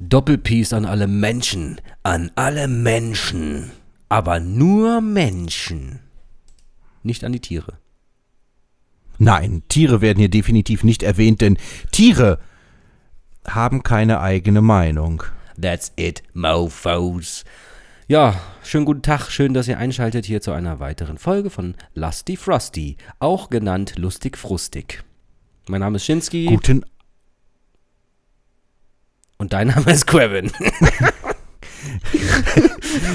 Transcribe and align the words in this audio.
Doppelpiece 0.00 0.72
an 0.72 0.84
alle 0.84 1.08
Menschen. 1.08 1.80
An 2.04 2.30
alle 2.36 2.68
Menschen. 2.68 3.72
Aber 4.08 4.38
nur 4.38 5.00
Menschen. 5.00 6.00
Nicht 7.02 7.24
an 7.24 7.32
die 7.32 7.40
Tiere. 7.40 7.78
Nein, 9.18 9.62
Tiere 9.68 10.00
werden 10.00 10.20
hier 10.20 10.30
definitiv 10.30 10.84
nicht 10.84 11.02
erwähnt, 11.02 11.40
denn 11.40 11.58
Tiere 11.90 12.38
haben 13.46 13.82
keine 13.82 14.20
eigene 14.20 14.62
Meinung. 14.62 15.24
That's 15.60 15.92
it, 15.96 16.22
Mofos. 16.32 17.44
Ja, 18.06 18.40
schönen 18.62 18.84
guten 18.84 19.02
Tag, 19.02 19.30
schön, 19.30 19.52
dass 19.52 19.66
ihr 19.66 19.78
einschaltet 19.78 20.24
hier 20.24 20.40
zu 20.40 20.52
einer 20.52 20.78
weiteren 20.78 21.18
Folge 21.18 21.50
von 21.50 21.74
Lusty 21.94 22.36
Frosty, 22.36 22.96
auch 23.18 23.50
genannt 23.50 23.94
Lustig 23.98 24.38
Frustig. 24.38 25.02
Mein 25.68 25.80
Name 25.80 25.96
ist 25.96 26.04
Schinsky. 26.04 26.46
Guten 26.46 26.84
Und 29.38 29.52
dein 29.52 29.68
Name 29.68 29.92
ist 29.92 30.06
Quevin. 30.06 30.50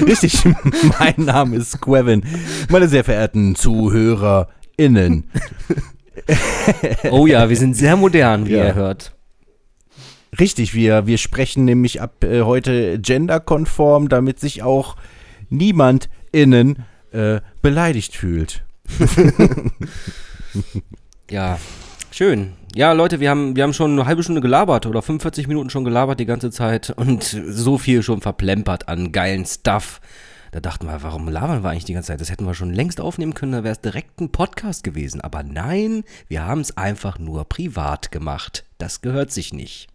Richtig, 0.06 0.42
mein 0.98 1.14
Name 1.18 1.56
ist 1.56 1.80
Quevin. 1.80 2.24
Meine 2.70 2.88
sehr 2.88 3.04
verehrten 3.04 3.54
ZuhörerInnen. 3.54 5.30
oh 7.10 7.26
ja, 7.26 7.48
wir 7.50 7.56
sind 7.56 7.74
sehr 7.76 7.96
modern, 7.96 8.46
wie 8.46 8.52
Ja. 8.52 8.66
ihr 8.68 8.74
hört. 8.74 9.14
Richtig, 10.40 10.74
wir, 10.74 11.06
wir 11.06 11.18
sprechen 11.18 11.64
nämlich 11.64 12.00
ab 12.00 12.24
äh, 12.24 12.42
heute 12.42 12.98
genderkonform, 12.98 14.08
damit 14.08 14.40
sich 14.40 14.62
auch 14.62 14.96
niemand 15.50 16.08
innen 16.32 16.84
äh, 17.12 17.40
beleidigt 17.62 18.16
fühlt. 18.16 18.64
Ja, 21.30 21.58
schön. 22.14 22.52
Ja, 22.76 22.92
Leute, 22.92 23.18
wir 23.18 23.30
haben, 23.30 23.56
wir 23.56 23.64
haben 23.64 23.72
schon 23.72 23.92
eine 23.92 24.06
halbe 24.06 24.22
Stunde 24.22 24.40
gelabert 24.40 24.86
oder 24.86 25.02
45 25.02 25.48
Minuten 25.48 25.70
schon 25.70 25.84
gelabert 25.84 26.20
die 26.20 26.26
ganze 26.26 26.50
Zeit 26.50 26.90
und 26.90 27.24
so 27.24 27.76
viel 27.76 28.02
schon 28.02 28.20
verplempert 28.20 28.88
an 28.88 29.10
geilen 29.10 29.44
Stuff. 29.44 30.00
Da 30.52 30.60
dachten 30.60 30.86
wir, 30.86 31.02
warum 31.02 31.28
labern 31.28 31.64
wir 31.64 31.70
eigentlich 31.70 31.84
die 31.84 31.94
ganze 31.94 32.08
Zeit? 32.08 32.20
Das 32.20 32.30
hätten 32.30 32.46
wir 32.46 32.54
schon 32.54 32.72
längst 32.72 33.00
aufnehmen 33.00 33.34
können, 33.34 33.52
da 33.52 33.64
wäre 33.64 33.74
es 33.74 33.80
direkt 33.80 34.20
ein 34.20 34.30
Podcast 34.30 34.84
gewesen. 34.84 35.20
Aber 35.20 35.42
nein, 35.42 36.04
wir 36.28 36.46
haben 36.46 36.60
es 36.60 36.76
einfach 36.76 37.18
nur 37.18 37.44
privat 37.48 38.12
gemacht. 38.12 38.64
Das 38.78 39.00
gehört 39.00 39.32
sich 39.32 39.52
nicht. 39.52 39.88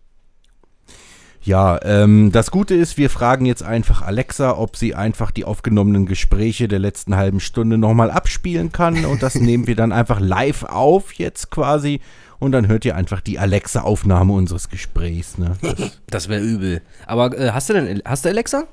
Ja, 1.42 1.80
ähm, 1.84 2.32
das 2.34 2.52
Gute 2.52 2.76
ist, 2.76 2.98
wir 2.98 3.10
fragen 3.10 3.46
jetzt 3.46 3.64
einfach 3.64 4.02
Alexa, 4.02 4.58
ob 4.58 4.76
sie 4.76 4.94
einfach 4.94 5.32
die 5.32 5.46
aufgenommenen 5.46 6.06
Gespräche 6.06 6.68
der 6.68 6.80
letzten 6.80 7.16
halben 7.16 7.40
Stunde 7.40 7.78
nochmal 7.78 8.12
abspielen 8.12 8.72
kann. 8.72 9.06
Und 9.06 9.24
das 9.24 9.36
nehmen 9.40 9.66
wir 9.66 9.76
dann 9.76 9.94
einfach 9.94 10.20
live 10.20 10.64
auf 10.64 11.14
jetzt 11.14 11.50
quasi. 11.50 12.02
Und 12.40 12.54
dann 12.54 12.68
hört 12.68 12.86
ihr 12.86 12.96
einfach 12.96 13.22
die 13.22 13.38
Alexa-Aufnahme 13.38 14.34
unseres 14.34 14.70
Gesprächs. 14.70 15.38
Ne? 15.38 15.58
Das, 15.62 16.02
Das 16.08 16.30
wäre 16.30 16.42
übel. 16.42 16.82
Aber 17.06 17.38
äh, 17.38 17.52
hast 17.52 17.70
du 17.70 17.74
denn, 17.74 18.02
hast 18.06 18.26
du 18.26 18.30
Alexa? 18.30 18.64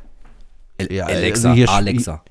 El 0.78 0.92
Ja, 0.92 1.06
Alexa, 1.06 1.50
also 1.50 1.56
hier 1.56 1.70
Alexa. 1.70 2.22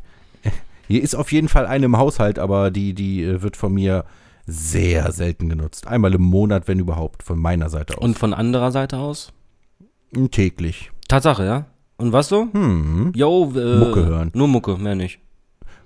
hier 0.88 1.04
ist 1.04 1.16
auf 1.16 1.32
jeden 1.32 1.50
Fall 1.50 1.66
eine 1.66 1.86
im 1.86 1.98
Haushalt, 1.98 2.40
aber 2.40 2.72
die, 2.72 2.94
die 2.94 3.24
äh, 3.24 3.42
wird 3.42 3.58
von 3.58 3.74
mir 3.74 4.06
sehr 4.48 5.12
selten 5.12 5.50
genutzt. 5.50 5.88
Einmal 5.88 6.14
im 6.14 6.22
Monat, 6.22 6.68
wenn 6.68 6.80
überhaupt, 6.80 7.24
von 7.24 7.40
meiner 7.40 7.70
Seite 7.70 7.98
aus. 7.98 8.04
Und 8.04 8.18
von 8.18 8.34
anderer 8.34 8.72
Seite 8.72 8.98
aus? 8.98 9.34
Und 10.16 10.32
täglich. 10.32 10.92
Tatsache, 11.08 11.44
ja? 11.44 11.66
Und 11.98 12.14
was 12.14 12.30
so? 12.30 12.48
Hm. 12.52 13.12
Jo, 13.16 13.52
äh, 13.56 13.78
Mucke 13.78 14.06
hören. 14.06 14.32
Nur 14.34 14.48
Mucke, 14.48 14.78
mehr 14.78 14.96
nicht. 14.96 15.20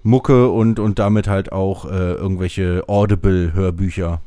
Mucke 0.03 0.50
und, 0.50 0.80
und 0.80 1.00
damit 1.00 1.28
halt 1.28 1.52
auch 1.52 1.86
äh, 1.86 2.13
irgendwelche 2.13 2.84
Audible-Hörbücher 2.88 4.22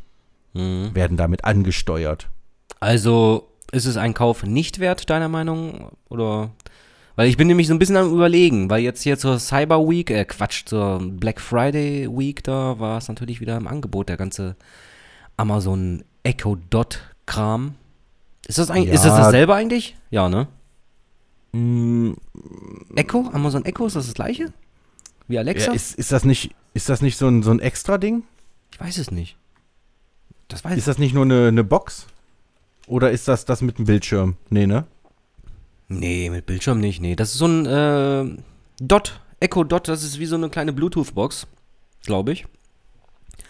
Mhm. 0.55 0.95
werden 0.95 1.17
damit 1.17 1.45
angesteuert. 1.45 2.28
Also 2.81 3.48
ist 3.70 3.86
es 3.86 3.97
ein 3.97 4.12
Kauf 4.14 4.42
nicht 4.42 4.78
wert, 4.81 5.08
deiner 5.08 5.28
Meinung? 5.28 5.92
Oder? 6.08 6.50
Weil 7.17 7.28
ich 7.28 7.36
bin 7.36 7.47
nämlich 7.47 7.69
so 7.69 7.75
ein 7.75 7.78
bisschen 7.78 7.97
am 7.97 8.12
überlegen, 8.12 8.69
weil 8.70 8.83
jetzt 8.83 9.03
hier 9.03 9.19
zur 9.19 9.39
Cyber 9.39 9.89
Week, 9.89 10.11
äh 10.11 10.25
Quatsch, 10.25 10.64
zur 10.67 10.98
Black 11.03 11.41
Friday 11.41 12.08
Week, 12.11 12.42
da 12.42 12.78
war 12.78 12.98
es 12.98 13.08
natürlich 13.08 13.41
wieder 13.41 13.57
im 13.57 13.67
Angebot, 13.67 14.08
der 14.08 14.17
ganze 14.17 14.57
Amazon 15.36 16.05
Echo 16.23 16.57
Dot 16.70 17.01
Kram. 17.27 17.74
Ist 18.46 18.58
das 18.58 18.70
eigentlich, 18.70 18.95
ist 18.95 19.05
das 19.05 19.18
Ja. 19.18 19.24
dasselbe 19.24 19.55
eigentlich? 19.55 19.96
Ja, 20.11 20.29
ne? 20.29 20.48
Mm, 21.52 22.12
Echo? 22.96 23.29
Amazon 23.33 23.64
Echo, 23.64 23.86
ist 23.86 23.96
das 23.96 24.07
das 24.07 24.14
gleiche? 24.14 24.52
Wie 25.29 25.39
Alexa? 25.39 25.68
ja, 25.68 25.73
ist, 25.74 25.95
ist 25.96 26.12
das 26.12 26.24
nicht, 26.24 26.55
ist 26.74 26.89
das 26.89 27.02
nicht 27.02 27.17
so 27.18 27.29
ein, 27.29 27.42
so 27.42 27.51
ein 27.51 27.61
extra 27.61 27.98
Ding? 27.98 28.23
ich 28.73 28.80
weiß 28.80 28.98
es 28.98 29.11
nicht. 29.11 29.36
Das 30.52 30.64
weiß 30.64 30.77
Ist 30.77 30.86
das 30.86 30.98
nicht 30.98 31.14
nur 31.14 31.24
eine, 31.24 31.48
eine 31.48 31.64
Box? 31.64 32.07
Oder 32.86 33.11
ist 33.11 33.27
das 33.27 33.46
das 33.46 33.63
mit 33.63 33.79
dem 33.79 33.86
Bildschirm? 33.86 34.36
Nee, 34.51 34.67
ne? 34.67 34.85
Nee, 35.89 36.29
mit 36.29 36.45
Bildschirm 36.45 36.79
nicht, 36.79 37.01
nee. 37.01 37.17
Das 37.17 37.33
ist 37.33 37.39
so 37.39 37.46
ein 37.46 37.64
äh, 37.64 38.36
Dot, 38.79 39.20
Echo 39.41 39.64
Dot, 39.64 39.89
das 39.89 40.02
ist 40.02 40.18
wie 40.18 40.27
so 40.27 40.36
eine 40.36 40.51
kleine 40.51 40.74
Bluetooth-Box, 40.74 41.46
glaube 42.05 42.33
ich. 42.33 42.46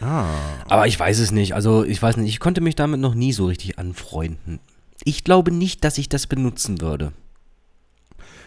Ah. 0.01 0.27
Aber 0.69 0.87
ich 0.87 0.99
weiß 0.99 1.19
es 1.19 1.33
nicht, 1.33 1.55
also 1.55 1.85
ich 1.85 2.01
weiß 2.01 2.19
nicht, 2.19 2.29
ich 2.29 2.39
konnte 2.41 2.61
mich 2.61 2.77
damit 2.77 3.01
noch 3.01 3.15
nie 3.15 3.33
so 3.33 3.47
richtig 3.47 3.81
anfreunden. 3.81 4.61
Ich 5.03 5.25
glaube 5.25 5.51
nicht, 5.51 5.83
dass 5.83 5.99
ich 5.99 6.09
das 6.09 6.29
benutzen 6.29 6.81
würde. 6.81 7.13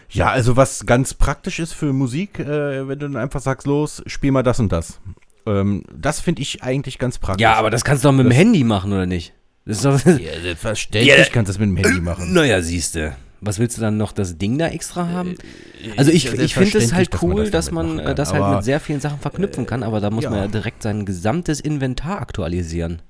Ja, 0.08 0.30
also 0.30 0.56
was 0.56 0.86
ganz 0.86 1.12
praktisch 1.12 1.58
ist 1.58 1.74
für 1.74 1.92
Musik, 1.92 2.38
äh, 2.38 2.88
wenn 2.88 2.98
du 2.98 3.06
dann 3.06 3.16
einfach 3.16 3.40
sagst, 3.40 3.66
los, 3.66 4.02
spiel 4.06 4.32
mal 4.32 4.42
das 4.42 4.60
und 4.60 4.72
das. 4.72 4.98
Ähm, 5.46 5.84
das 5.94 6.20
finde 6.20 6.42
ich 6.42 6.62
eigentlich 6.62 6.98
ganz 6.98 7.18
praktisch. 7.18 7.42
Ja, 7.42 7.54
aber 7.54 7.70
das 7.70 7.84
kannst 7.84 8.04
du 8.04 8.08
doch 8.08 8.12
mit 8.14 8.26
dem 8.26 8.30
Das- 8.30 8.38
Handy 8.38 8.64
machen, 8.64 8.92
oder 8.92 9.06
nicht? 9.06 9.32
Das 9.64 9.78
ist 9.78 9.84
doch, 9.84 10.04
Ja, 10.06 10.40
selbstverständlich 10.40 11.16
Ja. 11.16 11.24
kannst 11.32 11.48
du 11.48 11.52
das 11.52 11.58
mit 11.58 11.68
dem 11.68 11.76
Handy 11.76 12.00
machen. 12.00 12.32
naja, 12.32 12.60
siehste. 12.62 13.16
Was 13.40 13.58
willst 13.58 13.76
du 13.76 13.80
dann 13.82 13.96
noch 13.96 14.12
das 14.12 14.38
Ding 14.38 14.58
da 14.58 14.68
extra 14.68 15.08
haben? 15.08 15.32
Äh, 15.84 15.98
Also 15.98 16.10
ich, 16.10 16.24
ja 16.24 16.32
ich 16.34 16.54
finde 16.54 16.78
es 16.78 16.92
halt 16.92 17.10
selbstverständlich, 17.10 17.10
dass 17.10 17.20
man 17.22 17.36
cool, 17.36 17.42
das 17.44 17.50
dass 17.66 17.70
man 17.72 17.98
äh, 17.98 18.04
kann, 18.04 18.16
das 18.16 18.32
halt 18.32 18.54
mit 18.56 18.64
sehr 18.64 18.80
vielen 18.80 19.00
Sachen 19.00 19.18
verknüpfen 19.20 19.66
kann, 19.66 19.82
aber 19.82 20.00
da 20.00 20.10
muss 20.10 20.24
man 20.24 20.34
ja. 20.34 20.40
ja 20.42 20.48
direkt 20.48 20.82
sein 20.82 21.04
gesamtes 21.04 21.60
Inventar 21.60 22.20
aktualisieren. 22.20 23.02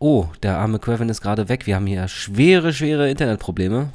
Oh, 0.00 0.26
der 0.42 0.58
arme 0.58 0.80
Quevin 0.80 1.08
ist 1.08 1.20
gerade 1.20 1.48
weg. 1.48 1.66
Wir 1.66 1.76
haben 1.76 1.86
hier 1.86 2.08
schwere, 2.08 2.72
schwere 2.72 3.08
Internetprobleme. 3.08 3.92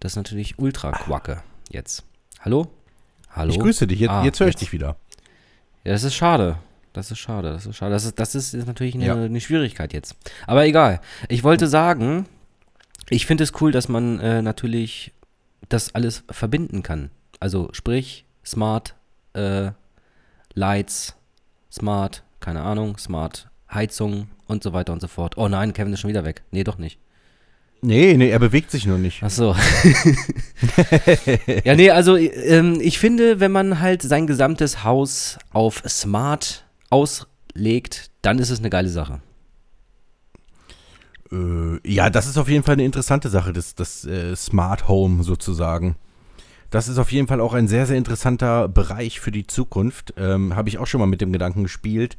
Das 0.00 0.12
ist 0.12 0.16
natürlich 0.16 0.58
ultra 0.58 0.92
quacke 0.92 1.42
jetzt. 1.70 2.04
Hallo? 2.40 2.68
Hallo? 3.30 3.50
Ich 3.52 3.58
grüße 3.58 3.86
dich, 3.88 3.98
jetzt, 4.00 4.10
Ah, 4.10 4.24
jetzt 4.24 4.38
höre 4.38 4.46
ich 4.48 4.54
jetzt. 4.54 4.60
dich 4.60 4.72
wieder. 4.72 4.96
Ja, 5.84 5.92
das 5.92 6.04
ist 6.04 6.14
schade. 6.14 6.56
Das 6.92 7.10
ist 7.10 7.18
schade, 7.18 7.50
das 7.52 7.66
ist 7.66 7.76
schade. 7.76 7.92
Das 7.92 8.04
ist, 8.04 8.18
das 8.18 8.34
ist, 8.34 8.54
ist 8.54 8.66
natürlich 8.66 8.94
eine, 8.94 9.06
Ja. 9.06 9.14
eine 9.16 9.40
Schwierigkeit 9.40 9.92
jetzt. 9.92 10.16
Aber 10.46 10.64
egal. 10.64 11.00
Ich 11.28 11.42
wollte 11.42 11.66
sagen, 11.66 12.26
ich 13.10 13.26
finde 13.26 13.44
es 13.44 13.52
cool, 13.60 13.72
dass 13.72 13.88
man 13.88 14.20
äh, 14.20 14.42
natürlich 14.42 15.12
das 15.68 15.94
alles 15.94 16.22
verbinden 16.30 16.82
kann. 16.82 17.10
Also 17.40 17.68
sprich, 17.72 18.24
Smart 18.46 18.94
äh, 19.34 19.72
Lights, 20.54 21.16
Smart, 21.72 22.22
keine 22.40 22.62
Ahnung, 22.62 22.96
Smart 22.98 23.48
Heizung 23.72 24.28
und 24.46 24.62
so 24.62 24.72
weiter 24.72 24.92
und 24.92 25.00
so 25.00 25.08
fort. 25.08 25.36
Oh 25.36 25.48
nein, 25.48 25.72
Kevin 25.72 25.92
ist 25.92 26.00
schon 26.00 26.10
wieder 26.10 26.24
weg. 26.24 26.42
Nee, 26.52 26.62
doch 26.64 26.78
nicht. 26.78 26.98
Nee, 27.86 28.16
nee, 28.16 28.30
er 28.30 28.38
bewegt 28.38 28.70
sich 28.70 28.86
nur 28.86 28.96
nicht. 28.96 29.22
Ach 29.22 29.28
so. 29.28 29.54
ja, 31.64 31.74
nee, 31.74 31.90
also 31.90 32.16
ähm, 32.16 32.78
ich 32.80 32.98
finde, 32.98 33.40
wenn 33.40 33.52
man 33.52 33.78
halt 33.80 34.00
sein 34.00 34.26
gesamtes 34.26 34.84
Haus 34.84 35.38
auf 35.52 35.82
Smart 35.86 36.64
auslegt, 36.88 38.10
dann 38.22 38.38
ist 38.38 38.48
es 38.48 38.60
eine 38.60 38.70
geile 38.70 38.88
Sache. 38.88 39.20
Äh, 41.30 41.78
ja, 41.86 42.08
das 42.08 42.26
ist 42.26 42.38
auf 42.38 42.48
jeden 42.48 42.64
Fall 42.64 42.72
eine 42.72 42.86
interessante 42.86 43.28
Sache, 43.28 43.52
das, 43.52 43.74
das 43.74 44.06
äh, 44.06 44.34
Smart 44.34 44.88
Home 44.88 45.22
sozusagen. 45.22 45.96
Das 46.70 46.88
ist 46.88 46.96
auf 46.96 47.12
jeden 47.12 47.28
Fall 47.28 47.42
auch 47.42 47.52
ein 47.52 47.68
sehr, 47.68 47.84
sehr 47.84 47.98
interessanter 47.98 48.66
Bereich 48.66 49.20
für 49.20 49.30
die 49.30 49.46
Zukunft. 49.46 50.14
Ähm, 50.16 50.56
Habe 50.56 50.70
ich 50.70 50.78
auch 50.78 50.86
schon 50.86 51.00
mal 51.00 51.06
mit 51.06 51.20
dem 51.20 51.34
Gedanken 51.34 51.64
gespielt, 51.64 52.16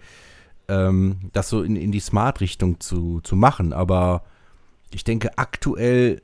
ähm, 0.67 1.31
das 1.33 1.49
so 1.49 1.63
in, 1.63 1.75
in 1.75 1.91
die 1.91 1.99
Smart-Richtung 2.01 2.79
zu, 2.79 3.19
zu 3.21 3.35
machen. 3.35 3.73
Aber 3.73 4.21
ich 4.95 5.03
denke 5.03 5.38
aktuell, 5.38 6.22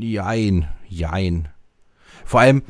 jein, 0.00 0.68
jein. 0.88 1.48
Vor 2.24 2.40
allem, 2.40 2.62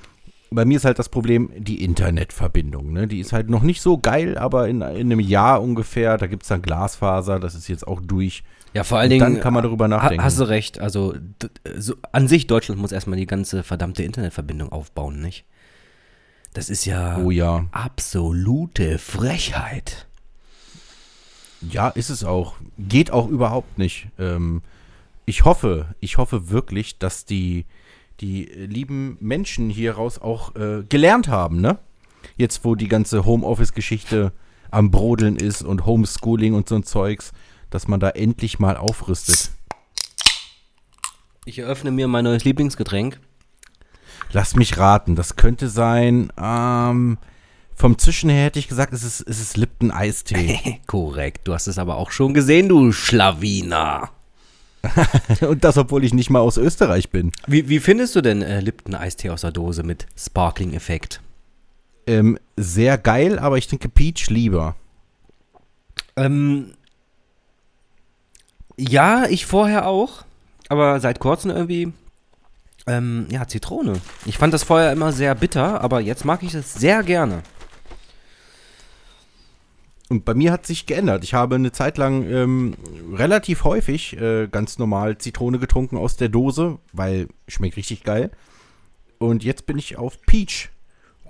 bei 0.51 0.65
mir 0.65 0.79
ist 0.79 0.87
halt 0.87 0.99
das 0.99 1.11
Problem 1.11 1.51
die 1.57 1.85
Internetverbindung. 1.85 2.91
Ne? 2.93 3.07
Die 3.07 3.21
ist 3.21 3.35
halt 3.35 3.51
noch 3.51 3.63
nicht 3.63 3.83
so 3.83 3.99
geil, 3.99 4.39
aber 4.39 4.67
in, 4.67 4.81
in 4.81 5.13
einem 5.13 5.21
Jahr 5.21 5.63
ungefähr, 5.63 6.17
da 6.17 6.27
gibt 6.27 6.43
es 6.45 6.49
dann 6.49 6.63
Glasfaser, 6.63 7.39
das 7.39 7.55
ist 7.55 7.69
jetzt 7.69 7.87
auch 7.87 8.01
durch. 8.01 8.43
Ja, 8.73 8.83
vor 8.83 8.99
allen 8.99 9.11
Dingen. 9.11 9.21
dann 9.21 9.41
kann 9.41 9.53
man 9.53 9.63
darüber 9.63 9.89
nachdenken. 9.89 10.25
Hast 10.25 10.41
du 10.41 10.45
recht. 10.45 10.81
Also 10.81 11.15
so, 11.77 11.95
an 12.13 12.27
sich, 12.27 12.47
Deutschland 12.47 12.81
muss 12.81 12.93
erstmal 12.93 13.19
die 13.19 13.27
ganze 13.27 13.63
verdammte 13.63 14.03
Internetverbindung 14.03 14.73
aufbauen, 14.73 15.21
nicht? 15.21 15.45
Das 16.55 16.71
ist 16.71 16.87
ja 16.87 17.19
Oh 17.19 17.31
ja. 17.31 17.67
absolute 17.73 18.99
Frechheit. 18.99 20.09
Ja, 21.69 21.89
ist 21.89 22.11
es 22.11 22.25
auch. 22.25 22.55
Geht 22.79 23.11
auch 23.11 23.29
überhaupt 23.29 23.79
nicht. 23.79 24.09
Ähm, 24.19 24.63
ich 25.27 25.45
hoffe, 25.45 25.95
ich 26.01 26.17
hoffe 26.17 26.51
wirklich, 26.51 26.99
dass 26.99 27.25
die, 27.25 27.67
die 28.21 28.45
lieben 28.45 29.17
Menschen 29.21 29.71
hieraus 29.71 30.19
auch 30.19 30.55
äh, 30.57 30.83
gelernt 30.89 31.29
haben, 31.29 31.61
ne? 31.61 31.79
Jetzt, 32.37 32.65
wo 32.65 32.75
die 32.75 32.89
ganze 32.89 33.25
Homeoffice-Geschichte 33.25 34.33
am 34.71 34.91
Brodeln 34.91 35.37
ist 35.37 35.63
und 35.63 35.87
Homeschooling 35.87 36.55
und 36.55 36.69
so 36.69 36.77
ein 36.77 36.85
Zeugs, 36.85 37.33
dass 37.71 37.89
man 37.89 38.01
da 38.01 38.11
endlich 38.11 38.59
mal 38.59 38.77
aufrüstet. 38.77 39.51
Ich 41.45 41.59
eröffne 41.59 41.91
mir 41.91 42.09
mein 42.09 42.25
neues 42.25 42.45
Lieblingsgetränk. 42.45 43.21
Lass 44.33 44.55
mich 44.55 44.79
raten, 44.79 45.17
das 45.17 45.37
könnte 45.37 45.69
sein, 45.69 46.33
ähm, 46.41 47.19
vom 47.81 47.97
Zwischen 47.97 48.29
her 48.29 48.45
hätte 48.45 48.59
ich 48.59 48.69
gesagt, 48.69 48.93
es 48.93 49.03
ist, 49.03 49.23
es 49.23 49.41
ist 49.41 49.57
Lipton 49.57 49.91
Eistee. 49.91 50.81
Korrekt, 50.87 51.49
du 51.49 51.55
hast 51.55 51.67
es 51.67 51.79
aber 51.79 51.97
auch 51.97 52.11
schon 52.11 52.35
gesehen, 52.35 52.69
du 52.69 52.93
Schlawiner. 52.93 54.11
Und 55.41 55.65
das, 55.65 55.79
obwohl 55.79 56.05
ich 56.05 56.13
nicht 56.13 56.29
mal 56.29 56.41
aus 56.41 56.59
Österreich 56.59 57.11
bin. 57.11 57.33
Wie, 57.47 57.69
wie 57.71 57.81
findest 57.81 58.15
du 58.17 58.21
denn 58.21 58.43
äh, 58.43 58.61
Lipton 58.61 58.95
Eistee 58.95 59.31
aus 59.31 59.41
der 59.41 59.53
Dose 59.53 59.83
mit 59.83 60.07
Sparkling-Effekt? 60.15 61.23
Ähm, 62.07 62.39
sehr 62.57 62.99
geil, 62.99 63.39
aber 63.39 63.57
ich 63.57 63.67
denke 63.67 63.89
Peach 63.89 64.29
lieber. 64.29 64.77
Ähm, 66.17 66.75
ja, 68.77 69.25
ich 69.25 69.47
vorher 69.47 69.87
auch, 69.87 70.25
aber 70.69 71.01
seit 71.01 71.19
kurzem 71.19 71.51
irgendwie, 71.51 71.93
ähm, 72.87 73.27
ja, 73.31 73.49
Zitrone. 73.49 74.01
Ich 74.27 74.37
fand 74.37 74.53
das 74.53 74.65
vorher 74.65 74.93
immer 74.93 75.13
sehr 75.13 75.35
bitter, 75.35 75.81
aber 75.81 76.01
jetzt 76.01 76.27
mag 76.27 76.43
ich 76.43 76.55
es 76.55 76.75
sehr 76.75 77.03
gerne. 77.03 77.43
Und 80.11 80.25
bei 80.25 80.35
mir 80.35 80.51
hat 80.51 80.67
sich 80.67 80.87
geändert. 80.87 81.23
Ich 81.23 81.35
habe 81.35 81.55
eine 81.55 81.71
Zeit 81.71 81.97
lang 81.97 82.29
ähm, 82.29 82.75
relativ 83.13 83.63
häufig 83.63 84.21
äh, 84.21 84.49
ganz 84.49 84.77
normal 84.77 85.19
Zitrone 85.19 85.61
getrunken 85.61 85.97
aus 85.97 86.17
der 86.17 86.29
Dose, 86.29 86.79
weil 86.93 87.29
schmeckt 87.47 87.77
richtig 87.77 88.03
geil. 88.03 88.33
Und 89.19 89.45
jetzt 89.45 89.67
bin 89.67 89.79
ich 89.79 89.99
auf 89.99 90.21
Peach 90.23 90.71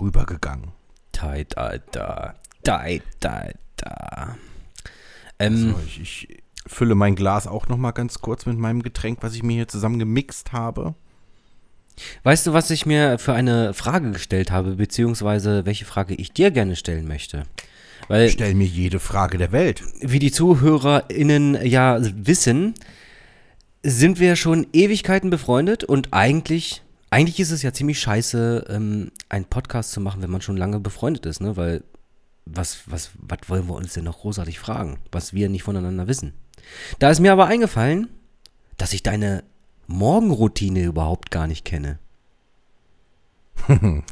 rübergegangen. 0.01 0.69
Da, 1.13 1.45
da, 1.45 1.77
da, 1.93 2.35
da, 3.21 3.49
da. 3.77 4.37
Ähm, 5.39 5.73
So, 5.73 5.81
ich, 5.87 6.01
ich 6.01 6.43
fülle 6.67 6.95
mein 6.95 7.17
Glas 7.17 7.47
auch 7.47 7.69
noch 7.69 7.77
mal 7.77 7.93
ganz 7.93 8.23
kurz 8.23 8.47
mit 8.47 8.57
meinem 8.57 8.83
Getränk, 8.83 9.19
was 9.21 9.35
ich 9.35 9.43
mir 9.43 9.57
hier 9.57 9.69
zusammen 9.69 9.99
gemixt 9.99 10.53
habe. 10.53 10.95
Weißt 12.23 12.47
du, 12.47 12.55
was 12.55 12.71
ich 12.71 12.87
mir 12.87 13.19
für 13.19 13.35
eine 13.35 13.75
Frage 13.75 14.13
gestellt 14.13 14.51
habe, 14.51 14.77
beziehungsweise 14.77 15.67
welche 15.67 15.85
Frage 15.85 16.15
ich 16.15 16.33
dir 16.33 16.51
gerne 16.51 16.77
stellen 16.77 17.07
möchte? 17.07 17.43
Weil, 18.11 18.29
Stell 18.29 18.57
mir 18.57 18.67
jede 18.67 18.99
Frage 18.99 19.39
der 19.39 19.53
Welt. 19.53 19.85
wie 20.01 20.19
die 20.19 20.33
ZuhörerInnen 20.33 21.65
ja 21.65 22.01
wissen, 22.01 22.75
sind 23.85 24.19
wir 24.19 24.35
schon 24.35 24.67
Ewigkeiten 24.73 25.31
befreundet 25.31 25.85
und 25.85 26.09
eigentlich, 26.11 26.83
eigentlich 27.11 27.39
ist 27.39 27.53
es 27.53 27.63
ja 27.63 27.73
ziemlich 27.73 28.01
scheiße, 28.01 28.65
ähm, 28.69 29.13
einen 29.29 29.45
Podcast 29.45 29.93
zu 29.93 30.01
machen, 30.01 30.23
wenn 30.23 30.31
man 30.31 30.41
schon 30.41 30.57
lange 30.57 30.81
befreundet 30.81 31.25
ist, 31.25 31.41
ne? 31.41 31.57
Weil, 31.57 31.85
was, 32.47 32.79
was, 32.87 33.13
was 33.15 33.39
wollen 33.47 33.69
wir 33.69 33.77
uns 33.77 33.93
denn 33.93 34.03
noch 34.03 34.19
großartig 34.19 34.59
fragen, 34.59 34.99
was 35.13 35.33
wir 35.33 35.49
nicht 35.49 35.63
voneinander 35.63 36.09
wissen? 36.09 36.33
Da 36.99 37.11
ist 37.11 37.21
mir 37.21 37.31
aber 37.31 37.47
eingefallen, 37.47 38.09
dass 38.77 38.93
ich 38.93 39.05
deine 39.05 39.45
Morgenroutine 39.87 40.83
überhaupt 40.83 41.31
gar 41.31 41.47
nicht 41.47 41.65
kenne. 41.65 42.01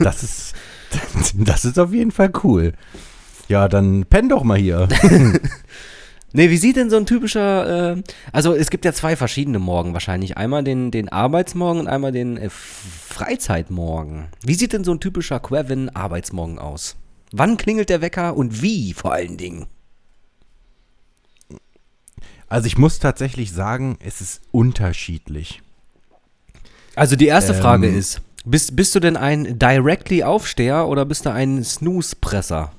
Das 0.00 0.22
ist, 0.22 0.54
das 1.34 1.64
ist 1.64 1.78
auf 1.78 1.92
jeden 1.92 2.10
Fall 2.10 2.32
cool. 2.42 2.72
Ja, 3.48 3.68
dann 3.68 4.06
penn 4.06 4.28
doch 4.28 4.42
mal 4.42 4.58
hier. 4.58 4.88
Nee, 6.36 6.50
wie 6.50 6.56
sieht 6.56 6.74
denn 6.74 6.90
so 6.90 6.96
ein 6.96 7.06
typischer, 7.06 7.92
äh, 7.92 8.02
also 8.32 8.54
es 8.54 8.68
gibt 8.68 8.84
ja 8.84 8.92
zwei 8.92 9.14
verschiedene 9.14 9.60
Morgen 9.60 9.92
wahrscheinlich. 9.92 10.36
Einmal 10.36 10.64
den, 10.64 10.90
den 10.90 11.08
Arbeitsmorgen 11.08 11.78
und 11.78 11.86
einmal 11.86 12.10
den 12.10 12.36
äh, 12.36 12.50
Freizeitmorgen. 12.50 14.26
Wie 14.42 14.54
sieht 14.54 14.72
denn 14.72 14.82
so 14.82 14.90
ein 14.90 14.98
typischer 14.98 15.38
Quevin-Arbeitsmorgen 15.38 16.58
aus? 16.58 16.96
Wann 17.30 17.56
klingelt 17.56 17.88
der 17.88 18.00
Wecker 18.00 18.36
und 18.36 18.62
wie 18.62 18.94
vor 18.94 19.12
allen 19.12 19.36
Dingen? 19.36 19.66
Also 22.48 22.66
ich 22.66 22.78
muss 22.78 22.98
tatsächlich 22.98 23.52
sagen, 23.52 23.96
es 24.00 24.20
ist 24.20 24.42
unterschiedlich. 24.50 25.62
Also 26.96 27.14
die 27.14 27.26
erste 27.26 27.52
Ähm. 27.52 27.60
Frage 27.60 27.86
ist, 27.86 28.22
bist, 28.44 28.76
bist 28.76 28.94
du 28.94 29.00
denn 29.00 29.16
ein 29.16 29.58
Directly-Aufsteher 29.58 30.86
oder 30.86 31.04
bist 31.04 31.26
du 31.26 31.32
ein 31.32 31.62
Snooze-Presser? 31.64 32.72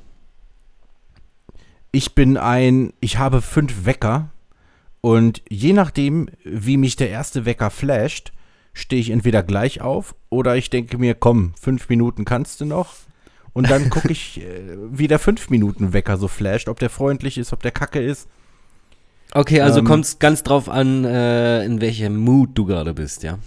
Ich 1.91 2.13
bin 2.13 2.37
ein, 2.37 2.93
ich 2.99 3.17
habe 3.17 3.41
fünf 3.41 3.85
Wecker 3.85 4.29
und 5.01 5.41
je 5.49 5.73
nachdem, 5.73 6.29
wie 6.43 6.77
mich 6.77 6.95
der 6.95 7.09
erste 7.09 7.45
Wecker 7.45 7.69
flasht, 7.69 8.33
stehe 8.73 8.99
ich 8.99 9.09
entweder 9.09 9.43
gleich 9.43 9.81
auf 9.81 10.15
oder 10.29 10.57
ich 10.57 10.69
denke 10.69 10.97
mir, 10.97 11.15
komm, 11.15 11.53
fünf 11.59 11.87
Minuten 11.89 12.25
kannst 12.25 12.59
du 12.59 12.65
noch. 12.65 12.93
Und 13.53 13.69
dann 13.69 13.89
gucke 13.89 14.11
ich, 14.11 14.41
äh, 14.41 14.75
wie 14.91 15.07
der 15.07 15.19
fünf 15.19 15.49
Minuten 15.49 15.93
Wecker 15.93 16.17
so 16.17 16.27
flasht, 16.27 16.67
ob 16.67 16.79
der 16.79 16.89
freundlich 16.89 17.37
ist, 17.37 17.53
ob 17.53 17.63
der 17.63 17.71
kacke 17.71 18.01
ist. 18.01 18.27
Okay, 19.33 19.61
also 19.61 19.79
Ähm. 19.79 19.85
kommt 19.85 20.05
es 20.05 20.19
ganz 20.19 20.43
drauf 20.43 20.69
an, 20.69 21.05
äh, 21.05 21.63
in 21.63 21.79
welchem 21.79 22.17
Mood 22.17 22.49
du 22.53 22.65
gerade 22.65 22.93
bist, 22.93 23.23
ja? 23.23 23.39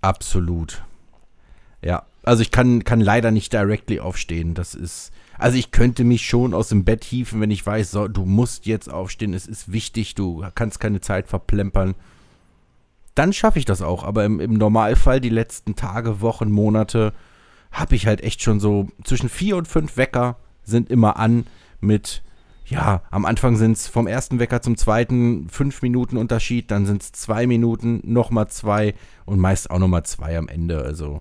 Absolut. 0.00 0.82
Ja, 1.82 2.04
also 2.22 2.42
ich 2.42 2.50
kann, 2.50 2.84
kann 2.84 3.00
leider 3.00 3.30
nicht 3.30 3.52
directly 3.52 4.00
aufstehen. 4.00 4.54
Das 4.54 4.74
ist, 4.74 5.12
also 5.38 5.56
ich 5.56 5.70
könnte 5.70 6.04
mich 6.04 6.26
schon 6.26 6.52
aus 6.52 6.68
dem 6.68 6.84
Bett 6.84 7.04
hieven, 7.04 7.40
wenn 7.40 7.50
ich 7.50 7.64
weiß, 7.64 7.90
so, 7.90 8.08
du 8.08 8.24
musst 8.24 8.66
jetzt 8.66 8.90
aufstehen, 8.90 9.34
es 9.34 9.46
ist 9.46 9.72
wichtig, 9.72 10.14
du 10.14 10.44
kannst 10.54 10.80
keine 10.80 11.00
Zeit 11.00 11.28
verplempern. 11.28 11.94
Dann 13.14 13.32
schaffe 13.32 13.58
ich 13.58 13.64
das 13.64 13.82
auch, 13.82 14.04
aber 14.04 14.24
im, 14.24 14.40
im 14.40 14.54
Normalfall 14.54 15.20
die 15.20 15.30
letzten 15.30 15.76
Tage, 15.76 16.20
Wochen, 16.20 16.50
Monate 16.50 17.12
habe 17.72 17.94
ich 17.94 18.06
halt 18.06 18.22
echt 18.22 18.42
schon 18.42 18.60
so 18.60 18.88
zwischen 19.04 19.28
vier 19.28 19.56
und 19.56 19.68
fünf 19.68 19.96
Wecker 19.96 20.36
sind 20.64 20.90
immer 20.90 21.16
an 21.16 21.46
mit, 21.80 22.22
ja, 22.66 23.02
am 23.10 23.24
Anfang 23.24 23.56
sind 23.56 23.72
es 23.72 23.88
vom 23.88 24.06
ersten 24.06 24.38
Wecker 24.38 24.60
zum 24.60 24.76
zweiten 24.76 25.48
fünf 25.48 25.82
Minuten 25.82 26.16
Unterschied, 26.16 26.70
dann 26.70 26.86
sind 26.86 27.02
es 27.02 27.12
zwei 27.12 27.46
Minuten, 27.46 28.00
nochmal 28.04 28.48
zwei 28.48 28.94
und 29.24 29.40
meist 29.40 29.70
auch 29.70 29.78
nochmal 29.78 30.04
zwei 30.04 30.36
am 30.36 30.48
Ende. 30.48 30.82
Also, 30.82 31.20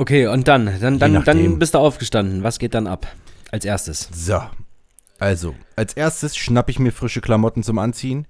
Okay, 0.00 0.28
und 0.28 0.48
dann, 0.48 0.80
dann, 0.80 0.98
dann, 0.98 1.22
dann 1.24 1.58
bist 1.58 1.74
du 1.74 1.78
aufgestanden. 1.78 2.42
Was 2.42 2.58
geht 2.58 2.72
dann 2.72 2.86
ab? 2.86 3.06
Als 3.52 3.66
erstes. 3.66 4.08
so. 4.10 4.40
Also, 5.18 5.54
als 5.76 5.92
erstes 5.92 6.38
schnappe 6.38 6.70
ich 6.70 6.78
mir 6.78 6.90
frische 6.90 7.20
Klamotten 7.20 7.62
zum 7.62 7.78
Anziehen. 7.78 8.26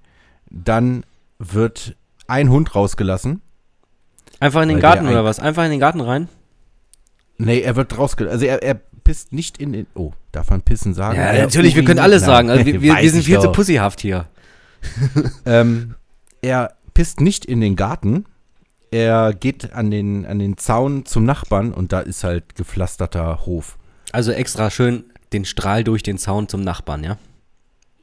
Dann 0.49 1.05
wird 1.39 1.95
ein 2.27 2.49
Hund 2.49 2.75
rausgelassen. 2.75 3.39
Einfach 4.41 4.63
in 4.63 4.67
den 4.67 4.81
Garten 4.81 5.05
der 5.05 5.13
oder 5.13 5.23
was? 5.23 5.39
Einfach 5.39 5.63
in 5.63 5.71
den 5.71 5.79
Garten 5.79 6.01
rein? 6.01 6.27
Nee, 7.37 7.61
er 7.61 7.77
wird 7.77 7.97
rausgelassen. 7.97 8.33
Also, 8.33 8.45
er, 8.47 8.61
er 8.61 8.73
pisst 9.05 9.31
nicht 9.31 9.57
in 9.57 9.71
den. 9.71 9.87
Oh, 9.95 10.11
darf 10.33 10.49
man 10.49 10.63
pissen 10.63 10.93
sagen? 10.93 11.15
Ja, 11.15 11.27
Er 11.27 11.43
natürlich, 11.43 11.77
wir 11.77 11.85
können 11.85 11.99
alles 11.99 12.25
sagen. 12.25 12.49
Also 12.49 12.65
wir, 12.65 12.81
wir, 12.81 12.97
wir 12.97 13.11
sind 13.11 13.23
viel 13.23 13.39
zu 13.39 13.47
doch. 13.47 13.53
pussyhaft 13.53 14.01
hier. 14.01 14.27
Ähm, 15.45 15.95
er 16.41 16.73
pisst 16.93 17.21
nicht 17.21 17.45
in 17.45 17.61
den 17.61 17.77
Garten. 17.77 18.25
Er 18.91 19.33
geht 19.33 19.73
an 19.73 19.89
den, 19.89 20.25
an 20.25 20.39
den 20.39 20.57
Zaun 20.57 21.05
zum 21.05 21.23
Nachbarn 21.23 21.73
und 21.73 21.93
da 21.93 22.01
ist 22.01 22.25
halt 22.25 22.55
gepflasterter 22.55 23.45
Hof. 23.45 23.77
Also 24.11 24.31
extra 24.31 24.69
schön 24.69 25.05
den 25.31 25.45
Strahl 25.45 25.85
durch 25.85 26.03
den 26.03 26.17
Zaun 26.17 26.49
zum 26.49 26.61
Nachbarn, 26.61 27.03
ja? 27.03 27.17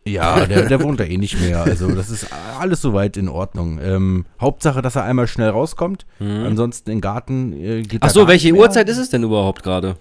Ja, 0.06 0.46
der, 0.46 0.66
der 0.66 0.82
wohnt 0.82 0.98
da 0.98 1.04
eh 1.04 1.18
nicht 1.18 1.38
mehr. 1.38 1.62
Also 1.62 1.94
das 1.94 2.08
ist 2.08 2.28
alles 2.58 2.80
soweit 2.80 3.18
in 3.18 3.28
Ordnung. 3.28 3.78
Ähm, 3.82 4.24
Hauptsache, 4.40 4.80
dass 4.80 4.96
er 4.96 5.04
einmal 5.04 5.26
schnell 5.26 5.50
rauskommt. 5.50 6.06
Ansonsten 6.18 6.90
im 6.90 7.02
Garten 7.02 7.52
äh, 7.52 7.82
geht 7.82 8.02
Ach 8.02 8.08
so, 8.08 8.26
welche. 8.26 8.54
Uhrzeit 8.54 8.88
ist 8.88 8.96
es 8.96 9.10
denn 9.10 9.22
überhaupt 9.22 9.62
gerade? 9.62 9.96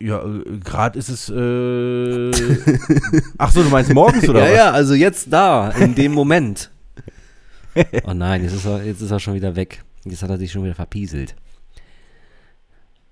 Ja, 0.00 0.24
äh, 0.24 0.58
gerade 0.64 0.98
ist 0.98 1.08
es. 1.08 1.28
Äh, 1.28 2.30
ach 3.38 3.50
so, 3.50 3.62
du 3.62 3.68
meinst 3.68 3.92
morgens 3.92 4.28
oder 4.28 4.40
ja, 4.40 4.46
was? 4.46 4.56
ja, 4.56 4.70
also 4.70 4.94
jetzt 4.94 5.32
da, 5.32 5.70
in 5.70 5.94
dem 5.94 6.12
Moment. 6.12 6.70
Oh 8.04 8.12
nein, 8.14 8.42
jetzt 8.42 8.54
ist, 8.54 8.64
er, 8.66 8.84
jetzt 8.84 9.00
ist 9.00 9.10
er 9.10 9.20
schon 9.20 9.34
wieder 9.34 9.56
weg. 9.56 9.82
Jetzt 10.04 10.22
hat 10.22 10.30
er 10.30 10.38
sich 10.38 10.50
schon 10.52 10.64
wieder 10.64 10.74
verpieselt. 10.74 11.34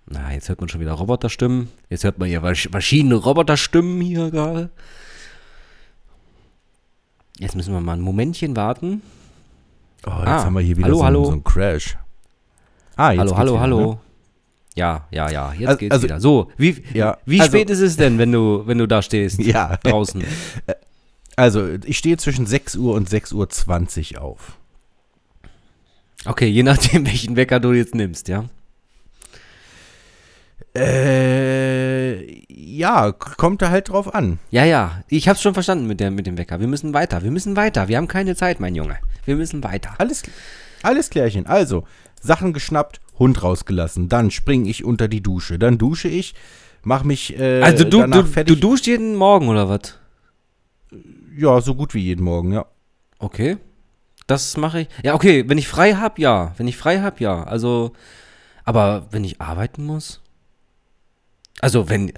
Na, 0.06 0.32
jetzt 0.32 0.48
hört 0.48 0.60
man 0.60 0.68
schon 0.70 0.80
wieder 0.80 0.92
Roboterstimmen. 0.92 1.68
Jetzt 1.90 2.04
hört 2.04 2.18
man 2.18 2.30
ja 2.30 2.40
verschiedene 2.40 3.14
Roboterstimmen 3.16 4.00
hier 4.00 4.30
gerade. 4.30 4.70
Jetzt 7.38 7.54
müssen 7.54 7.72
wir 7.75 7.80
mal 7.80 7.92
ein 7.94 8.00
Momentchen 8.00 8.56
warten. 8.56 9.02
Oh, 10.06 10.10
jetzt 10.10 10.26
Ah, 10.28 10.44
haben 10.44 10.54
wir 10.54 10.60
hier 10.60 10.76
wieder 10.76 10.87
hallo, 10.87 10.98
so, 10.98 11.04
hallo. 11.04 11.18
Einen, 11.20 11.26
so 11.26 11.32
einen 11.32 11.44
Crash. 11.44 11.96
Ah, 12.96 13.10
jetzt 13.12 13.20
hallo, 13.20 13.37
hallo, 13.37 13.52
wieder, 13.52 13.60
hallo. 13.60 13.92
Ne? 13.92 13.98
Ja, 14.75 15.06
ja, 15.10 15.30
ja, 15.30 15.52
jetzt 15.52 15.68
Also- 15.68 15.78
geht's 15.78 15.92
also- 15.92 16.04
wieder. 16.04 16.20
So, 16.20 16.50
wie, 16.56 16.82
Ja, 16.94 17.18
wie 17.26 17.40
also- 17.40 17.50
spät 17.52 17.70
ist 17.70 17.80
es 17.80 17.96
denn, 17.96 18.18
wenn 18.18 18.32
du, 18.32 18.62
wenn 18.66 18.78
du 18.78 18.87
da 18.88 19.02
stehst? 19.02 19.38
Ja. 19.42 19.76
Draußen. 19.76 20.25
Also, 21.38 21.68
ich 21.85 21.99
stehe 21.99 22.16
zwischen 22.16 22.47
6 22.47 22.75
Uhr 22.75 22.95
und 22.95 23.09
6.20 23.09 24.16
Uhr 24.16 24.23
auf. 24.23 24.59
Okay, 26.25 26.49
je 26.49 26.64
nachdem, 26.64 27.07
welchen 27.11 27.37
Wecker 27.37 27.61
du 27.61 27.73
jetzt 27.73 27.95
nimmst, 27.95 28.26
ja? 28.26 28.47
Äh, 30.75 32.42
ja, 32.52 33.12
kommt 33.12 33.62
da 33.62 33.71
halt 33.71 33.88
drauf 33.90 34.12
an. 34.12 34.40
Ja, 34.50 34.64
ja, 34.64 35.04
ich 35.09 35.28
hab's 35.28 35.40
schon 35.40 35.54
verstanden 35.54 35.87
mit, 35.87 36.00
der, 36.00 36.11
mit 36.11 36.26
dem 36.26 36.37
Wecker. 36.38 36.59
Wir 36.59 36.66
müssen 36.66 36.92
weiter, 36.92 37.23
wir 37.23 37.30
müssen 37.30 37.54
weiter. 37.54 37.87
Wir 37.87 37.99
haben 37.99 38.09
keine 38.09 38.35
Zeit, 38.35 38.59
mein 38.59 38.75
Junge. 38.75 38.99
Wir 39.25 39.37
müssen 39.37 39.62
weiter. 39.62 39.95
Alles, 39.99 40.25
alles 40.83 41.09
klärchen. 41.09 41.47
Also, 41.47 41.85
Sachen 42.21 42.52
geschnappt, 42.52 43.00
Hund 43.16 43.45
rausgelassen. 43.45 44.09
Dann 44.09 44.33
springe 44.33 44.68
ich 44.68 44.85
unter 44.85 45.07
die 45.07 45.23
Dusche. 45.23 45.57
Dann 45.61 45.78
dusche 45.78 46.09
ich, 46.09 46.35
mach 46.83 47.04
mich 47.04 47.38
äh, 47.38 47.62
Also 47.62 47.85
du, 47.85 48.00
danach 48.00 48.16
du, 48.16 48.23
du 48.25 48.28
fertig. 48.28 48.61
duschst 48.61 48.88
jeden 48.88 49.14
Morgen 49.14 49.49
oder 49.49 49.68
was? 49.68 49.95
Ja, 51.38 51.61
so 51.61 51.75
gut 51.75 51.95
wie 51.95 52.00
jeden 52.00 52.25
Morgen, 52.25 52.52
ja. 52.52 52.66
Okay. 53.18 53.59
Das 54.26 54.57
mache 54.57 54.83
ich. 54.83 54.88
Ja, 55.02 55.14
okay, 55.14 55.49
wenn 55.49 55.59
ich 55.59 55.68
frei 55.68 55.95
hab, 55.95 56.18
ja. 56.18 56.52
Wenn 56.59 56.68
ich 56.68 56.76
frei 56.76 57.00
hab, 57.00 57.21
ja. 57.21 57.45
Also, 57.45 57.92
aber 58.64 59.07
wenn 59.11 59.25
ich 59.25 59.40
arbeiten 59.40 59.85
muss? 59.85 60.21
Also, 61.61 61.88
wenn, 61.88 62.12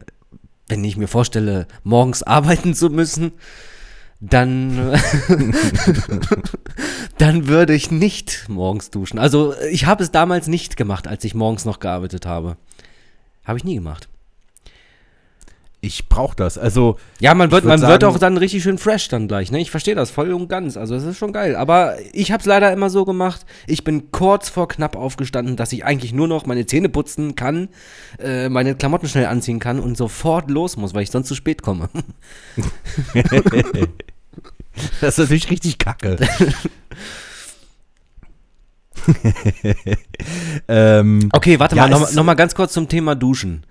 wenn 0.68 0.84
ich 0.84 0.96
mir 0.96 1.06
vorstelle, 1.06 1.68
morgens 1.84 2.22
arbeiten 2.22 2.74
zu 2.74 2.90
müssen, 2.90 3.32
dann, 4.20 4.92
dann 7.18 7.46
würde 7.46 7.74
ich 7.74 7.90
nicht 7.90 8.48
morgens 8.48 8.90
duschen. 8.90 9.18
Also, 9.18 9.54
ich 9.70 9.86
habe 9.86 10.02
es 10.02 10.10
damals 10.10 10.48
nicht 10.48 10.76
gemacht, 10.76 11.06
als 11.06 11.24
ich 11.24 11.34
morgens 11.34 11.64
noch 11.64 11.78
gearbeitet 11.78 12.26
habe. 12.26 12.56
Habe 13.44 13.58
ich 13.58 13.64
nie 13.64 13.76
gemacht. 13.76 14.09
Ich 15.82 16.08
brauche 16.08 16.36
das. 16.36 16.58
Also 16.58 16.98
ja, 17.20 17.34
man 17.34 17.50
wird, 17.50 17.64
man 17.64 17.78
sagen, 17.78 17.92
wird 17.92 18.04
auch 18.04 18.18
dann 18.18 18.36
richtig 18.36 18.62
schön 18.62 18.76
fresh 18.76 19.08
dann 19.08 19.28
gleich. 19.28 19.50
Ne? 19.50 19.60
Ich 19.60 19.70
verstehe 19.70 19.94
das 19.94 20.10
voll 20.10 20.32
und 20.34 20.48
ganz. 20.48 20.76
Also 20.76 20.94
das 20.94 21.04
ist 21.04 21.16
schon 21.16 21.32
geil. 21.32 21.56
Aber 21.56 21.96
ich 22.12 22.32
habe 22.32 22.40
es 22.40 22.46
leider 22.46 22.70
immer 22.72 22.90
so 22.90 23.06
gemacht. 23.06 23.46
Ich 23.66 23.82
bin 23.82 24.10
kurz 24.10 24.50
vor 24.50 24.68
knapp 24.68 24.94
aufgestanden, 24.94 25.56
dass 25.56 25.72
ich 25.72 25.84
eigentlich 25.84 26.12
nur 26.12 26.28
noch 26.28 26.44
meine 26.44 26.66
Zähne 26.66 26.90
putzen 26.90 27.34
kann, 27.34 27.68
äh, 28.18 28.50
meine 28.50 28.74
Klamotten 28.74 29.08
schnell 29.08 29.26
anziehen 29.26 29.58
kann 29.58 29.80
und 29.80 29.96
sofort 29.96 30.50
los 30.50 30.76
muss, 30.76 30.92
weil 30.92 31.02
ich 31.02 31.10
sonst 31.10 31.28
zu 31.28 31.34
spät 31.34 31.62
komme. 31.62 31.88
das 35.00 35.14
ist 35.14 35.18
natürlich 35.18 35.50
richtig 35.50 35.78
kacke. 35.78 36.18
ähm, 40.68 41.28
okay, 41.32 41.58
warte 41.58 41.76
ja, 41.76 41.82
mal, 41.82 41.90
nochmal 41.90 42.12
noch 42.12 42.24
mal 42.24 42.34
ganz 42.34 42.54
kurz 42.54 42.72
zum 42.72 42.88
Thema 42.88 43.14
Duschen. 43.14 43.64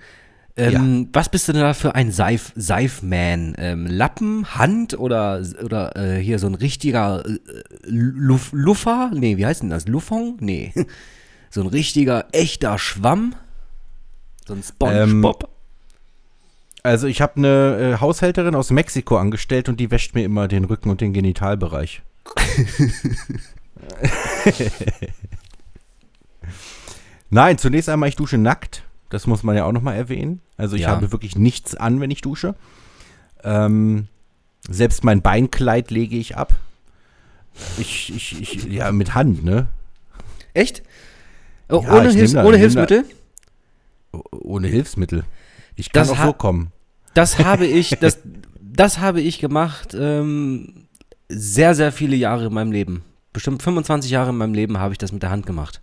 Ähm, 0.60 1.04
ja. 1.04 1.10
Was 1.14 1.30
bist 1.30 1.48
du 1.48 1.54
denn 1.54 1.62
da 1.62 1.74
für 1.74 1.96
ein 1.96 2.12
Seif, 2.12 2.52
Seifman? 2.56 3.56
Ähm, 3.58 3.88
Lappen, 3.88 4.56
Hand 4.56 5.00
oder, 5.00 5.42
oder 5.64 5.96
äh, 5.96 6.22
hier 6.22 6.38
so 6.38 6.48
ein 6.48 6.56
richtiger 6.56 7.26
äh, 7.26 7.40
Luff, 7.86 8.50
Luffer? 8.52 9.10
Nee, 9.14 9.38
wie 9.38 9.46
heißt 9.46 9.64
denn 9.64 9.70
das? 9.70 9.88
Luffong? 9.88 10.38
Nee. 10.40 10.74
So 11.52 11.62
ein 11.62 11.68
richtiger, 11.68 12.28
echter 12.32 12.78
Schwamm? 12.78 13.34
So 14.46 14.54
ein 14.54 14.62
Spongebob? 14.62 15.46
Ähm, 15.46 15.50
also 16.84 17.08
ich 17.08 17.22
habe 17.22 17.38
eine 17.38 17.96
äh, 17.96 18.00
Haushälterin 18.00 18.54
aus 18.54 18.70
Mexiko 18.70 19.18
angestellt 19.18 19.68
und 19.68 19.80
die 19.80 19.90
wäscht 19.90 20.14
mir 20.14 20.24
immer 20.24 20.48
den 20.48 20.66
Rücken 20.66 20.92
und 20.92 21.02
den 21.02 21.12
Genitalbereich. 21.12 22.04
Nein, 27.32 27.58
zunächst 27.58 27.90
einmal, 27.90 28.10
ich 28.10 28.16
dusche 28.16 28.38
nackt. 28.38 28.84
Das 29.10 29.28
muss 29.28 29.44
man 29.44 29.56
ja 29.56 29.66
auch 29.66 29.72
nochmal 29.72 29.96
erwähnen. 29.96 30.42
Also 30.58 30.76
ich 30.76 30.84
ja. 30.84 30.90
habe 30.90 31.12
wirklich 31.12 31.36
nichts 31.36 31.76
an, 31.76 32.00
wenn 32.00 32.12
ich 32.12 32.22
dusche. 32.22 32.56
Ähm, 33.44 34.08
selbst 34.70 35.04
mein 35.04 35.22
Beinkleid 35.22 35.92
lege 35.92 36.18
ich 36.18 36.38
ab. 36.38 36.54
Ich, 37.78 38.14
ich, 38.16 38.42
ich, 38.42 38.64
ja, 38.66 38.92
mit 38.92 39.16
Hand, 39.16 39.44
ne? 39.44 39.68
Echt? 40.54 40.84
Oh, 41.70 41.82
ja, 41.84 41.94
ohne, 41.94 42.12
Hilfs 42.12 42.34
da, 42.34 42.44
ohne 42.44 42.58
Hilfsmittel? 42.58 43.06
Da, 44.12 44.20
ohne 44.32 44.68
Hilfsmittel. 44.68 45.24
Ich 45.76 45.92
kann 45.92 46.08
das 46.08 46.18
auch 46.18 46.26
so 46.26 46.34
kommen. 46.34 46.72
Das 47.14 47.40
habe 47.40 47.66
ich, 47.68 47.92
das, 48.00 48.20
das 48.62 49.00
habe 49.00 49.22
ich 49.22 49.40
gemacht 49.40 49.96
ähm, 49.98 50.88
sehr, 51.28 51.76
sehr 51.76 51.92
viele 51.92 52.16
Jahre 52.16 52.48
in 52.48 52.54
meinem 52.54 52.72
Leben. 52.72 53.04
Bestimmt 53.34 53.62
25 53.62 54.12
Jahre 54.12 54.32
in 54.32 54.38
meinem 54.38 54.54
Leben 54.54 54.78
habe 54.80 54.94
ich 54.94 54.98
das 54.98 55.12
mit 55.12 55.22
der 55.22 55.30
Hand 55.30 55.46
gemacht. 55.46 55.82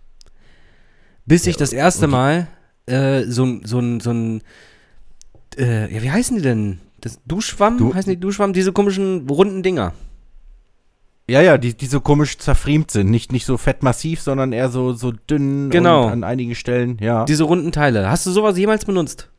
Bis 1.25 1.45
ich 1.47 1.57
das 1.57 1.73
erste 1.73 2.07
Mal 2.07 2.47
äh, 2.87 3.23
so, 3.23 3.59
so, 3.63 3.81
so, 3.81 3.99
so 3.99 4.11
ein, 4.11 4.41
äh, 5.57 5.93
ja, 5.93 6.01
wie 6.01 6.11
heißen 6.11 6.37
die 6.37 6.43
denn? 6.43 6.79
Das 7.01 7.19
Duschschwamm? 7.25 7.77
Du 7.77 7.93
heißen 7.93 8.09
die 8.09 8.19
Duschschwamm? 8.19 8.53
Diese 8.53 8.73
komischen 8.73 9.29
runden 9.29 9.61
Dinger. 9.61 9.93
Ja, 11.29 11.41
ja, 11.41 11.57
die, 11.57 11.75
die 11.75 11.85
so 11.87 11.99
komisch 11.99 12.37
zerfriemt 12.37 12.89
sind. 12.89 13.11
Nicht, 13.11 13.31
nicht 13.31 13.45
so 13.45 13.57
fettmassiv, 13.57 14.21
sondern 14.21 14.53
eher 14.53 14.69
so, 14.69 14.93
so 14.93 15.11
dünn 15.11 15.69
genau. 15.69 16.07
an 16.07 16.23
einigen 16.23 16.55
Stellen, 16.55 16.97
ja. 17.01 17.25
Diese 17.25 17.43
runden 17.43 17.71
Teile. 17.71 18.09
Hast 18.09 18.25
du 18.25 18.31
sowas 18.31 18.57
jemals 18.57 18.85
benutzt? 18.85 19.29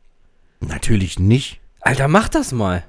Natürlich 0.61 1.19
nicht. 1.19 1.59
Alter, 1.81 2.07
mach 2.07 2.29
das 2.29 2.51
mal. 2.51 2.83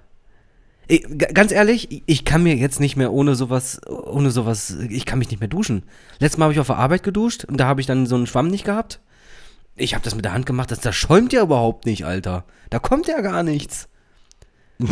Ich, 0.87 1.07
ganz 1.33 1.53
ehrlich, 1.53 2.03
ich 2.05 2.25
kann 2.25 2.43
mir 2.43 2.57
jetzt 2.57 2.81
nicht 2.81 2.97
mehr 2.97 3.13
ohne 3.13 3.37
sowas, 3.37 3.81
ohne 3.89 4.31
sowas, 4.31 4.77
ich 4.91 5.07
kann 5.07 5.21
mich 5.21 5.31
nicht 5.31 5.41
mehr 5.41 5.49
duschen. 5.49 5.85
Letztes 6.19 6.37
Mal 6.37 6.47
habe 6.47 6.53
ich 6.53 6.61
auf 6.61 6.67
der 6.67 6.77
Arbeit 6.77 7.03
geduscht 7.03 7.45
und 7.45 7.59
da 7.59 7.67
habe 7.67 7.81
ich 7.81 7.87
dann 7.87 8.07
so 8.07 8.17
einen 8.17 8.27
Schwamm 8.27 8.49
nicht 8.49 8.65
gehabt. 8.65 9.01
Ich 9.81 9.95
habe 9.95 10.05
das 10.05 10.15
mit 10.15 10.25
der 10.25 10.35
Hand 10.35 10.45
gemacht, 10.47 10.71
das, 10.71 10.81
das 10.81 10.95
schäumt 10.95 11.33
ja 11.33 11.43
überhaupt 11.43 11.87
nicht, 11.87 12.05
Alter. 12.05 12.45
Da 12.69 12.79
kommt 12.79 13.09
ja 13.09 13.21
gar 13.23 13.43
nichts. 13.43 13.89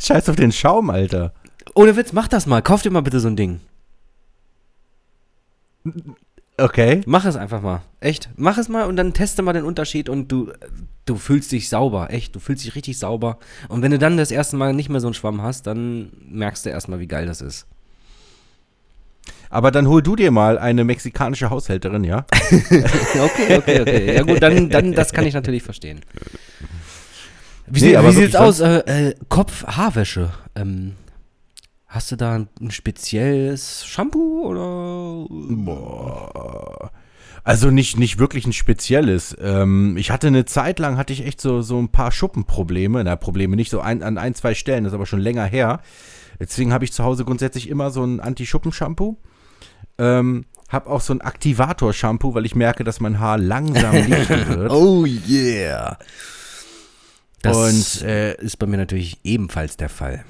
Scheiß 0.00 0.28
auf 0.28 0.36
den 0.36 0.52
Schaum, 0.52 0.90
Alter. 0.90 1.34
Ohne 1.74 1.96
Witz, 1.96 2.12
mach 2.12 2.28
das 2.28 2.46
mal. 2.46 2.62
Kauf 2.62 2.82
dir 2.82 2.90
mal 2.90 3.02
bitte 3.02 3.18
so 3.18 3.28
ein 3.28 3.36
Ding. 3.36 3.60
Okay. 6.56 7.02
Mach 7.06 7.24
es 7.24 7.34
einfach 7.34 7.62
mal. 7.62 7.82
Echt. 7.98 8.30
Mach 8.36 8.58
es 8.58 8.68
mal 8.68 8.84
und 8.84 8.94
dann 8.94 9.12
teste 9.12 9.42
mal 9.42 9.52
den 9.52 9.64
Unterschied 9.64 10.08
und 10.08 10.30
du, 10.30 10.52
du 11.04 11.16
fühlst 11.16 11.50
dich 11.50 11.68
sauber. 11.68 12.10
Echt. 12.10 12.34
Du 12.36 12.38
fühlst 12.38 12.64
dich 12.64 12.76
richtig 12.76 12.98
sauber. 12.98 13.38
Und 13.68 13.82
wenn 13.82 13.90
du 13.90 13.98
dann 13.98 14.16
das 14.16 14.30
erste 14.30 14.56
Mal 14.56 14.72
nicht 14.72 14.88
mehr 14.88 15.00
so 15.00 15.08
einen 15.08 15.14
Schwamm 15.14 15.42
hast, 15.42 15.66
dann 15.66 16.12
merkst 16.28 16.64
du 16.64 16.70
erstmal, 16.70 17.00
wie 17.00 17.08
geil 17.08 17.26
das 17.26 17.40
ist. 17.40 17.66
Aber 19.54 19.70
dann 19.70 19.86
hol 19.86 20.02
du 20.02 20.16
dir 20.16 20.32
mal 20.32 20.58
eine 20.58 20.82
mexikanische 20.82 21.48
Haushälterin, 21.48 22.02
ja? 22.02 22.26
okay, 22.50 23.56
okay, 23.56 23.80
okay. 23.82 24.16
Ja 24.16 24.22
gut, 24.24 24.42
dann, 24.42 24.68
dann 24.68 24.90
das 24.90 25.12
kann 25.12 25.24
ich 25.26 25.34
natürlich 25.34 25.62
verstehen. 25.62 26.00
Wie, 27.68 27.80
nee, 27.80 27.96
wie 27.96 28.10
sieht's 28.10 28.34
aus? 28.34 28.58
Äh, 28.58 28.78
äh, 28.78 29.14
Kopf-Haarwäsche. 29.28 30.32
Ähm, 30.56 30.94
hast 31.86 32.10
du 32.10 32.16
da 32.16 32.34
ein, 32.34 32.48
ein 32.60 32.72
spezielles 32.72 33.86
Shampoo 33.86 34.48
oder? 34.48 35.28
Boah. 35.30 36.90
Also 37.44 37.70
nicht, 37.70 37.96
nicht 37.96 38.18
wirklich 38.18 38.46
ein 38.48 38.52
spezielles. 38.52 39.36
Ähm, 39.40 39.96
ich 39.96 40.10
hatte 40.10 40.26
eine 40.26 40.46
Zeit 40.46 40.80
lang, 40.80 40.96
hatte 40.96 41.12
ich 41.12 41.24
echt 41.24 41.40
so, 41.40 41.62
so 41.62 41.78
ein 41.78 41.90
paar 41.90 42.10
Schuppenprobleme. 42.10 43.04
Na, 43.04 43.14
Probleme 43.14 43.54
nicht 43.54 43.70
so 43.70 43.78
ein, 43.78 44.02
an 44.02 44.18
ein, 44.18 44.34
zwei 44.34 44.54
Stellen, 44.54 44.82
das 44.82 44.92
ist 44.92 44.96
aber 44.96 45.06
schon 45.06 45.20
länger 45.20 45.44
her. 45.44 45.80
Deswegen 46.40 46.72
habe 46.72 46.84
ich 46.84 46.92
zu 46.92 47.04
Hause 47.04 47.24
grundsätzlich 47.24 47.68
immer 47.68 47.92
so 47.92 48.02
ein 48.02 48.18
Anti-Schuppen-Shampoo. 48.18 49.16
Ähm, 49.98 50.46
hab 50.68 50.88
auch 50.88 51.00
so 51.00 51.12
ein 51.12 51.20
Aktivator-Shampoo, 51.20 52.34
weil 52.34 52.46
ich 52.46 52.54
merke, 52.54 52.84
dass 52.84 53.00
mein 53.00 53.20
Haar 53.20 53.38
langsam 53.38 53.94
licht 54.06 54.28
wird. 54.28 54.70
Oh 54.70 55.06
yeah. 55.06 55.98
Das 57.42 57.56
und, 57.56 58.08
äh, 58.08 58.34
ist 58.36 58.58
bei 58.58 58.66
mir 58.66 58.78
natürlich 58.78 59.18
ebenfalls 59.22 59.76
der 59.76 59.88
Fall. 59.88 60.24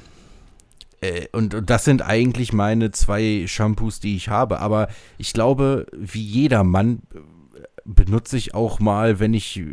Äh, 1.01 1.29
und, 1.33 1.55
und, 1.55 1.71
das 1.71 1.85
sind 1.85 2.03
eigentlich 2.03 2.53
meine 2.53 2.91
zwei 2.91 3.45
Shampoos, 3.47 4.01
die 4.01 4.17
ich 4.17 4.29
habe. 4.29 4.61
Aber 4.61 4.89
ich 5.19 5.33
glaube, 5.33 5.87
wie 5.97 6.23
jeder 6.23 6.65
Mann 6.65 7.03
äh, 7.15 7.21
benutze 7.85 8.37
ich 8.37 8.55
auch 8.55 8.81
mal, 8.81 9.21
wenn 9.21 9.33
ich, 9.33 9.61
äh, 9.61 9.65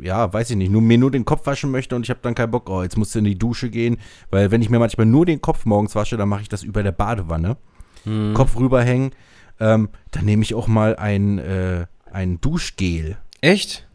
ja, 0.00 0.32
weiß 0.32 0.50
ich 0.50 0.56
nicht, 0.56 0.72
nur 0.72 0.82
mir 0.82 0.98
nur 0.98 1.10
den 1.10 1.26
Kopf 1.26 1.46
waschen 1.46 1.70
möchte 1.70 1.94
und 1.94 2.02
ich 2.04 2.10
habe 2.10 2.20
dann 2.22 2.34
keinen 2.34 2.50
Bock, 2.50 2.70
oh, 2.70 2.82
jetzt 2.82 2.96
musst 2.96 3.14
du 3.14 3.18
in 3.18 3.26
die 3.26 3.38
Dusche 3.38 3.68
gehen. 3.68 3.98
Weil 4.30 4.50
wenn 4.50 4.62
ich 4.62 4.70
mir 4.70 4.78
manchmal 4.78 5.06
nur 5.06 5.26
den 5.26 5.42
Kopf 5.42 5.66
morgens 5.66 5.94
wasche, 5.94 6.16
dann 6.16 6.28
mache 6.28 6.42
ich 6.42 6.48
das 6.48 6.62
über 6.62 6.82
der 6.82 6.92
Badewanne 6.92 7.58
hm. 8.04 8.34
Kopf 8.34 8.56
rüberhängen, 8.56 9.12
ähm, 9.58 9.90
dann 10.10 10.24
nehme 10.24 10.42
ich 10.42 10.54
auch 10.54 10.66
mal 10.66 10.96
ein, 10.96 11.38
äh, 11.38 11.86
ein 12.10 12.40
Duschgel. 12.40 13.18
Echt? 13.40 13.86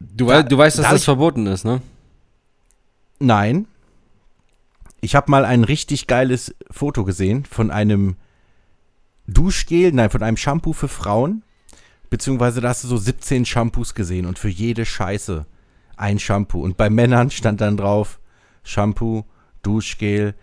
Du, 0.00 0.26
da, 0.26 0.42
du 0.42 0.58
weißt, 0.58 0.78
dass 0.78 0.90
das 0.90 1.04
verboten 1.04 1.46
ist, 1.46 1.64
ne? 1.64 1.80
Nein. 3.18 3.66
Ich 5.00 5.14
habe 5.14 5.30
mal 5.30 5.44
ein 5.44 5.64
richtig 5.64 6.06
geiles 6.06 6.54
Foto 6.70 7.04
gesehen 7.04 7.44
von 7.44 7.70
einem 7.70 8.16
Duschgel, 9.26 9.92
nein, 9.92 10.10
von 10.10 10.22
einem 10.22 10.36
Shampoo 10.36 10.72
für 10.72 10.88
Frauen. 10.88 11.42
Beziehungsweise 12.10 12.60
da 12.60 12.68
hast 12.68 12.84
du 12.84 12.88
so 12.88 12.96
17 12.96 13.44
Shampoos 13.44 13.94
gesehen 13.94 14.26
und 14.26 14.38
für 14.38 14.48
jede 14.48 14.84
Scheiße 14.86 15.46
ein 15.96 16.18
Shampoo. 16.18 16.62
Und 16.62 16.76
bei 16.76 16.90
Männern 16.90 17.30
stand 17.30 17.60
dann 17.60 17.76
drauf 17.76 18.20
Shampoo, 18.62 19.24
Duschgel, 19.62 20.34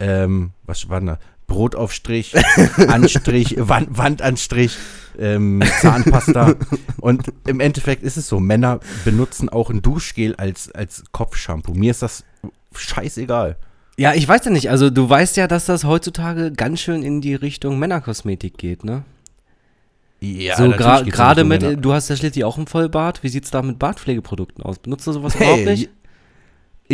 ähm, 0.00 0.50
was 0.64 0.88
war 0.88 1.00
denn 1.00 1.08
da? 1.08 1.18
Brotaufstrich, 1.46 2.34
Anstrich, 2.88 3.56
Wand, 3.58 3.96
Wandanstrich, 3.96 4.76
ähm, 5.18 5.62
Zahnpasta. 5.80 6.54
Und 7.00 7.32
im 7.46 7.60
Endeffekt 7.60 8.02
ist 8.02 8.16
es 8.16 8.28
so, 8.28 8.40
Männer 8.40 8.80
benutzen 9.04 9.48
auch 9.48 9.70
ein 9.70 9.82
Duschgel 9.82 10.34
als, 10.36 10.72
als 10.72 11.04
Kopfshampoo. 11.12 11.74
Mir 11.74 11.90
ist 11.90 12.02
das 12.02 12.24
scheißegal. 12.74 13.56
Ja, 13.96 14.14
ich 14.14 14.26
weiß 14.26 14.44
ja 14.46 14.50
nicht. 14.50 14.70
Also 14.70 14.90
du 14.90 15.08
weißt 15.08 15.36
ja, 15.36 15.46
dass 15.46 15.66
das 15.66 15.84
heutzutage 15.84 16.50
ganz 16.50 16.80
schön 16.80 17.02
in 17.02 17.20
die 17.20 17.34
Richtung 17.34 17.78
Männerkosmetik 17.78 18.58
geht, 18.58 18.84
ne? 18.84 19.04
Ja, 20.20 20.56
so 20.56 20.70
gerade 20.70 21.44
mit, 21.44 21.62
Männer. 21.62 21.76
du 21.76 21.92
hast 21.92 22.08
ja 22.08 22.16
schließlich 22.16 22.44
auch 22.44 22.56
einen 22.56 22.66
Vollbart. 22.66 23.22
Wie 23.22 23.28
sieht 23.28 23.44
es 23.44 23.50
da 23.50 23.60
mit 23.60 23.78
Bartpflegeprodukten 23.78 24.64
aus? 24.64 24.78
Benutzt 24.78 25.06
du 25.06 25.12
sowas 25.12 25.34
hey, 25.34 25.46
überhaupt 25.46 25.66
nicht? 25.66 25.90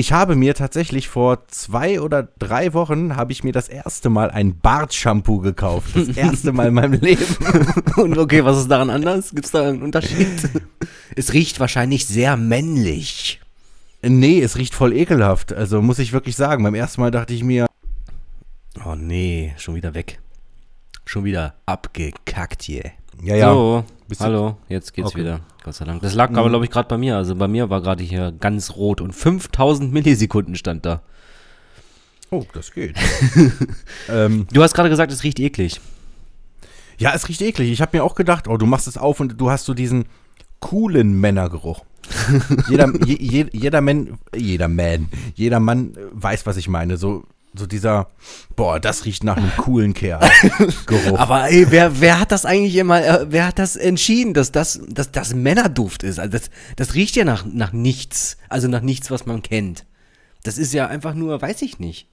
Ich 0.00 0.12
habe 0.12 0.34
mir 0.34 0.54
tatsächlich 0.54 1.10
vor 1.10 1.46
zwei 1.48 2.00
oder 2.00 2.22
drei 2.22 2.72
Wochen 2.72 3.16
habe 3.16 3.32
ich 3.32 3.44
mir 3.44 3.52
das 3.52 3.68
erste 3.68 4.08
Mal 4.08 4.30
ein 4.30 4.58
Bartshampoo 4.58 5.40
gekauft. 5.40 5.94
Das 5.94 6.16
erste 6.16 6.52
Mal 6.52 6.68
in 6.68 6.74
meinem 6.74 6.92
Leben. 7.02 7.22
Und 7.96 8.16
okay, 8.16 8.42
was 8.42 8.56
ist 8.56 8.70
daran 8.70 8.88
anders? 8.88 9.32
Gibt 9.32 9.44
es 9.44 9.50
da 9.50 9.68
einen 9.68 9.82
Unterschied? 9.82 10.26
es 11.16 11.34
riecht 11.34 11.60
wahrscheinlich 11.60 12.06
sehr 12.06 12.38
männlich. 12.38 13.42
Nee, 14.00 14.40
es 14.40 14.56
riecht 14.56 14.74
voll 14.74 14.94
ekelhaft. 14.94 15.52
Also 15.52 15.82
muss 15.82 15.98
ich 15.98 16.14
wirklich 16.14 16.34
sagen. 16.34 16.64
Beim 16.64 16.74
ersten 16.74 17.02
Mal 17.02 17.10
dachte 17.10 17.34
ich 17.34 17.44
mir, 17.44 17.66
Oh 18.82 18.94
nee, 18.94 19.52
schon 19.58 19.74
wieder 19.74 19.92
weg. 19.92 20.18
Schon 21.04 21.24
wieder 21.24 21.56
abgekackt 21.66 22.62
hier. 22.62 22.90
Ja, 23.22 23.36
ja. 23.36 23.52
So, 23.52 23.84
Bist 24.10 24.20
hallo, 24.22 24.56
jetzt 24.68 24.92
geht's 24.92 25.10
Okay. 25.10 25.20
wieder. 25.20 25.40
Gott 25.62 25.74
sei 25.76 25.84
Dank. 25.84 26.02
Das 26.02 26.14
lag 26.14 26.30
aber, 26.34 26.48
glaube 26.48 26.64
ich, 26.64 26.70
gerade 26.72 26.88
bei 26.88 26.98
mir. 26.98 27.16
Also 27.16 27.36
bei 27.36 27.46
mir 27.46 27.70
war 27.70 27.80
gerade 27.80 28.02
hier 28.02 28.32
ganz 28.32 28.72
rot 28.74 29.00
und 29.00 29.12
5000 29.12 29.92
Millisekunden 29.92 30.56
stand 30.56 30.84
da. 30.84 31.00
Oh, 32.30 32.44
das 32.52 32.72
geht. 32.72 32.96
ähm, 34.08 34.48
Du 34.52 34.62
hast 34.64 34.74
gerade 34.74 34.88
gesagt, 34.90 35.12
es 35.12 35.22
riecht 35.22 35.38
eklig. 35.38 35.80
ja, 36.98 37.12
es 37.14 37.28
riecht 37.28 37.40
eklig. 37.40 37.70
Ich 37.70 37.80
habe 37.80 37.96
mir 37.96 38.02
auch 38.02 38.16
gedacht, 38.16 38.48
oh, 38.48 38.56
du 38.56 38.66
machst 38.66 38.88
es 38.88 38.98
auf 38.98 39.20
und 39.20 39.40
du 39.40 39.48
hast 39.50 39.64
so 39.64 39.74
diesen 39.74 40.06
coolen 40.58 41.20
Männergeruch. 41.20 41.84
jeder, 42.68 42.92
je, 43.06 43.16
je, 43.16 43.46
jeder 43.52 43.80
Mann, 43.80 44.18
jeder 44.34 44.66
Man, 44.66 45.08
jeder 45.36 45.60
Mann 45.60 45.96
weiß, 46.10 46.46
was 46.46 46.56
ich 46.56 46.68
meine. 46.68 46.96
So, 46.96 47.22
so 47.54 47.66
dieser, 47.66 48.08
boah, 48.54 48.78
das 48.78 49.04
riecht 49.04 49.24
nach 49.24 49.36
einem 49.36 49.50
coolen 49.56 49.92
Kerl. 49.92 50.20
Geruch. 50.86 51.18
Aber 51.18 51.50
ey, 51.50 51.66
wer, 51.70 52.00
wer 52.00 52.20
hat 52.20 52.32
das 52.32 52.44
eigentlich 52.44 52.76
immer, 52.76 53.04
äh, 53.04 53.26
wer 53.28 53.46
hat 53.46 53.58
das 53.58 53.76
entschieden, 53.76 54.34
dass 54.34 54.52
das, 54.52 54.80
dass 54.88 55.10
das 55.10 55.34
Männerduft 55.34 56.02
ist? 56.02 56.20
Also 56.20 56.30
das, 56.30 56.50
das 56.76 56.94
riecht 56.94 57.16
ja 57.16 57.24
nach, 57.24 57.44
nach 57.44 57.72
nichts. 57.72 58.36
Also 58.48 58.68
nach 58.68 58.82
nichts, 58.82 59.10
was 59.10 59.26
man 59.26 59.42
kennt. 59.42 59.84
Das 60.44 60.58
ist 60.58 60.72
ja 60.72 60.86
einfach 60.86 61.14
nur, 61.14 61.42
weiß 61.42 61.62
ich 61.62 61.80
nicht. 61.80 62.06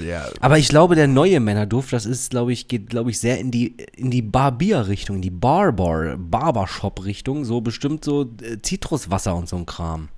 ja, 0.00 0.26
Aber 0.40 0.58
ich 0.58 0.68
glaube, 0.68 0.94
der 0.94 1.08
neue 1.08 1.40
Männerduft, 1.40 1.92
das 1.92 2.06
ist, 2.06 2.30
glaube 2.30 2.52
ich, 2.52 2.68
geht, 2.68 2.88
glaube 2.88 3.10
ich, 3.10 3.18
sehr 3.18 3.38
in 3.40 3.50
die, 3.50 3.76
in 3.96 4.10
die 4.10 4.22
Barbier-Richtung, 4.22 5.16
in 5.16 5.22
die 5.22 5.30
Barbar, 5.30 6.16
Barbershop-Richtung. 6.16 7.44
So 7.44 7.60
bestimmt 7.60 8.04
so 8.04 8.30
äh, 8.42 8.62
Zitruswasser 8.62 9.34
und 9.34 9.48
so 9.48 9.56
ein 9.56 9.66
Kram. 9.66 10.08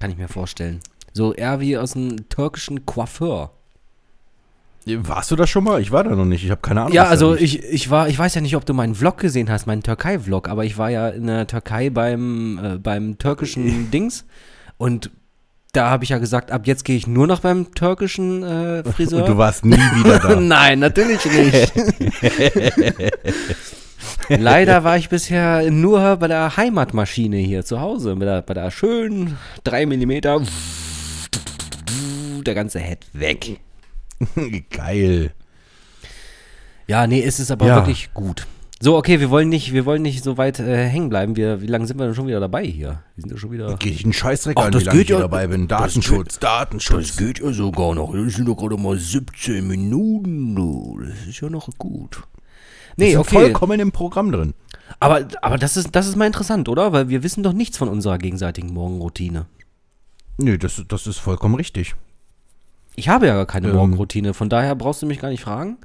Kann 0.00 0.10
ich 0.10 0.18
mir 0.18 0.28
vorstellen. 0.28 0.80
So 1.16 1.32
eher 1.32 1.60
wie 1.60 1.78
aus 1.78 1.94
einem 1.94 2.28
türkischen 2.28 2.86
Coiffeur. 2.86 3.52
warst 4.84 5.30
du 5.30 5.36
da 5.36 5.46
schon 5.46 5.62
mal? 5.62 5.80
Ich 5.80 5.92
war 5.92 6.02
da 6.02 6.10
noch 6.10 6.24
nicht. 6.24 6.44
Ich 6.44 6.50
habe 6.50 6.60
keine 6.60 6.82
Ahnung. 6.82 6.92
Ja, 6.92 7.04
also 7.04 7.36
ich, 7.36 7.62
ich 7.62 7.88
war, 7.88 8.08
ich 8.08 8.18
weiß 8.18 8.34
ja 8.34 8.40
nicht, 8.40 8.56
ob 8.56 8.66
du 8.66 8.74
meinen 8.74 8.96
Vlog 8.96 9.18
gesehen 9.18 9.48
hast, 9.48 9.66
meinen 9.66 9.84
Türkei-Vlog, 9.84 10.48
aber 10.48 10.64
ich 10.64 10.76
war 10.76 10.90
ja 10.90 11.08
in 11.08 11.28
der 11.28 11.46
Türkei 11.46 11.88
beim, 11.90 12.58
äh, 12.62 12.78
beim 12.78 13.16
türkischen 13.16 13.90
Dings 13.92 14.26
und 14.76 15.12
da 15.72 15.88
habe 15.90 16.02
ich 16.02 16.10
ja 16.10 16.18
gesagt, 16.18 16.50
ab 16.50 16.66
jetzt 16.66 16.84
gehe 16.84 16.96
ich 16.96 17.06
nur 17.06 17.28
noch 17.28 17.40
beim 17.40 17.74
türkischen 17.74 18.42
äh, 18.42 18.84
Friseur. 18.84 19.20
Und 19.20 19.28
du 19.28 19.38
warst 19.38 19.64
nie 19.64 19.76
wieder 19.76 20.18
da. 20.18 20.34
Nein, 20.40 20.80
natürlich 20.80 21.24
nicht. 21.24 21.72
Leider 24.28 24.84
war 24.84 24.96
ich 24.96 25.08
bisher 25.08 25.70
nur 25.70 26.16
bei 26.16 26.28
der 26.28 26.56
Heimatmaschine 26.56 27.36
hier 27.36 27.64
zu 27.64 27.80
Hause, 27.80 28.16
bei 28.16 28.24
der, 28.24 28.42
bei 28.42 28.54
der 28.54 28.70
schönen 28.70 29.36
3 29.64 29.86
mm. 32.44 32.46
Der 32.46 32.54
ganze 32.54 32.78
Head 32.80 33.06
weg. 33.12 33.60
Geil. 34.70 35.32
Ja, 36.86 37.06
nee, 37.06 37.22
es 37.22 37.40
ist 37.40 37.50
aber 37.50 37.66
Ja. 37.66 37.76
wirklich 37.76 38.12
gut. 38.14 38.46
So, 38.80 38.96
okay, 38.98 39.18
wir 39.18 39.30
wollen 39.30 39.48
nicht, 39.48 39.72
wir 39.72 39.86
wollen 39.86 40.02
nicht 40.02 40.22
so 40.22 40.36
weit 40.36 40.58
äh, 40.58 40.86
hängen 40.86 41.08
bleiben. 41.08 41.36
Wir, 41.36 41.62
wie 41.62 41.66
lange 41.66 41.86
sind 41.86 41.98
wir 41.98 42.04
denn 42.04 42.14
schon 42.14 42.26
wieder 42.26 42.40
dabei 42.40 42.64
hier? 42.66 43.02
Wir 43.14 43.22
sind 43.22 43.30
ja 43.30 43.38
schon 43.38 43.50
wieder. 43.52 43.74
Geht 43.76 43.94
ich 43.94 44.04
einen 44.04 44.12
Scheißdreck 44.12 44.56
Ach, 44.58 44.66
an, 44.66 44.72
das 44.72 44.82
wie 44.82 44.86
lange 44.86 44.98
geht 44.98 45.04
ich 45.08 45.14
ja- 45.14 45.20
dabei 45.20 45.46
bin. 45.46 45.68
das 45.68 45.78
Datenschutz, 45.80 46.38
Datenschutz. 46.38 47.16
geht 47.16 47.38
ja 47.40 47.50
sogar 47.52 47.94
noch. 47.94 48.12
Das 48.12 48.34
sind 48.34 48.46
doch 48.46 48.56
gerade 48.56 48.76
mal 48.76 48.98
17 48.98 49.66
Minuten. 49.66 50.54
du. 50.54 51.00
Das 51.00 51.26
ist 51.26 51.40
ja 51.40 51.48
noch 51.48 51.68
gut. 51.78 52.22
Nee, 52.96 53.12
sind 53.12 53.20
okay. 53.20 53.34
vollkommen 53.36 53.80
im 53.80 53.90
Programm 53.90 54.30
drin. 54.30 54.52
Aber, 55.00 55.26
aber 55.40 55.56
das, 55.56 55.78
ist, 55.78 55.88
das 55.96 56.06
ist 56.06 56.16
mal 56.16 56.26
interessant, 56.26 56.68
oder? 56.68 56.92
Weil 56.92 57.08
wir 57.08 57.22
wissen 57.22 57.42
doch 57.42 57.54
nichts 57.54 57.78
von 57.78 57.88
unserer 57.88 58.18
gegenseitigen 58.18 58.72
Morgenroutine. 58.74 59.46
Nö, 60.36 60.58
das, 60.58 60.82
das 60.86 61.06
ist 61.06 61.18
vollkommen 61.18 61.54
richtig. 61.54 61.94
Ich 62.96 63.08
habe 63.08 63.26
ja 63.26 63.34
gar 63.34 63.46
keine 63.46 63.68
Ähm. 63.68 63.74
Morgenroutine, 63.74 64.34
von 64.34 64.48
daher 64.48 64.74
brauchst 64.74 65.02
du 65.02 65.06
mich 65.06 65.18
gar 65.18 65.30
nicht 65.30 65.42
fragen. 65.42 65.78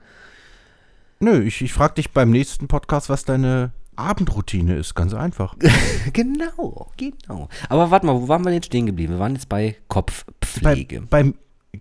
Nö, 1.20 1.42
ich, 1.42 1.62
ich 1.62 1.74
frage 1.74 1.96
dich 1.96 2.12
beim 2.12 2.30
nächsten 2.30 2.68
Podcast, 2.68 3.10
was 3.10 3.26
deine 3.26 3.72
Abendroutine 3.96 4.76
ist. 4.76 4.96
Ganz 4.96 5.14
einfach. 5.14 5.56
genau, 6.14 6.92
genau. 6.96 7.50
Aber 7.68 7.92
warte 7.92 8.06
mal, 8.06 8.16
wo 8.16 8.28
waren 8.28 8.46
wir 8.46 8.54
jetzt 8.54 8.68
stehen 8.68 8.86
geblieben? 8.86 9.14
Wir 9.14 9.20
waren 9.20 9.34
jetzt 9.34 9.50
bei 9.50 9.76
Kopfpflege. 9.90 11.02
Bei, 11.02 11.24
beim, 11.24 11.36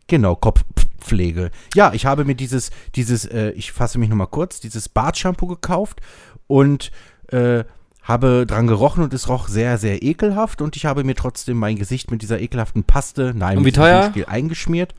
genau, 0.09 0.35
Kopfpflege. 0.35 1.51
Ja, 1.75 1.93
ich 1.93 2.05
habe 2.05 2.25
mir 2.25 2.35
dieses, 2.35 2.71
dieses, 2.97 3.25
äh, 3.25 3.51
ich 3.51 3.71
fasse 3.71 3.99
mich 3.99 4.09
nochmal 4.09 4.27
kurz, 4.27 4.59
dieses 4.59 4.89
Bartshampoo 4.89 5.47
gekauft 5.47 6.01
und 6.49 6.91
äh, 7.29 7.63
habe 8.03 8.47
dran 8.47 8.67
gerochen 8.67 9.05
und 9.05 9.15
es 9.15 9.29
roch 9.29 9.49
sehr, 9.49 9.79
sehr 9.79 10.03
ekelhaft 10.03 10.63
und 10.63 10.77
ich 10.77 10.87
habe 10.87 11.05
mir 11.05 11.15
trotzdem 11.15 11.59
mein 11.59 11.77
Gesicht 11.77 12.11
mit 12.11 12.23
dieser 12.23 12.41
ekelhaften 12.41 12.83
Paste, 12.83 13.35
nein, 13.37 13.59
Und 13.59 13.65
wie 13.65 13.67
mit 13.67 13.77
diesem 13.77 14.15
teuer? 14.15 14.29
Eingeschmiert. 14.29 14.95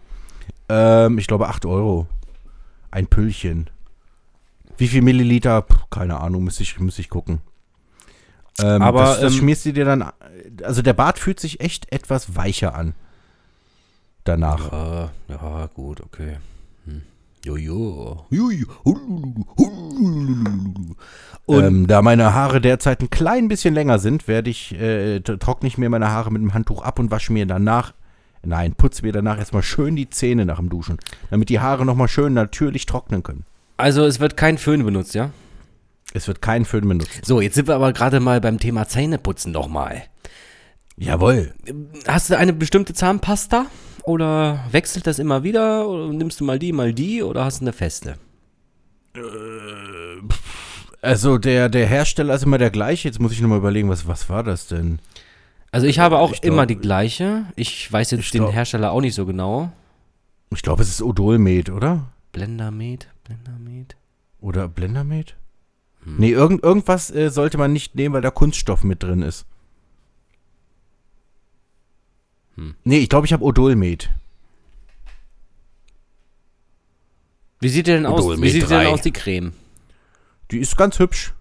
Ähm, 0.69 1.17
ich 1.17 1.27
glaube 1.27 1.47
8 1.47 1.65
Euro. 1.65 2.07
Ein 2.91 3.07
Püllchen. 3.07 3.69
Wie 4.77 4.87
viel 4.87 5.01
Milliliter? 5.01 5.61
Puh, 5.61 5.77
keine 5.89 6.19
Ahnung, 6.19 6.45
müsste 6.45 6.63
ich, 6.63 6.79
müsste 6.79 7.01
ich 7.01 7.09
gucken. 7.09 7.41
Ähm, 8.61 8.81
Aber, 8.81 9.03
das, 9.03 9.21
das 9.21 9.33
ähm, 9.33 9.39
schmierst 9.39 9.65
du 9.65 9.73
dir 9.73 9.85
dann, 9.85 10.11
also 10.63 10.81
der 10.81 10.93
Bart 10.93 11.19
fühlt 11.19 11.39
sich 11.39 11.59
echt 11.59 11.91
etwas 11.91 12.35
weicher 12.35 12.75
an. 12.75 12.93
Danach. 14.23 14.71
Ja, 14.71 15.11
ja, 15.27 15.69
gut, 15.73 16.01
okay. 16.01 16.37
Hm. 16.85 17.01
Jojo. 17.43 18.25
Jojo. 18.29 18.67
Und 21.45 21.63
ähm, 21.63 21.87
da 21.87 22.01
meine 22.01 22.33
Haare 22.33 22.61
derzeit 22.61 23.01
ein 23.01 23.09
klein 23.09 23.47
bisschen 23.47 23.73
länger 23.73 23.97
sind, 23.99 24.27
werde 24.27 24.49
ich, 24.49 24.73
äh, 24.73 25.21
trockne 25.21 25.67
ich 25.67 25.77
mir 25.77 25.89
meine 25.89 26.09
Haare 26.09 26.31
mit 26.31 26.41
dem 26.41 26.53
Handtuch 26.53 26.83
ab 26.83 26.99
und 26.99 27.11
wasche 27.11 27.33
mir 27.33 27.45
danach, 27.45 27.93
nein, 28.43 28.73
putze 28.75 29.05
mir 29.05 29.11
danach 29.11 29.37
erstmal 29.37 29.63
schön 29.63 29.95
die 29.95 30.09
Zähne 30.09 30.45
nach 30.45 30.57
dem 30.57 30.69
Duschen, 30.69 30.97
damit 31.29 31.49
die 31.49 31.59
Haare 31.59 31.85
nochmal 31.85 32.07
schön 32.07 32.33
natürlich 32.33 32.85
trocknen 32.85 33.23
können. 33.23 33.45
also 33.77 34.05
es 34.05 34.19
wird 34.19 34.37
kein 34.37 34.57
Föhn 34.57 34.83
benutzt, 34.83 35.15
ja? 35.15 35.31
Es 36.13 36.27
wird 36.27 36.41
kein 36.41 36.65
Föhn 36.65 36.87
benutzt. 36.87 37.23
So, 37.23 37.39
jetzt 37.39 37.55
sind 37.55 37.67
wir 37.67 37.75
aber 37.75 37.93
gerade 37.93 38.19
mal 38.19 38.41
beim 38.41 38.59
Thema 38.59 38.87
Zähneputzen 38.87 39.53
doch 39.53 39.67
mal. 39.67 40.03
Jawohl. 40.97 41.53
Hast 42.07 42.29
du 42.29 42.37
eine 42.37 42.53
bestimmte 42.53 42.93
Zahnpasta? 42.93 43.67
Oder 44.03 44.65
wechselt 44.71 45.07
das 45.07 45.19
immer 45.19 45.43
wieder? 45.43 45.87
Oder 45.87 46.11
nimmst 46.11 46.39
du 46.39 46.43
mal 46.43 46.59
die, 46.59 46.73
mal 46.73 46.93
die? 46.93 47.21
Oder 47.23 47.45
hast 47.45 47.61
du 47.61 47.65
eine 47.65 47.73
feste? 47.73 48.15
Also 51.01 51.37
der, 51.37 51.69
der 51.69 51.85
Hersteller 51.85 52.33
ist 52.33 52.43
immer 52.43 52.57
der 52.57 52.71
gleiche. 52.71 53.07
Jetzt 53.07 53.19
muss 53.19 53.31
ich 53.31 53.41
nochmal 53.41 53.59
überlegen, 53.59 53.89
was, 53.89 54.07
was 54.07 54.29
war 54.29 54.43
das 54.43 54.67
denn? 54.67 54.99
Also 55.71 55.85
ich 55.87 55.99
habe 55.99 56.17
auch 56.17 56.31
Ich 56.33 56.41
glaub- 56.41 56.53
immer 56.53 56.65
die 56.65 56.75
gleiche. 56.77 57.45
Ich 57.55 57.91
weiß 57.91 58.11
jetzt 58.11 58.21
Ich 58.21 58.31
den 58.31 58.41
glaub- 58.43 58.53
Hersteller 58.53 58.91
auch 58.91 59.01
nicht 59.01 59.13
so 59.15 59.25
genau. 59.25 59.71
Ich 60.51 60.61
glaube, 60.63 60.81
es 60.81 60.89
ist 60.89 61.01
Odolmed, 61.01 61.69
oder? 61.69 62.07
Blendermed, 62.31 63.07
Blendermed. 63.23 63.95
Oder 64.41 64.67
Blendermed? 64.67 65.35
Nee, 66.05 66.31
irgend, 66.31 66.63
irgendwas 66.63 67.11
äh, 67.11 67.29
sollte 67.29 67.57
man 67.57 67.71
nicht 67.73 67.93
nehmen, 67.93 68.15
weil 68.15 68.21
da 68.21 68.31
Kunststoff 68.31 68.83
mit 68.83 69.03
drin 69.03 69.21
ist. 69.21 69.45
Hm. 72.55 72.73
Nee, 72.83 72.99
ich 72.99 73.09
glaube, 73.09 73.27
ich 73.27 73.33
habe 73.33 73.43
Odolmed. 73.43 74.09
Wie 77.59 77.69
sieht 77.69 77.87
die 77.87 77.91
denn 77.91 78.05
aus? 78.05 78.41
Wie 78.41 78.49
sieht 78.49 78.63
die 78.63 78.67
denn 78.67 78.87
aus, 78.87 79.01
die 79.01 79.11
Creme? 79.11 79.53
Die 80.51 80.59
ist 80.59 80.77
ganz 80.77 80.97
hübsch. 80.99 81.33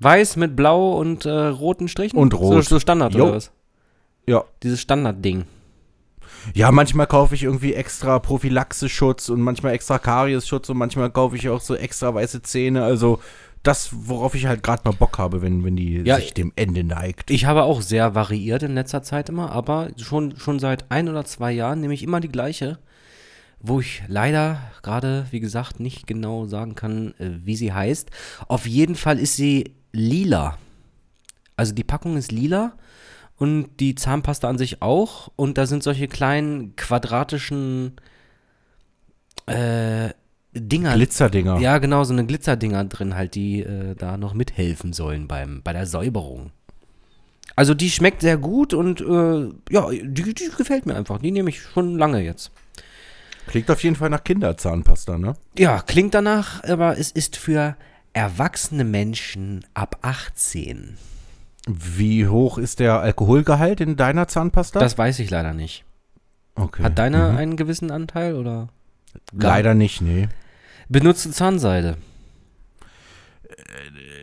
Weiß 0.00 0.36
mit 0.36 0.56
blau 0.56 0.98
und 0.98 1.24
äh, 1.24 1.30
roten 1.30 1.86
Strichen? 1.88 2.18
Und 2.18 2.32
So, 2.32 2.38
rot. 2.38 2.64
so 2.64 2.80
Standard 2.80 3.14
Jo. 3.14 3.24
oder 3.26 3.34
was? 3.36 3.52
Ja. 4.26 4.44
Dieses 4.62 4.80
Standardding. 4.80 5.44
Ja, 6.54 6.72
manchmal 6.72 7.06
kaufe 7.06 7.34
ich 7.34 7.42
irgendwie 7.44 7.74
extra 7.74 8.18
Prophylaxe-Schutz 8.18 9.28
und 9.28 9.40
manchmal 9.40 9.74
extra 9.74 9.98
Karies-Schutz 9.98 10.68
und 10.68 10.76
manchmal 10.76 11.10
kaufe 11.10 11.36
ich 11.36 11.48
auch 11.48 11.60
so 11.60 11.74
extra 11.74 12.14
weiße 12.14 12.42
Zähne. 12.42 12.82
Also 12.84 13.20
das, 13.62 13.90
worauf 13.92 14.34
ich 14.34 14.46
halt 14.46 14.62
gerade 14.62 14.82
mal 14.84 14.92
Bock 14.92 15.18
habe, 15.18 15.40
wenn, 15.40 15.62
wenn 15.64 15.76
die 15.76 15.98
Ja, 15.98 16.16
sich 16.16 16.34
dem 16.34 16.52
Ende 16.56 16.82
neigt. 16.82 17.30
Ich 17.30 17.44
habe 17.44 17.62
auch 17.62 17.80
sehr 17.80 18.14
variiert 18.14 18.64
in 18.64 18.74
letzter 18.74 19.02
Zeit 19.02 19.28
immer, 19.28 19.52
aber 19.52 19.90
schon, 19.98 20.36
schon 20.36 20.58
seit 20.58 20.90
ein 20.90 21.08
oder 21.08 21.24
zwei 21.24 21.52
Jahren 21.52 21.80
nehme 21.80 21.94
ich 21.94 22.02
immer 22.02 22.20
die 22.20 22.28
gleiche, 22.28 22.78
wo 23.60 23.78
ich 23.78 24.02
leider 24.08 24.58
gerade, 24.82 25.26
wie 25.30 25.40
gesagt, 25.40 25.78
nicht 25.78 26.08
genau 26.08 26.46
sagen 26.46 26.74
kann, 26.74 27.14
äh, 27.18 27.30
wie 27.44 27.54
sie 27.54 27.72
heißt. 27.72 28.10
Auf 28.48 28.66
jeden 28.66 28.96
Fall 28.96 29.20
ist 29.20 29.36
sie 29.36 29.72
lila. 29.92 30.58
Also 31.56 31.72
die 31.72 31.84
Packung 31.84 32.16
ist 32.16 32.32
lila 32.32 32.72
und 33.36 33.68
die 33.80 33.94
Zahnpasta 33.94 34.48
an 34.48 34.58
sich 34.58 34.82
auch. 34.82 35.30
Und 35.36 35.58
da 35.58 35.66
sind 35.66 35.82
solche 35.82 36.08
kleinen 36.08 36.76
quadratischen 36.76 37.96
äh, 39.46 40.10
Dinger 40.54 40.94
Glitzerdinger. 40.94 41.58
ja, 41.60 41.78
genau, 41.78 42.04
so 42.04 42.12
eine 42.12 42.26
Glitzerdinger 42.26 42.84
drin 42.84 43.14
halt, 43.14 43.34
die 43.34 43.60
äh, 43.60 43.94
da 43.94 44.18
noch 44.18 44.34
mithelfen 44.34 44.92
sollen 44.92 45.26
beim, 45.26 45.62
bei 45.62 45.72
der 45.72 45.86
Säuberung. 45.86 46.50
Also 47.56 47.74
die 47.74 47.90
schmeckt 47.90 48.20
sehr 48.20 48.36
gut 48.36 48.74
und 48.74 49.00
äh, 49.00 49.50
ja, 49.70 49.90
die, 49.90 50.34
die 50.34 50.50
gefällt 50.56 50.86
mir 50.86 50.94
einfach. 50.94 51.18
Die 51.18 51.30
nehme 51.30 51.50
ich 51.50 51.60
schon 51.60 51.98
lange 51.98 52.20
jetzt. 52.20 52.50
Klingt 53.46 53.70
auf 53.70 53.82
jeden 53.82 53.96
Fall 53.96 54.10
nach 54.10 54.24
Kinderzahnpasta, 54.24 55.18
ne? 55.18 55.34
Ja, 55.58 55.80
klingt 55.80 56.14
danach, 56.14 56.62
aber 56.64 56.98
es 56.98 57.10
ist 57.10 57.36
für 57.36 57.76
erwachsene 58.12 58.84
Menschen 58.84 59.64
ab 59.74 59.98
18. 60.02 60.96
Wie 61.68 62.26
hoch 62.26 62.58
ist 62.58 62.80
der 62.80 63.00
Alkoholgehalt 63.00 63.80
in 63.80 63.96
deiner 63.96 64.26
Zahnpasta? 64.28 64.80
Das 64.80 64.98
weiß 64.98 65.18
ich 65.20 65.30
leider 65.30 65.52
nicht. 65.54 65.84
okay. 66.56 66.82
Hat 66.82 66.98
deine 66.98 67.30
Mhm. 67.32 67.36
einen 67.38 67.56
gewissen 67.56 67.90
Anteil 67.90 68.34
oder? 68.34 68.68
Leider 69.32 69.74
nicht, 69.74 70.00
nee. 70.00 70.28
Benutzt 70.88 71.24
du 71.26 71.30
Zahnseide? 71.30 71.96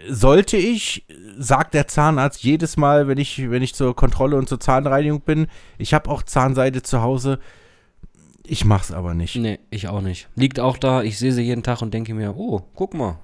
Sollte 0.10 0.58
ich, 0.58 1.06
sagt 1.38 1.74
der 1.74 1.88
Zahnarzt 1.88 2.44
jedes 2.44 2.78
Mal, 2.78 3.08
wenn 3.08 3.18
ich, 3.20 3.50
wenn 3.50 3.62
ich 3.62 3.76
zur 3.76 3.96
Kontrolle 3.96 4.36
und 4.36 4.50
zur 4.50 4.60
Zahnreinigung 4.60 5.22
bin, 5.22 5.48
ich 5.78 5.94
habe 5.94 6.10
auch 6.10 6.24
Zahnseide 6.24 6.82
zu 6.82 7.02
Hause. 7.02 7.40
Ich 8.44 8.66
mach's 8.66 8.92
aber 8.92 9.14
nicht. 9.14 9.36
Nee, 9.36 9.60
ich 9.70 9.88
auch 9.88 10.02
nicht. 10.02 10.28
Liegt 10.36 10.60
auch 10.60 10.78
da, 10.78 11.04
ich 11.04 11.20
sehe 11.20 11.32
sie 11.32 11.44
jeden 11.44 11.62
Tag 11.62 11.82
und 11.84 11.94
denke 11.94 12.14
mir, 12.16 12.36
oh, 12.36 12.62
guck 12.74 12.96
mal. 12.96 13.20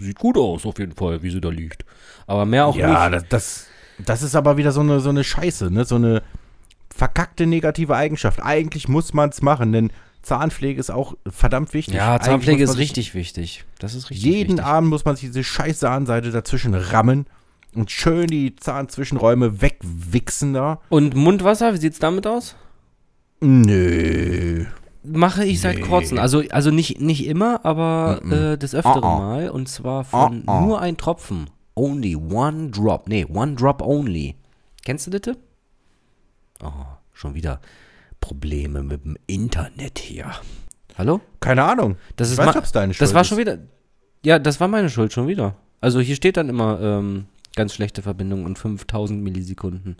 Sieht 0.00 0.18
gut 0.18 0.36
aus, 0.36 0.66
auf 0.66 0.78
jeden 0.78 0.94
Fall, 0.94 1.22
wie 1.22 1.30
sie 1.30 1.40
da 1.40 1.48
liegt. 1.48 1.84
Aber 2.26 2.46
mehr 2.46 2.66
auch 2.66 2.76
ja, 2.76 3.08
nicht. 3.08 3.22
das, 3.22 3.28
das, 3.28 3.66
das 4.04 4.22
ist 4.22 4.34
aber 4.34 4.56
wieder 4.56 4.72
so 4.72 4.80
eine, 4.80 5.00
so 5.00 5.10
eine 5.10 5.24
Scheiße, 5.24 5.70
ne? 5.70 5.84
So 5.84 5.96
eine 5.96 6.22
verkackte 6.94 7.46
negative 7.46 7.96
Eigenschaft. 7.96 8.42
Eigentlich 8.42 8.88
muss 8.88 9.14
man 9.14 9.30
es 9.30 9.42
machen, 9.42 9.72
denn 9.72 9.90
Zahnpflege 10.22 10.78
ist 10.78 10.90
auch 10.90 11.14
verdammt 11.26 11.74
wichtig. 11.74 11.94
Ja, 11.94 12.20
Zahnpflege 12.20 12.62
ist 12.62 12.78
richtig 12.78 13.14
wichtig. 13.14 13.64
Das 13.78 13.94
ist 13.94 14.10
richtig 14.10 14.24
Jeden 14.24 14.58
wichtig. 14.58 14.64
Abend 14.64 14.90
muss 14.90 15.04
man 15.04 15.16
sich 15.16 15.28
diese 15.28 15.44
scheiß 15.44 15.80
Zahnseide 15.80 16.30
dazwischen 16.30 16.74
rammen 16.74 17.26
und 17.74 17.90
schön 17.90 18.28
die 18.28 18.54
Zahnzwischenräume 18.54 19.60
wegwichsen 19.60 20.54
da. 20.54 20.80
Und 20.90 21.16
Mundwasser, 21.16 21.74
wie 21.74 21.78
sieht's 21.78 21.98
damit 21.98 22.26
aus? 22.26 22.54
Nö. 23.40 24.66
Mache 25.04 25.44
ich 25.44 25.60
seit 25.60 25.76
Nee. 25.78 25.82
kurzem. 25.82 26.18
Also, 26.18 26.42
also 26.50 26.70
nicht, 26.70 27.00
nicht 27.00 27.26
immer, 27.26 27.64
aber 27.64 28.20
Mm-mm. 28.22 28.52
äh, 28.52 28.56
des 28.56 28.74
Öfteren 28.74 29.02
Ah, 29.02 29.14
ah. 29.14 29.18
mal. 29.18 29.50
Und 29.50 29.68
zwar 29.68 30.04
von 30.04 30.44
ah. 30.46 30.60
nur 30.60 30.80
ein 30.80 30.96
Tropfen. 30.96 31.50
Only 31.74 32.14
one 32.16 32.70
drop. 32.70 33.08
Nee, 33.08 33.24
one 33.32 33.54
drop 33.54 33.82
only. 33.82 34.36
Kennst 34.84 35.06
du 35.06 35.10
das? 35.18 35.36
Oh, 36.62 36.70
schon 37.12 37.34
wieder 37.34 37.60
Probleme 38.20 38.82
mit 38.82 39.04
dem 39.04 39.16
Internet 39.26 39.98
hier. 39.98 40.30
Hallo? 40.96 41.20
Keine 41.40 41.64
Ahnung. 41.64 41.96
Das 42.16 42.28
ich 42.28 42.32
ist 42.34 42.38
weiß 42.38 42.46
ma- 42.46 42.52
nicht, 42.52 42.58
ob's 42.58 42.72
deine 42.72 42.94
Schuld 42.94 43.02
Das 43.02 43.14
war 43.14 43.22
ist. 43.22 43.28
schon 43.28 43.38
wieder. 43.38 43.58
Ja, 44.24 44.38
das 44.38 44.60
war 44.60 44.68
meine 44.68 44.88
Schuld 44.90 45.12
schon 45.12 45.26
wieder. 45.26 45.56
Also 45.80 45.98
hier 46.00 46.14
steht 46.14 46.36
dann 46.36 46.48
immer 46.48 46.78
ähm, 46.80 47.26
ganz 47.56 47.74
schlechte 47.74 48.02
Verbindung 48.02 48.44
und 48.44 48.58
5000 48.58 49.20
Millisekunden. 49.20 49.96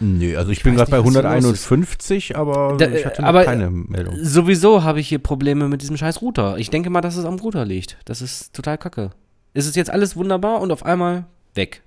Nö, 0.00 0.36
also 0.36 0.50
ich, 0.52 0.58
Ich 0.58 0.64
bin 0.64 0.74
gerade 0.76 0.90
bei 0.90 0.98
nicht, 0.98 1.06
was 1.06 1.12
hier 1.14 1.22
los 1.42 1.52
ist. 1.52 1.64
151, 1.70 2.36
aber 2.36 2.76
Da, 2.78 2.88
ich 2.88 3.04
hatte 3.04 3.22
äh, 3.22 3.24
aber- 3.24 3.44
keine 3.44 3.70
Meldung. 3.70 4.16
Sowieso 4.22 4.82
habe 4.84 5.00
ich 5.00 5.08
hier 5.08 5.18
Probleme 5.18 5.68
mit 5.68 5.82
diesem 5.82 5.96
scheiß 5.96 6.22
Router. 6.22 6.58
Ich 6.58 6.70
denke 6.70 6.90
mal, 6.90 7.00
dass 7.00 7.16
es 7.16 7.24
am 7.24 7.36
Router 7.38 7.64
liegt. 7.64 7.96
Das 8.04 8.22
ist 8.22 8.52
total 8.54 8.78
kacke. 8.78 9.10
Es 9.54 9.66
ist 9.66 9.76
jetzt 9.76 9.90
alles 9.90 10.14
wunderbar 10.16 10.60
und 10.60 10.70
auf 10.70 10.84
einmal 10.84 11.24
weg. 11.54 11.82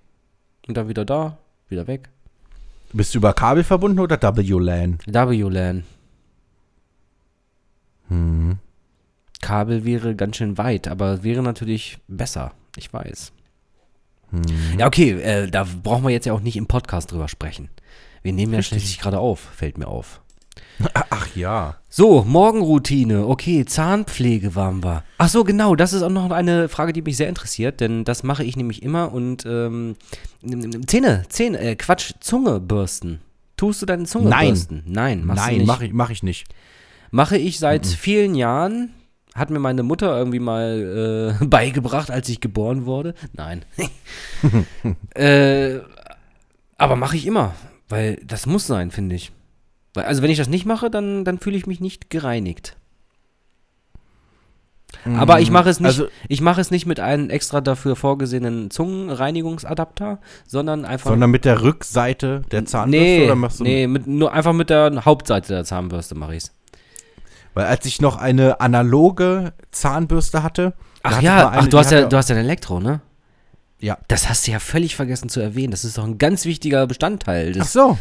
Und 0.67 0.75
dann 0.77 0.89
wieder 0.89 1.05
da, 1.05 1.37
wieder 1.69 1.87
weg. 1.87 2.09
Bist 2.93 3.13
du 3.13 3.19
über 3.19 3.33
Kabel 3.33 3.63
verbunden 3.63 3.99
oder 3.99 4.19
WLAN? 4.21 4.99
WLAN. 5.05 5.83
Hm. 8.09 8.57
Kabel 9.41 9.85
wäre 9.85 10.15
ganz 10.15 10.35
schön 10.37 10.57
weit, 10.57 10.87
aber 10.87 11.23
wäre 11.23 11.41
natürlich 11.41 11.97
besser. 12.07 12.51
Ich 12.77 12.91
weiß. 12.93 13.31
Hm. 14.31 14.79
Ja, 14.79 14.87
okay, 14.87 15.11
äh, 15.11 15.47
da 15.49 15.65
brauchen 15.83 16.03
wir 16.03 16.09
jetzt 16.09 16.25
ja 16.25 16.33
auch 16.33 16.39
nicht 16.39 16.57
im 16.57 16.67
Podcast 16.67 17.11
drüber 17.11 17.27
sprechen. 17.27 17.69
Wir 18.23 18.33
nehmen 18.33 18.53
ja 18.53 18.61
schließlich 18.61 18.99
gerade 18.99 19.19
auf, 19.19 19.39
fällt 19.39 19.77
mir 19.77 19.87
auf. 19.87 20.21
Ach 21.09 21.27
ja. 21.35 21.77
So, 21.89 22.23
Morgenroutine. 22.23 23.27
Okay, 23.27 23.65
Zahnpflege 23.65 24.55
waren 24.55 24.83
wir. 24.83 25.03
Ach 25.17 25.29
so, 25.29 25.43
genau, 25.43 25.75
das 25.75 25.93
ist 25.93 26.03
auch 26.03 26.09
noch 26.09 26.31
eine 26.31 26.69
Frage, 26.69 26.93
die 26.93 27.01
mich 27.01 27.17
sehr 27.17 27.29
interessiert, 27.29 27.81
denn 27.81 28.03
das 28.03 28.23
mache 28.23 28.43
ich 28.43 28.55
nämlich 28.55 28.81
immer 28.81 29.11
und 29.11 29.45
ähm, 29.45 29.95
Zähne, 30.87 31.23
Zähne, 31.29 31.59
äh, 31.59 31.75
Quatsch, 31.75 32.13
Zunge 32.19 32.59
bürsten. 32.59 33.19
Tust 33.57 33.81
du 33.81 33.85
deine 33.85 34.05
Zunge 34.05 34.29
Nein. 34.29 34.47
bürsten? 34.47 34.83
Nein, 34.87 35.25
machst 35.25 35.43
du 35.43 35.47
Nein, 35.49 35.57
nicht. 35.59 35.67
mache 35.67 35.85
ich, 35.85 35.93
mach 35.93 36.09
ich 36.09 36.23
nicht. 36.23 36.47
Mache 37.11 37.37
ich 37.37 37.59
seit 37.59 37.85
vielen 37.85 38.35
Jahren. 38.35 38.93
Hat 39.33 39.49
mir 39.49 39.59
meine 39.59 39.83
Mutter 39.83 40.17
irgendwie 40.17 40.39
mal 40.39 41.37
äh, 41.41 41.45
beigebracht, 41.45 42.11
als 42.11 42.27
ich 42.29 42.41
geboren 42.41 42.85
wurde. 42.85 43.13
Nein. 43.33 43.63
äh, 45.15 45.79
aber 46.77 46.95
mache 46.95 47.15
ich 47.15 47.25
immer, 47.25 47.53
weil 47.87 48.17
das 48.25 48.45
muss 48.45 48.67
sein, 48.67 48.91
finde 48.91 49.15
ich. 49.15 49.31
Weil, 49.93 50.05
also 50.05 50.21
wenn 50.21 50.31
ich 50.31 50.37
das 50.37 50.49
nicht 50.49 50.65
mache, 50.65 50.89
dann, 50.89 51.25
dann 51.25 51.39
fühle 51.39 51.57
ich 51.57 51.67
mich 51.67 51.79
nicht 51.79 52.09
gereinigt. 52.09 52.75
Aber 55.17 55.39
ich 55.39 55.51
mache 55.51 55.69
es 55.69 55.79
nicht, 55.79 55.87
Also, 55.87 56.07
ich 56.27 56.41
mache 56.41 56.61
es 56.61 56.69
nicht 56.69 56.85
mit 56.85 56.99
einem 56.99 57.29
extra 57.29 57.61
dafür 57.61 57.95
vorgesehenen 57.95 58.69
Zungenreinigungsadapter, 58.69 60.19
sondern 60.45 60.85
einfach 60.85 61.09
sondern 61.09 61.31
mit 61.31 61.45
der 61.45 61.63
Rückseite 61.63 62.43
der 62.51 62.65
Zahnbürste 62.65 63.05
nee, 63.05 63.25
oder 63.25 63.35
machst 63.35 63.59
du 63.59 63.63
nee, 63.63 63.87
mit, 63.87 64.05
nur 64.07 64.31
einfach 64.33 64.53
mit 64.53 64.69
der 64.69 65.05
Hauptseite 65.05 65.53
der 65.53 65.63
Zahnbürste 65.63 66.15
mache 66.15 66.35
ich's. 66.35 66.51
Weil 67.53 67.65
als 67.65 67.85
ich 67.85 68.01
noch 68.01 68.17
eine 68.17 68.61
analoge 68.61 69.53
Zahnbürste 69.71 70.43
hatte. 70.43 70.73
Ach 71.03 71.21
ja, 71.21 71.49
eine, 71.49 71.61
ach, 71.61 71.67
du 71.67 71.77
hast 71.77 71.91
ja, 71.91 72.05
du 72.05 72.17
hast 72.17 72.29
ja 72.29 72.35
ein 72.35 72.43
Elektro, 72.43 72.79
ne? 72.79 73.01
Ja. 73.79 73.97
Das 74.07 74.29
hast 74.29 74.47
du 74.47 74.51
ja 74.51 74.59
völlig 74.59 74.95
vergessen 74.95 75.27
zu 75.27 75.39
erwähnen. 75.39 75.71
Das 75.71 75.83
ist 75.83 75.97
doch 75.97 76.03
ein 76.03 76.19
ganz 76.19 76.45
wichtiger 76.45 76.85
Bestandteil 76.85 77.57
Ach 77.59 77.65
so. 77.65 77.97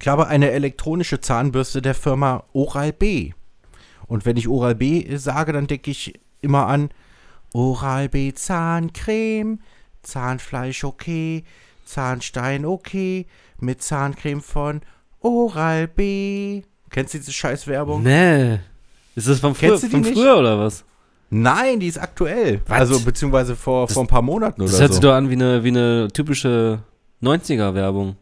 Ich 0.00 0.08
habe 0.08 0.26
eine 0.26 0.50
elektronische 0.50 1.20
Zahnbürste 1.20 1.82
der 1.82 1.94
Firma 1.94 2.44
Oral-B. 2.52 3.32
Und 4.06 4.26
wenn 4.26 4.36
ich 4.36 4.48
Oral-B 4.48 5.16
sage, 5.16 5.52
dann 5.52 5.66
denke 5.66 5.90
ich 5.90 6.14
immer 6.40 6.66
an 6.66 6.90
Oral-B 7.52 8.32
Zahncreme, 8.34 9.60
Zahnfleisch 10.02 10.82
okay, 10.84 11.44
Zahnstein 11.84 12.64
okay, 12.64 13.26
mit 13.60 13.82
Zahncreme 13.82 14.42
von 14.42 14.80
Oral-B. 15.20 16.62
Kennst 16.94 17.12
du 17.12 17.18
diese 17.18 17.32
Scheißwerbung? 17.32 18.04
Nee. 18.04 18.60
Ist 19.16 19.26
das 19.26 19.40
von, 19.40 19.52
früher, 19.56 19.76
von 19.78 20.04
früher 20.04 20.38
oder 20.38 20.60
was? 20.60 20.84
Nein, 21.28 21.80
die 21.80 21.88
ist 21.88 21.98
aktuell. 21.98 22.60
Was? 22.68 22.78
Also 22.82 23.00
beziehungsweise 23.00 23.56
vor, 23.56 23.86
Das- 23.86 23.94
vor 23.94 24.04
ein 24.04 24.06
paar 24.06 24.22
Monaten 24.22 24.62
oder 24.62 24.70
Das 24.70 24.78
hört 24.80 24.90
so. 24.90 24.94
sich 24.94 25.00
doch 25.02 25.12
an 25.14 25.28
wie 25.28 25.32
eine, 25.34 25.64
wie 25.64 25.68
eine 25.68 26.06
typische 26.12 26.78
90er-Werbung. 27.20 28.14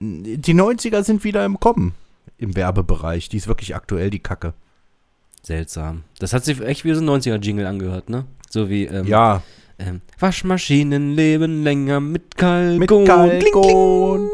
Die 0.00 0.54
90er 0.54 1.04
sind 1.04 1.22
wieder 1.22 1.44
im 1.44 1.60
Kommen 1.60 1.92
im 2.38 2.56
Werbebereich. 2.56 3.28
Die 3.28 3.36
ist 3.36 3.46
wirklich 3.46 3.76
aktuell, 3.76 4.10
die 4.10 4.18
Kacke. 4.18 4.52
Seltsam. 5.42 6.02
Das 6.18 6.32
hat 6.32 6.44
sich 6.44 6.60
echt 6.60 6.84
wie 6.84 6.92
so 6.94 7.00
ein 7.00 7.06
90er-Jingle 7.08 7.66
angehört, 7.66 8.10
ne? 8.10 8.24
So 8.48 8.68
wie, 8.68 8.86
ähm, 8.86 9.06
Ja, 9.06 9.42
ähm, 9.78 10.00
Waschmaschinen 10.18 11.14
leben 11.14 11.62
länger 11.62 12.00
mit 12.00 12.36
Kalkon. 12.36 12.78
Mit 12.80 12.88
Kling, 12.88 13.04
Kalkon. 13.06 14.18
kling. 14.18 14.30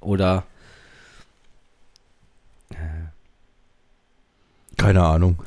Oder 0.00 0.44
keine 4.76 5.02
Ahnung. 5.02 5.36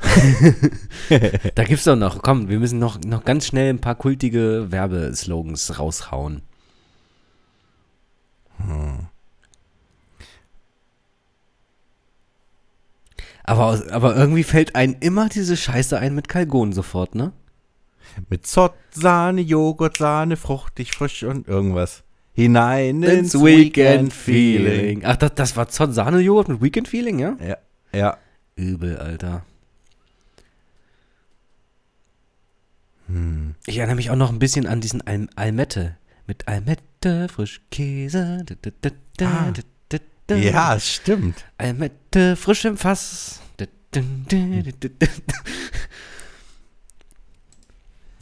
Da 1.54 1.64
gibt's 1.64 1.84
doch 1.84 1.96
noch, 1.96 2.22
komm, 2.22 2.48
wir 2.48 2.58
müssen 2.58 2.78
noch, 2.78 3.00
noch 3.00 3.24
ganz 3.24 3.46
schnell 3.46 3.70
ein 3.72 3.80
paar 3.80 3.94
kultige 3.96 4.66
Werbeslogans 4.70 5.78
raushauen. 5.78 6.42
Aber, 13.44 13.66
aus- 13.66 13.88
aber 13.88 14.16
irgendwie 14.16 14.44
fällt 14.44 14.74
einem 14.76 14.96
immer 15.00 15.28
diese 15.28 15.56
Scheiße 15.56 15.98
ein 15.98 16.14
mit 16.14 16.28
Kalgon 16.28 16.72
sofort, 16.72 17.14
ne? 17.14 17.32
Mit 18.28 18.46
Zott, 18.46 18.74
Sahne, 18.92 19.40
Joghurt, 19.40 19.96
Sahne, 19.98 20.36
fruchtig, 20.36 20.92
frisch 20.92 21.22
und 21.22 21.48
irgendwas. 21.48 22.02
Hinein 22.32 23.02
ins, 23.02 23.34
Ins 23.34 23.44
Weekend 23.44 24.12
Feeling. 24.12 25.02
Ach, 25.04 25.16
das, 25.16 25.34
das 25.34 25.56
war 25.56 25.68
Zott 25.68 25.94
Sahne-Joghurt 25.94 26.48
mit 26.48 26.62
Weekend 26.62 26.88
Feeling, 26.88 27.18
ja? 27.18 27.36
Ja, 27.44 27.56
ja. 27.92 28.16
Übel, 28.60 28.98
Alter. 28.98 29.42
Hm. 33.06 33.54
Ich 33.66 33.78
erinnere 33.78 33.96
mich 33.96 34.10
auch 34.10 34.16
noch 34.16 34.30
ein 34.30 34.38
bisschen 34.38 34.66
an 34.66 34.80
diesen 34.80 35.00
Al 35.06 35.28
Almette. 35.36 35.96
Mit 36.26 36.46
Almette, 36.46 37.28
Frischkäse. 37.28 38.44
Da, 38.46 38.54
da, 38.82 38.90
da, 39.16 39.26
Ah. 39.26 39.52
Ja, 40.36 40.78
stimmt. 40.78 41.44
Almette, 41.58 42.36
frisch 42.36 42.64
im 42.64 42.76
Fass. 42.76 43.40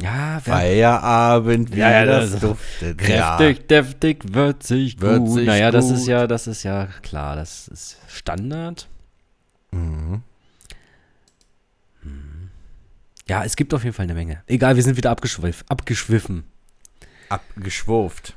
Ja, 0.01 0.41
Feierabend, 0.41 1.73
wie 1.75 1.79
Ja, 1.81 1.91
ja, 1.91 2.05
das 2.07 2.31
das- 2.33 2.41
duftet. 2.41 2.99
kräftig, 2.99 3.67
deftig, 3.67 4.33
würzig, 4.33 4.97
gut. 4.97 5.03
Würzig, 5.11 5.47
Naja, 5.47 5.71
das 5.73 5.87
gut. 5.87 5.95
ist 5.97 6.07
ja, 6.07 6.27
das 6.29 6.47
ist 6.47 6.63
ja 6.63 6.87
klar, 7.03 7.35
das 7.35 7.67
ist 7.69 7.99
Standard. 8.07 8.89
Ja. 9.73 9.79
Mhm. 9.79 10.23
Ja, 13.29 13.45
es 13.45 13.57
gibt 13.57 13.75
auf 13.75 13.85
jeden 13.85 13.95
Fall 13.95 14.05
eine 14.05 14.15
Menge. 14.15 14.43
Egal, 14.47 14.77
wir 14.77 14.83
sind 14.83 14.97
wieder 14.97 15.11
abgeschwiff, 15.11 15.65
abgeschwiffen. 15.69 16.45
Abgeschwurft. 17.29 18.35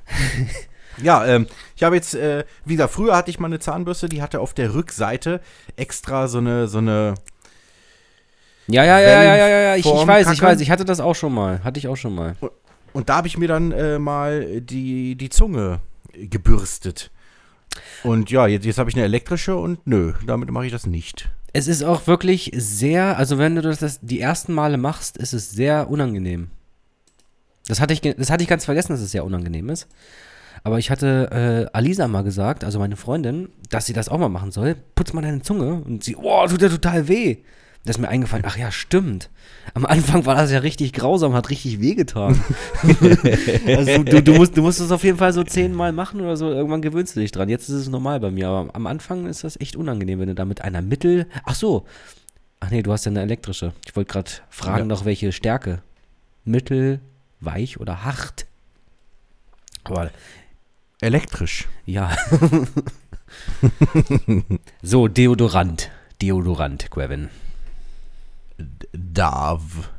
ja, 1.02 1.26
ähm, 1.26 1.48
ich 1.78 1.84
habe 1.84 1.96
jetzt, 1.96 2.14
äh, 2.14 2.44
wie 2.66 2.76
gesagt, 2.76 2.94
früher 2.94 3.16
hatte 3.16 3.30
ich 3.30 3.40
mal 3.40 3.48
eine 3.48 3.60
Zahnbürste, 3.60 4.10
die 4.10 4.22
hatte 4.22 4.42
auf 4.42 4.54
der 4.54 4.74
Rückseite 4.74 5.40
extra 5.78 6.28
so 6.28 6.40
eine, 6.40 6.68
so 6.68 6.80
eine, 6.80 7.16
Ja, 8.68 8.84
ja, 8.84 9.00
ja, 9.00 9.10
ja, 9.10 9.36
ja, 9.36 9.48
ja, 9.48 9.62
ja. 9.62 9.76
Ich, 9.78 9.86
ich 9.86 9.92
weiß, 9.92 10.30
ich 10.32 10.40
Kacke. 10.40 10.52
weiß, 10.54 10.62
ich 10.62 10.70
hatte 10.70 10.84
das 10.84 11.00
auch 11.00 11.16
schon 11.16 11.34
mal. 11.34 11.64
Hatte 11.64 11.80
ich 11.80 11.88
auch 11.88 11.98
schon 11.98 12.14
mal. 12.14 12.36
und 12.92 13.08
da 13.08 13.16
habe 13.16 13.28
ich 13.28 13.38
mir 13.38 13.48
dann 13.48 13.72
äh, 13.72 13.98
mal 13.98 14.60
die, 14.60 15.16
die 15.16 15.30
Zunge 15.30 15.80
gebürstet. 16.14 17.12
Und 18.04 18.30
ja, 18.30 18.48
jetzt, 18.48 18.66
jetzt 18.66 18.78
habe 18.78 18.90
ich 18.90 18.96
eine 18.98 19.06
elektrische 19.06 19.56
und 19.56 19.88
nö, 19.88 20.14
damit 20.26 20.52
mache 20.52 20.66
ich 20.66 20.72
das 20.74 20.86
nicht. 20.86 21.30
Es 21.54 21.68
ist 21.68 21.84
auch 21.84 22.08
wirklich 22.08 22.52
sehr, 22.56 23.18
also 23.18 23.38
wenn 23.38 23.56
du 23.56 23.62
das, 23.62 24.00
die 24.02 24.22
ersten 24.22 24.54
Male 24.54 24.78
machst, 24.78 25.18
ist 25.18 25.34
es 25.34 25.52
sehr 25.52 25.90
unangenehm. 25.90 26.50
Das 27.68 27.80
hatte 27.80 27.94
ich, 27.94 28.02
das 28.02 28.30
hatte 28.30 28.44
ich 28.44 28.50
ganz 28.50 28.66
vergessen, 28.66 28.94
dass 28.94 29.02
es 29.02 29.12
sehr 29.12 29.26
unangenehm 29.26 29.70
ist. 29.70 29.88
Aber 30.64 30.78
ich 30.80 30.92
hatte 30.92 31.70
äh, 31.72 31.78
Alisa 31.78 32.08
mal 32.08 32.24
gesagt, 32.24 32.64
also 32.64 32.80
meine 32.80 32.96
Freundin, 32.96 33.50
dass 33.70 33.86
sie 33.86 33.94
das 33.94 34.10
auch 34.10 34.18
mal 34.18 34.30
machen 34.30 34.52
soll. 34.52 34.76
Putz 34.96 35.14
mal 35.14 35.22
deine 35.22 35.42
Zunge. 35.42 35.82
Und 35.86 36.04
sie, 36.04 36.16
oh, 36.16 36.46
tut 36.48 36.62
ja 36.62 36.70
total 36.70 37.08
weh. 37.08 37.38
Da 37.84 37.90
ist 37.90 37.98
mir 37.98 38.10
eingefallen, 38.10 38.46
ach 38.48 38.58
ja, 38.58 38.72
stimmt. 38.72 39.32
Am 39.74 39.88
Anfang 39.88 40.24
war 40.28 40.36
das 40.36 40.52
ja 40.52 40.60
richtig 40.60 40.94
grausam, 40.94 41.34
hat 41.34 41.50
richtig 41.50 41.82
wehgetan. 41.82 42.40
also 43.66 44.04
du, 44.04 44.22
du, 44.22 44.34
musst, 44.34 44.56
du 44.56 44.62
musst 44.62 44.80
es 44.80 44.92
auf 44.92 45.04
jeden 45.04 45.18
Fall 45.18 45.34
so 45.34 45.44
zehnmal 45.44 45.92
machen 45.92 46.22
oder 46.22 46.38
so, 46.38 46.52
irgendwann 46.52 46.84
gewöhnst 46.84 47.16
du 47.16 47.22
dich 47.22 47.32
dran. 47.32 47.50
Jetzt 47.50 47.70
ist 47.70 47.76
es 47.76 47.90
normal 47.90 48.20
bei 48.20 48.30
mir, 48.30 48.50
aber 48.50 48.76
am 48.76 48.86
Anfang 48.86 49.26
ist 49.26 49.44
das 49.44 49.60
echt 49.60 49.76
unangenehm, 49.76 50.20
wenn 50.20 50.28
du 50.28 50.36
da 50.36 50.46
mit 50.46 50.62
einer 50.62 50.84
Mittel. 50.84 51.26
Ach 51.44 51.56
so. 51.56 51.88
Ach 52.60 52.70
nee, 52.70 52.84
du 52.84 52.92
hast 52.92 53.06
ja 53.06 53.10
eine 53.10 53.22
elektrische. 53.22 53.74
Ich 53.88 53.96
wollte 53.96 54.12
gerade 54.14 54.30
fragen 54.52 54.78
Ja. 54.80 54.86
noch, 54.86 55.06
welche 55.06 55.32
Stärke. 55.32 55.82
Mittel, 56.46 57.00
weich 57.40 57.80
oder 57.80 58.04
hart? 58.04 58.46
Aber 59.84 60.12
Elektrisch. 61.02 61.68
ja. 61.88 62.16
so, 64.84 65.08
Deodorant. 65.08 65.90
Deodorant, 66.22 66.92
Quevin. 66.92 67.30
Darv. 68.94 69.90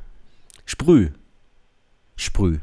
Sprüh. 0.64 1.10
Sprüh. 2.16 2.58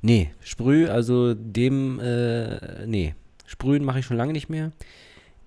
Nee, 0.00 0.32
Sprüh, 0.42 0.88
also 0.88 1.34
dem, 1.34 2.00
äh, 2.00 2.86
nee. 2.86 3.14
Sprühen 3.46 3.84
mache 3.84 4.00
ich 4.00 4.06
schon 4.06 4.16
lange 4.16 4.32
nicht 4.32 4.48
mehr. 4.48 4.72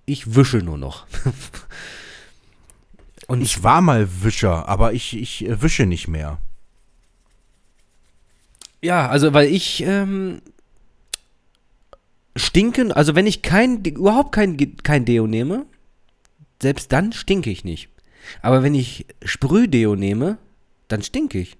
Ich 0.05 0.36
wische 0.36 0.58
nur 0.58 0.77
noch. 0.77 1.08
Und 3.27 3.41
Ich 3.41 3.63
war 3.63 3.81
mal 3.81 4.08
Wischer, 4.23 4.69
aber 4.69 4.93
ich, 4.93 5.17
ich 5.17 5.45
äh, 5.45 5.62
wische 5.62 5.86
nicht 5.86 6.08
mehr. 6.08 6.39
ja, 8.81 9.10
also 9.10 9.34
weil 9.34 9.47
ich 9.47 9.81
ähm, 9.84 10.41
stinken, 12.36 12.91
also 12.91 13.15
wenn 13.15 13.25
ich 13.25 13.41
kein, 13.41 13.84
überhaupt 13.84 14.31
kein, 14.31 14.77
kein 14.84 15.05
Deo 15.05 15.25
nehme, 15.25 15.65
selbst 16.62 16.91
dann 16.91 17.13
stinke 17.13 17.49
ich 17.49 17.63
nicht. 17.63 17.89
Aber 18.41 18.63
wenn 18.63 18.75
ich 18.75 19.05
Sprühdeo 19.23 19.95
nehme, 19.95 20.38
dann 20.88 21.01
stinke 21.01 21.39
ich. 21.39 21.57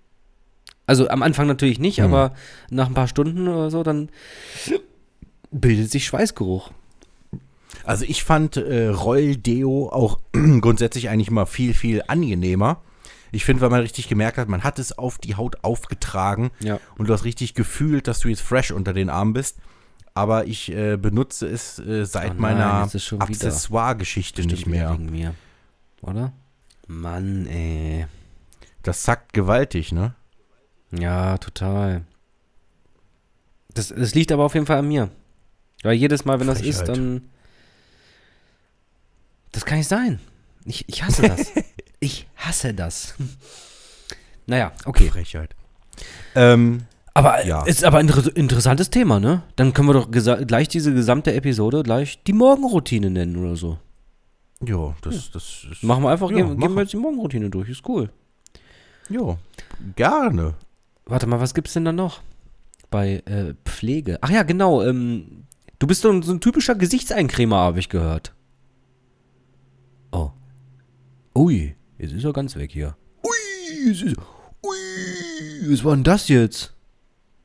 Also 0.88 1.08
am 1.10 1.23
Anfang 1.23 1.47
natürlich 1.47 1.80
nicht, 1.80 1.97
Hm. 1.97 2.06
aber 2.06 2.34
nach 2.69 2.88
ein 2.88 2.93
paar 2.93 3.08
Stunden 3.08 3.47
oder 3.47 3.71
so, 3.71 3.82
dann 3.84 4.10
bildet 5.51 5.91
sich 5.91 6.06
Schweißgeruch. 6.06 6.71
Also 7.84 8.06
ich 8.08 8.23
fand 8.23 8.58
äh, 8.58 8.88
Roll-Deo 8.88 9.89
auch 9.89 10.19
grundsätzlich 10.62 11.10
eigentlich 11.10 11.32
mal 11.32 11.45
viel, 11.45 11.73
viel 11.73 12.04
angenehmer. 12.08 12.82
Ich 13.32 13.43
finde, 13.45 13.62
weil 13.62 13.69
man 13.69 13.82
richtig 13.82 14.08
gemerkt 14.08 14.38
hat, 14.38 14.47
man 14.47 14.63
hat 14.63 14.80
es 14.80 14.97
auf 14.97 15.17
die 15.17 15.36
Haut 15.36 15.63
aufgetragen 15.63 16.51
Ja. 16.62 16.80
und 16.97 17.10
du 17.10 17.13
hast 17.13 17.25
richtig 17.25 17.54
gefühlt, 17.54 18.08
dass 18.08 18.19
du 18.19 18.30
jetzt 18.30 18.41
fresh 18.41 18.71
unter 18.71 18.93
den 18.93 19.10
Armen 19.10 19.34
bist. 19.34 19.58
Aber 20.13 20.47
ich 20.47 20.71
äh, 20.71 20.95
benutze 20.95 21.45
es 21.47 21.78
äh, 21.80 22.06
seit 22.06 22.32
Oh 22.32 22.34
nein, 22.36 22.58
meiner. 22.58 22.89
Accessoire-Geschichte 23.19 24.43
nicht 24.45 24.65
mehr. 24.65 24.93
Wegen 24.93 25.12
mir. 25.12 25.34
Oder? 26.01 26.32
Mann, 26.88 27.48
ey. 27.48 28.06
Das 28.84 29.04
zackt 29.04 29.34
gewaltig, 29.34 29.91
ne? 29.91 30.13
Ja, 30.91 31.38
total. 31.38 32.04
Das, 33.74 33.89
das 33.89 34.13
liegt 34.15 34.32
aber 34.32 34.43
auf 34.45 34.54
jeden 34.54 34.65
Fall 34.65 34.78
an 34.78 34.88
mir. 34.88 35.10
Weil 35.84 35.93
jedes 35.95 36.26
Mal, 36.26 36.39
wenn 36.39 36.48
das 36.48 36.62
ist, 36.62 36.78
Frechheit. 36.80 36.98
dann. 36.98 37.30
Das 39.52 39.65
kann 39.65 39.78
nicht 39.78 39.88
sein. 39.88 40.19
Ich, 40.65 40.88
ich 40.88 41.04
hasse 41.04 41.24
das. 41.24 41.52
ich 42.00 42.28
hasse 42.36 42.74
das. 42.74 43.15
naja, 44.45 44.71
okay. 44.86 45.10
Frechheit. 45.10 45.56
Ähm, 46.36 46.84
Aber 47.13 47.45
Ja. 47.45 47.63
ist 47.65 47.84
aber 47.84 48.00
ein 48.00 48.08
inter 48.10 48.36
interessantes 48.36 48.89
Thema, 48.89 49.19
ne? 49.19 49.43
Dann 49.56 49.74
können 49.74 49.88
wir 49.89 49.93
doch 49.93 50.10
gleich 50.12 50.67
diese 50.67 50.93
gesamte 50.93 51.34
Episode 51.34 51.84
gleich 51.84 52.21
die 52.24 52.34
Morgenroutine 52.34 53.10
nennen 53.10 53.38
oder 53.38 53.56
so. 53.56 53.78
Jo, 54.65 54.95
das, 55.01 55.32
das 55.32 55.65
ist. 55.71 55.84
Machen 55.84 56.04
wir 56.04 56.10
einfach, 56.10 56.30
Ja, 56.32 56.38
gehen, 56.38 56.58
gehen 56.60 56.73
wir 56.73 56.82
jetzt 56.82 56.93
die 56.93 56.97
Morgenroutine 56.97 57.49
durch, 57.49 57.69
ist 57.69 57.88
cool. 57.88 58.10
Jo, 59.10 59.38
gerne. 59.95 60.56
Warte 61.06 61.28
mal, 61.28 61.39
was 61.39 61.54
gibt's 61.54 61.73
denn 61.73 61.86
da 61.86 61.91
noch? 61.91 62.21
Bei 62.89 63.21
äh, 63.25 63.54
Pflege. 63.65 64.17
Ach 64.21 64.30
ja, 64.30 64.43
genau. 64.43 64.82
Ähm, 64.82 65.45
du 65.80 65.88
bist 65.88 66.01
so 66.01 66.10
ein, 66.12 66.21
so 66.23 66.32
ein 66.34 66.41
typischer 66.41 66.75
Gesichtseincremer, 66.75 67.58
habe 67.58 67.80
ich 67.80 67.89
gehört. 67.89 68.34
Oh. 70.12 70.32
Ui, 71.38 71.75
jetzt 71.97 72.13
ist 72.13 72.23
er 72.23 72.34
ganz 72.34 72.56
weg 72.56 72.71
hier. 72.71 72.95
Ui, 73.23 73.88
jetzt 73.88 74.01
ist, 74.01 74.17
ui, 74.63 75.71
was 75.71 75.84
war 75.84 75.93
denn 75.95 76.04
das 76.04 76.28
jetzt? 76.28 76.73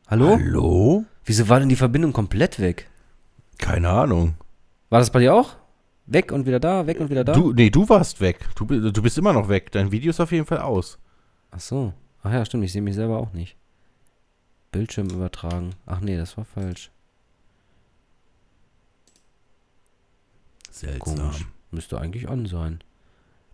Hallo? 0.06 0.38
Hallo? 0.38 1.04
Wieso 1.24 1.48
war 1.48 1.60
denn 1.60 1.68
die 1.68 1.76
Verbindung 1.76 2.12
komplett 2.12 2.60
weg? 2.60 2.88
Keine 3.58 3.90
Ahnung. 3.90 4.34
War 4.88 5.00
das 5.00 5.10
bei 5.10 5.20
dir 5.20 5.34
auch? 5.34 5.56
Weg 6.10 6.32
und 6.32 6.44
wieder 6.44 6.58
da, 6.58 6.88
weg 6.88 6.98
und 6.98 7.08
wieder 7.08 7.22
da? 7.22 7.32
Du, 7.32 7.52
nee, 7.52 7.70
du 7.70 7.88
warst 7.88 8.20
weg. 8.20 8.40
Du, 8.56 8.64
du 8.64 9.02
bist 9.02 9.16
immer 9.16 9.32
noch 9.32 9.48
weg. 9.48 9.70
Dein 9.70 9.92
Video 9.92 10.10
ist 10.10 10.18
auf 10.18 10.32
jeden 10.32 10.44
Fall 10.44 10.58
aus. 10.58 10.98
Ach 11.52 11.60
so. 11.60 11.94
Ach 12.24 12.32
ja, 12.32 12.44
stimmt, 12.44 12.64
ich 12.64 12.72
sehe 12.72 12.82
mich 12.82 12.96
selber 12.96 13.18
auch 13.18 13.32
nicht. 13.32 13.56
Bildschirm 14.72 15.08
übertragen. 15.08 15.70
Ach 15.86 16.00
nee, 16.00 16.16
das 16.16 16.36
war 16.36 16.44
falsch. 16.44 16.90
Seltsam. 20.70 21.16
Komisch. 21.16 21.46
Müsste 21.70 22.00
eigentlich 22.00 22.28
an 22.28 22.46
sein. 22.46 22.82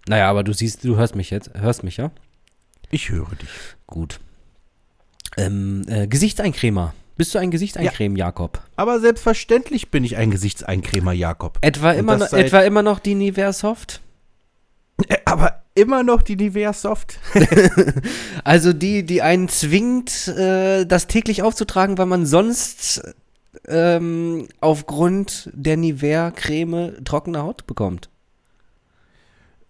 Naja, 0.08 0.30
aber 0.30 0.42
du 0.42 0.54
siehst, 0.54 0.82
du 0.84 0.96
hörst 0.96 1.14
mich 1.14 1.28
jetzt. 1.28 1.52
Hörst 1.52 1.84
mich, 1.84 1.98
ja? 1.98 2.10
Ich 2.90 3.10
höre 3.10 3.34
dich. 3.34 3.50
Gut. 3.86 4.18
Ähm, 5.36 5.84
äh, 5.88 6.06
Gesichtseincremer. 6.06 6.94
Bist 7.16 7.34
du 7.34 7.38
ein 7.38 7.50
Gesichtseincreme, 7.50 8.16
Jakob? 8.16 8.60
Aber 8.76 9.00
selbstverständlich 9.00 9.90
bin 9.90 10.04
ich 10.04 10.16
ein 10.16 10.30
Gesichtseincremer, 10.30 11.12
Jakob. 11.12 11.58
Etwa 11.62 11.92
Und 11.92 11.98
immer, 11.98 12.16
noch, 12.18 12.32
etwa 12.32 12.60
immer 12.60 12.82
noch 12.82 12.98
die 12.98 13.14
Nivea 13.14 13.52
Soft? 13.52 14.02
Äh, 15.08 15.16
Aber 15.24 15.62
immer 15.74 16.02
noch 16.02 16.22
die 16.22 16.36
Nivea 16.36 16.72
Soft. 16.72 17.18
Also 18.44 18.72
die, 18.72 19.04
die 19.04 19.22
einen 19.22 19.48
zwingt, 19.48 20.28
äh, 20.28 20.84
das 20.84 21.06
täglich 21.06 21.42
aufzutragen, 21.42 21.98
weil 21.98 22.06
man 22.06 22.26
sonst 22.26 23.02
ähm, 23.66 24.48
aufgrund 24.60 25.50
der 25.52 25.76
Nivea-Creme 25.76 27.04
trockene 27.04 27.42
Haut 27.42 27.66
bekommt. 27.66 28.08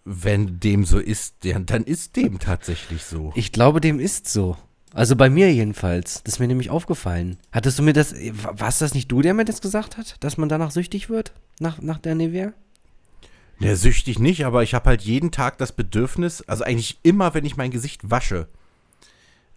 Wenn 0.05 0.59
dem 0.59 0.85
so 0.85 0.99
ist, 0.99 1.43
ja, 1.43 1.59
dann 1.59 1.83
ist 1.83 2.15
dem 2.15 2.39
tatsächlich 2.39 3.03
so. 3.03 3.31
Ich 3.35 3.51
glaube, 3.51 3.81
dem 3.81 3.99
ist 3.99 4.27
so. 4.27 4.57
Also 4.97 5.15
bei 5.15 5.29
mir 5.29 5.53
jedenfalls. 5.53 6.23
Das 6.23 6.33
ist 6.33 6.39
mir 6.39 6.47
nämlich 6.47 6.71
aufgefallen. 6.71 7.37
Hattest 7.51 7.77
du 7.77 7.83
mir 7.83 7.93
das, 7.93 8.15
war 8.15 8.67
es 8.67 8.79
das 8.79 8.95
nicht 8.95 9.11
du, 9.11 9.21
der 9.21 9.35
mir 9.35 9.45
das 9.45 9.61
gesagt 9.61 9.95
hat, 9.95 10.15
dass 10.21 10.37
man 10.37 10.49
danach 10.49 10.71
süchtig 10.71 11.07
wird? 11.07 11.33
Nach, 11.59 11.79
nach 11.79 11.99
der 11.99 12.15
Nivea? 12.15 12.51
Ja, 13.59 13.75
süchtig 13.75 14.17
nicht, 14.17 14.43
aber 14.43 14.63
ich 14.63 14.73
habe 14.73 14.89
halt 14.89 15.03
jeden 15.03 15.29
Tag 15.29 15.59
das 15.59 15.71
Bedürfnis, 15.71 16.41
also 16.41 16.63
eigentlich 16.63 16.97
immer, 17.03 17.35
wenn 17.35 17.45
ich 17.45 17.57
mein 17.57 17.69
Gesicht 17.69 18.09
wasche, 18.09 18.47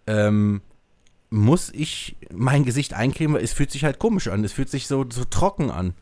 ähm, 0.07 0.61
muss 1.31 1.70
ich 1.72 2.16
mein 2.31 2.66
Gesicht 2.66 2.92
eincremen, 2.92 3.37
weil 3.37 3.44
es 3.44 3.55
fühlt 3.55 3.70
sich 3.70 3.85
halt 3.85 3.98
komisch 3.98 4.29
an. 4.29 4.44
Es 4.44 4.53
fühlt 4.53 4.68
sich 4.68 4.88
so, 4.88 5.07
so 5.09 5.24
trocken 5.24 5.70
an. 5.70 5.94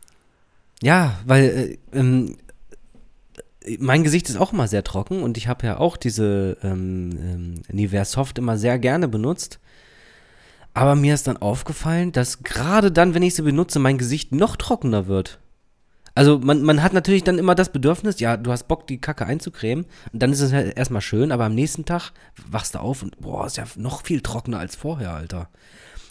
Ja, 0.81 1.17
weil 1.25 1.79
äh, 1.93 1.97
ähm, 1.97 2.35
äh, 2.35 2.48
mein 3.79 4.03
Gesicht 4.03 4.29
ist 4.29 4.37
auch 4.37 4.53
immer 4.53 4.67
sehr 4.67 4.83
trocken 4.83 5.21
und 5.21 5.37
ich 5.37 5.47
habe 5.47 5.65
ja 5.65 5.77
auch 5.77 5.97
diese 5.97 6.57
ähm, 6.63 7.11
ähm, 7.21 7.61
Nivea 7.71 8.05
Soft 8.05 8.37
immer 8.37 8.57
sehr 8.57 8.79
gerne 8.79 9.07
benutzt. 9.07 9.59
Aber 10.73 10.95
mir 10.95 11.13
ist 11.13 11.27
dann 11.27 11.37
aufgefallen, 11.37 12.11
dass 12.11 12.43
gerade 12.43 12.91
dann, 12.91 13.13
wenn 13.13 13.23
ich 13.23 13.35
sie 13.35 13.41
benutze, 13.41 13.79
mein 13.79 13.97
Gesicht 13.97 14.31
noch 14.31 14.55
trockener 14.55 15.07
wird. 15.07 15.39
Also 16.15 16.39
man, 16.39 16.63
man 16.63 16.83
hat 16.83 16.93
natürlich 16.93 17.23
dann 17.23 17.37
immer 17.37 17.55
das 17.55 17.71
Bedürfnis, 17.71 18.19
ja, 18.19 18.37
du 18.37 18.51
hast 18.51 18.67
Bock, 18.67 18.87
die 18.87 18.99
Kacke 18.99 19.25
einzucremen. 19.25 19.85
Und 20.13 20.21
dann 20.21 20.31
ist 20.31 20.41
es 20.41 20.53
halt 20.53 20.77
erstmal 20.77 21.01
schön, 21.01 21.31
aber 21.31 21.45
am 21.45 21.55
nächsten 21.55 21.85
Tag 21.85 22.11
wachst 22.49 22.75
du 22.75 22.79
auf 22.79 23.03
und 23.03 23.19
boah, 23.19 23.45
ist 23.45 23.57
ja 23.57 23.65
noch 23.77 24.03
viel 24.03 24.21
trockener 24.21 24.59
als 24.59 24.75
vorher, 24.75 25.13
Alter. 25.13 25.49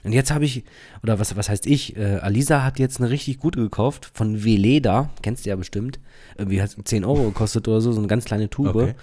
Und 0.04 0.12
jetzt 0.12 0.30
habe 0.30 0.44
ich, 0.44 0.64
oder 1.02 1.18
was, 1.18 1.36
was 1.36 1.48
heißt 1.48 1.66
ich, 1.66 1.96
äh, 1.96 2.18
Alisa 2.20 2.62
hat 2.62 2.78
jetzt 2.78 3.00
eine 3.00 3.10
richtig 3.10 3.38
gute 3.38 3.60
gekauft 3.60 4.10
von 4.14 4.44
Veleda, 4.44 5.10
kennst 5.22 5.44
du 5.44 5.50
ja 5.50 5.56
bestimmt. 5.56 5.98
Irgendwie 6.36 6.62
hat 6.62 6.74
10 6.82 7.04
Euro 7.04 7.24
gekostet 7.24 7.66
oder 7.66 7.80
so, 7.80 7.92
so 7.92 7.98
eine 7.98 8.06
ganz 8.06 8.24
kleine 8.24 8.48
Tube. 8.48 8.74
Okay. 8.74 8.94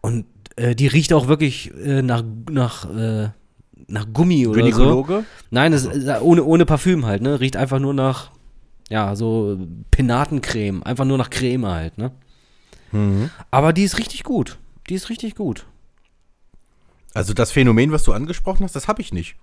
Und 0.00 0.26
äh, 0.56 0.74
die 0.74 0.86
riecht 0.86 1.12
auch 1.12 1.26
wirklich 1.28 1.72
äh, 1.74 2.02
nach, 2.02 2.22
nach, 2.50 2.88
äh, 2.94 3.30
nach 3.88 4.06
Gummi 4.12 4.46
oder 4.46 4.60
so. 4.60 4.66
Gynäkologe? 4.66 5.24
Nein, 5.50 5.72
das 5.72 5.84
ist 5.84 6.06
äh, 6.06 6.18
ohne, 6.20 6.44
ohne 6.44 6.66
Parfüm 6.66 7.04
halt, 7.04 7.22
ne? 7.22 7.40
Riecht 7.40 7.56
einfach 7.56 7.80
nur 7.80 7.94
nach, 7.94 8.30
ja, 8.90 9.16
so 9.16 9.58
Penatencreme. 9.90 10.82
Einfach 10.84 11.04
nur 11.04 11.18
nach 11.18 11.30
Creme 11.30 11.66
halt, 11.66 11.98
ne? 11.98 12.12
Mhm. 12.92 13.30
Aber 13.50 13.72
die 13.72 13.84
ist 13.84 13.98
richtig 13.98 14.22
gut. 14.22 14.58
Die 14.88 14.94
ist 14.94 15.10
richtig 15.10 15.34
gut. 15.34 15.66
Also 17.12 17.34
das 17.34 17.50
Phänomen, 17.50 17.90
was 17.92 18.04
du 18.04 18.12
angesprochen 18.12 18.64
hast, 18.64 18.76
das 18.76 18.88
habe 18.88 19.02
ich 19.02 19.12
nicht. 19.12 19.36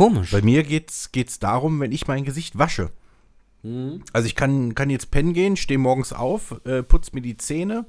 Komisch. 0.00 0.30
Bei 0.30 0.40
mir 0.40 0.62
geht's, 0.62 1.12
geht's 1.12 1.38
darum, 1.38 1.78
wenn 1.80 1.92
ich 1.92 2.08
mein 2.08 2.24
Gesicht 2.24 2.56
wasche. 2.58 2.90
Also 4.14 4.26
ich 4.26 4.34
kann, 4.34 4.74
kann 4.74 4.88
jetzt 4.88 5.10
pennen 5.10 5.34
gehen, 5.34 5.56
stehe 5.58 5.78
morgens 5.78 6.14
auf, 6.14 6.58
äh, 6.64 6.82
putz 6.82 7.12
mir 7.12 7.20
die 7.20 7.36
Zähne, 7.36 7.84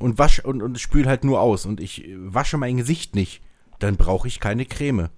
und 0.00 0.18
wasche 0.18 0.42
und, 0.42 0.60
und 0.62 0.80
spül 0.80 1.06
halt 1.06 1.22
nur 1.22 1.40
aus 1.40 1.64
und 1.64 1.80
ich 1.80 2.04
äh, 2.04 2.16
wasche 2.18 2.58
mein 2.58 2.76
Gesicht 2.76 3.14
nicht, 3.14 3.40
dann 3.78 3.96
brauche 3.96 4.26
ich 4.26 4.40
keine 4.40 4.66
Creme. 4.66 5.08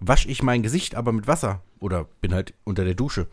Wasche 0.00 0.28
ich 0.28 0.42
mein 0.42 0.62
Gesicht 0.62 0.94
aber 0.94 1.12
mit 1.12 1.26
Wasser 1.26 1.60
oder 1.80 2.06
bin 2.22 2.32
halt 2.32 2.54
unter 2.64 2.84
der 2.86 2.94
Dusche, 2.94 3.26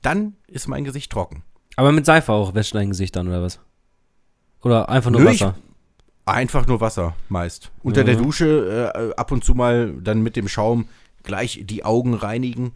dann 0.00 0.36
ist 0.48 0.68
mein 0.68 0.84
Gesicht 0.84 1.12
trocken. 1.12 1.42
Aber 1.76 1.92
mit 1.92 2.06
Seife 2.06 2.32
auch 2.32 2.54
wäscht 2.54 2.74
dein 2.74 2.88
Gesicht 2.88 3.14
dann, 3.16 3.28
oder 3.28 3.42
was? 3.42 3.60
Oder 4.62 4.88
einfach 4.88 5.10
nur 5.10 5.20
Nö, 5.20 5.30
ich- 5.30 5.42
Wasser? 5.42 5.54
Einfach 6.24 6.66
nur 6.66 6.80
Wasser 6.80 7.14
meist. 7.28 7.70
Unter 7.84 8.00
Ja. 8.00 8.06
der 8.06 8.16
Dusche 8.16 8.92
äh, 8.94 9.14
ab 9.20 9.30
und 9.30 9.44
zu 9.44 9.54
mal 9.54 9.92
dann 10.02 10.22
mit 10.22 10.34
dem 10.34 10.48
Schaum 10.48 10.88
gleich 11.26 11.62
die 11.64 11.84
Augen 11.84 12.14
reinigen. 12.14 12.72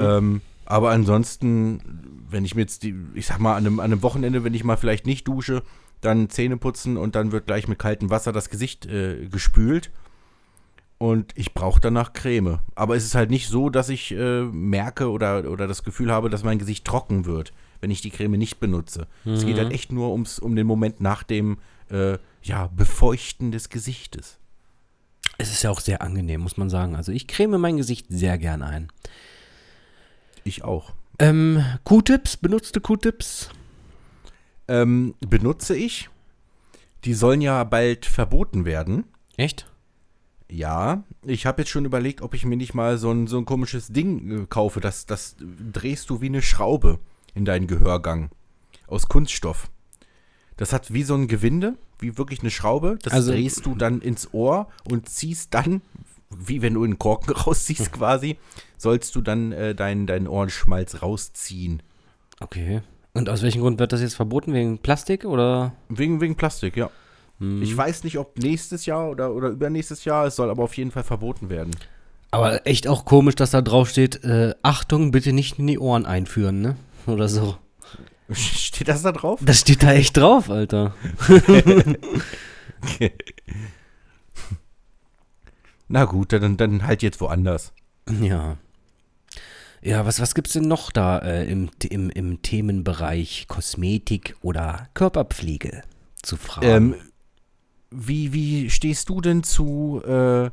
Ähm, 0.00 0.40
aber 0.64 0.90
ansonsten, 0.90 1.80
wenn 2.28 2.44
ich 2.44 2.54
mir 2.54 2.62
jetzt 2.62 2.82
die, 2.82 2.94
ich 3.14 3.26
sag 3.26 3.38
mal, 3.38 3.56
an 3.56 3.66
einem, 3.66 3.80
an 3.80 3.86
einem 3.86 4.02
Wochenende, 4.02 4.44
wenn 4.44 4.54
ich 4.54 4.64
mal 4.64 4.76
vielleicht 4.76 5.06
nicht 5.06 5.26
dusche, 5.26 5.62
dann 6.00 6.28
Zähne 6.28 6.56
putzen 6.56 6.96
und 6.96 7.14
dann 7.14 7.32
wird 7.32 7.46
gleich 7.46 7.68
mit 7.68 7.78
kaltem 7.78 8.10
Wasser 8.10 8.32
das 8.32 8.50
Gesicht 8.50 8.86
äh, 8.86 9.26
gespült. 9.26 9.90
Und 10.98 11.32
ich 11.36 11.52
brauche 11.52 11.80
danach 11.80 12.14
Creme. 12.14 12.60
Aber 12.74 12.96
es 12.96 13.04
ist 13.04 13.14
halt 13.14 13.30
nicht 13.30 13.48
so, 13.48 13.68
dass 13.68 13.90
ich 13.90 14.12
äh, 14.12 14.42
merke 14.44 15.10
oder, 15.10 15.50
oder 15.50 15.66
das 15.66 15.84
Gefühl 15.84 16.10
habe, 16.10 16.30
dass 16.30 16.42
mein 16.42 16.58
Gesicht 16.58 16.86
trocken 16.86 17.26
wird, 17.26 17.52
wenn 17.80 17.90
ich 17.90 18.00
die 18.00 18.10
Creme 18.10 18.38
nicht 18.38 18.60
benutze. 18.60 19.06
Es 19.26 19.44
geht 19.44 19.58
halt 19.58 19.72
echt 19.72 19.92
nur 19.92 20.10
ums, 20.10 20.38
um 20.38 20.56
den 20.56 20.66
Moment 20.66 21.00
nach 21.00 21.22
dem 21.22 21.58
äh, 21.90 22.16
ja, 22.42 22.68
Befeuchten 22.68 23.52
des 23.52 23.68
Gesichtes. 23.68 24.38
Es 25.38 25.52
ist 25.52 25.62
ja 25.62 25.70
auch 25.70 25.80
sehr 25.80 26.02
angenehm, 26.02 26.40
muss 26.40 26.56
man 26.56 26.70
sagen. 26.70 26.96
Also 26.96 27.12
ich 27.12 27.26
creme 27.26 27.58
mein 27.58 27.76
Gesicht 27.76 28.06
sehr 28.08 28.38
gern 28.38 28.62
ein. 28.62 28.88
Ich 30.44 30.64
auch. 30.64 30.92
Ähm, 31.18 31.64
Q-Tips, 31.84 32.36
benutzte 32.36 32.80
Q-Tips? 32.80 33.50
Ähm, 34.68 35.14
benutze 35.20 35.76
ich. 35.76 36.08
Die 37.04 37.14
sollen 37.14 37.40
ja 37.40 37.62
bald 37.64 38.06
verboten 38.06 38.64
werden. 38.64 39.04
Echt? 39.36 39.70
Ja, 40.50 41.04
ich 41.22 41.44
habe 41.46 41.62
jetzt 41.62 41.70
schon 41.70 41.84
überlegt, 41.84 42.22
ob 42.22 42.34
ich 42.34 42.44
mir 42.44 42.56
nicht 42.56 42.74
mal 42.74 42.98
so 42.98 43.10
ein, 43.10 43.26
so 43.26 43.38
ein 43.38 43.44
komisches 43.44 43.88
Ding 43.88 44.42
äh, 44.42 44.46
kaufe. 44.46 44.80
Das, 44.80 45.06
das 45.06 45.36
drehst 45.38 46.08
du 46.10 46.20
wie 46.20 46.26
eine 46.26 46.42
Schraube 46.42 46.98
in 47.34 47.44
deinen 47.44 47.66
Gehörgang. 47.66 48.30
Aus 48.86 49.08
Kunststoff. 49.08 49.68
Das 50.56 50.72
hat 50.72 50.92
wie 50.92 51.02
so 51.02 51.14
ein 51.14 51.28
Gewinde, 51.28 51.74
wie 51.98 52.16
wirklich 52.18 52.40
eine 52.40 52.50
Schraube. 52.50 52.98
Das 53.02 53.12
Also- 53.12 53.32
drehst 53.32 53.66
du 53.66 53.74
dann 53.74 54.00
ins 54.00 54.32
Ohr 54.32 54.68
und 54.90 55.08
ziehst 55.08 55.52
dann, 55.54 55.82
wie 56.30 56.62
wenn 56.62 56.74
du 56.74 56.84
einen 56.84 56.98
Korken 56.98 57.32
rausziehst 57.36 57.92
quasi, 57.92 58.38
sollst 58.78 59.14
du 59.16 59.20
dann 59.20 59.52
äh, 59.52 59.74
deinen 59.74 60.06
dein 60.06 60.26
Ohrenschmalz 60.28 61.02
rausziehen. 61.02 61.82
Okay. 62.40 62.82
Und 63.14 63.30
aus 63.30 63.42
welchem 63.42 63.62
Grund 63.62 63.78
wird 63.78 63.92
das 63.92 64.02
jetzt 64.02 64.14
verboten? 64.14 64.52
Wegen 64.52 64.78
Plastik 64.78 65.24
oder? 65.24 65.72
Wegen, 65.88 66.20
wegen 66.20 66.36
Plastik, 66.36 66.76
ja. 66.76 66.90
Hm. 67.38 67.62
Ich 67.62 67.74
weiß 67.74 68.04
nicht, 68.04 68.18
ob 68.18 68.38
nächstes 68.38 68.84
Jahr 68.86 69.10
oder, 69.10 69.32
oder 69.34 69.48
übernächstes 69.48 70.04
Jahr, 70.04 70.26
es 70.26 70.36
soll 70.36 70.50
aber 70.50 70.62
auf 70.64 70.76
jeden 70.76 70.90
Fall 70.90 71.04
verboten 71.04 71.48
werden. 71.48 71.70
Aber 72.30 72.66
echt 72.66 72.88
auch 72.88 73.04
komisch, 73.06 73.34
dass 73.34 73.52
da 73.52 73.62
drauf 73.62 73.88
steht, 73.88 74.22
äh, 74.24 74.54
Achtung, 74.62 75.10
bitte 75.12 75.32
nicht 75.32 75.58
in 75.58 75.66
die 75.66 75.78
Ohren 75.78 76.04
einführen, 76.04 76.60
ne? 76.60 76.76
Oder 77.06 77.28
so. 77.28 77.56
Steht 78.32 78.88
das 78.88 79.02
da 79.02 79.12
drauf? 79.12 79.40
Das 79.42 79.60
steht 79.60 79.82
da 79.82 79.92
echt 79.92 80.16
drauf, 80.16 80.50
Alter. 80.50 80.94
Na 85.88 86.04
gut, 86.04 86.32
dann, 86.32 86.56
dann 86.56 86.86
halt 86.86 87.02
jetzt 87.02 87.20
woanders. 87.20 87.72
Ja. 88.20 88.56
Ja, 89.82 90.04
was, 90.04 90.20
was 90.20 90.34
gibt's 90.34 90.54
denn 90.54 90.66
noch 90.66 90.90
da 90.90 91.18
äh, 91.18 91.48
im, 91.48 91.70
im, 91.88 92.10
im 92.10 92.42
Themenbereich 92.42 93.46
Kosmetik 93.46 94.36
oder 94.42 94.88
Körperpflege 94.94 95.82
zu 96.22 96.36
fragen? 96.36 96.66
Ähm, 96.66 96.94
wie, 97.90 98.32
wie 98.32 98.68
stehst 98.70 99.08
du 99.08 99.20
denn 99.20 99.44
zu 99.44 100.02
äh, 100.04 100.50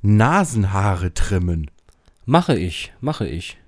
Nasenhaare 0.00 1.14
trimmen? 1.14 1.70
Mache 2.24 2.58
ich, 2.58 2.92
mache 3.00 3.28
ich. 3.28 3.58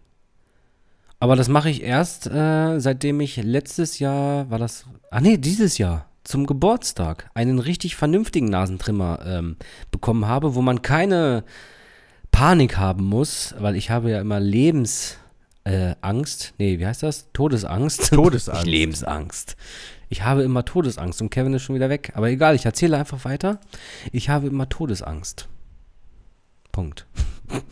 Aber 1.24 1.37
das 1.37 1.48
mache 1.48 1.70
ich 1.70 1.82
erst, 1.82 2.26
äh, 2.26 2.78
seitdem 2.78 3.18
ich 3.22 3.37
letztes 3.38 3.98
Jahr, 3.98 4.50
war 4.50 4.58
das, 4.58 4.84
ah 5.10 5.22
nee, 5.22 5.38
dieses 5.38 5.78
Jahr, 5.78 6.10
zum 6.22 6.44
Geburtstag, 6.44 7.30
einen 7.32 7.60
richtig 7.60 7.96
vernünftigen 7.96 8.50
Nasentrimmer 8.50 9.20
ähm, 9.24 9.56
bekommen 9.90 10.26
habe, 10.26 10.54
wo 10.54 10.60
man 10.60 10.82
keine 10.82 11.44
Panik 12.30 12.76
haben 12.76 13.06
muss, 13.06 13.54
weil 13.58 13.74
ich 13.74 13.88
habe 13.88 14.10
ja 14.10 14.20
immer 14.20 14.38
Lebensangst, 14.38 15.18
äh, 15.64 15.94
Angst. 16.02 16.52
nee, 16.58 16.78
wie 16.78 16.87
heißt 16.87 17.02
das? 17.02 17.32
Todesangst. 17.32 18.10
Todesangst. 18.12 18.66
Lebensangst. 18.66 19.56
Ich 20.10 20.24
habe 20.24 20.42
immer 20.42 20.66
Todesangst 20.66 21.22
und 21.22 21.30
Kevin 21.30 21.54
ist 21.54 21.62
schon 21.62 21.74
wieder 21.74 21.88
weg. 21.88 22.12
Aber 22.16 22.28
egal, 22.28 22.54
ich 22.54 22.66
erzähle 22.66 22.98
einfach 22.98 23.24
weiter. 23.24 23.60
Ich 24.12 24.28
habe 24.28 24.48
immer 24.48 24.68
Todesangst. 24.68 25.48
Punkt. 26.70 27.06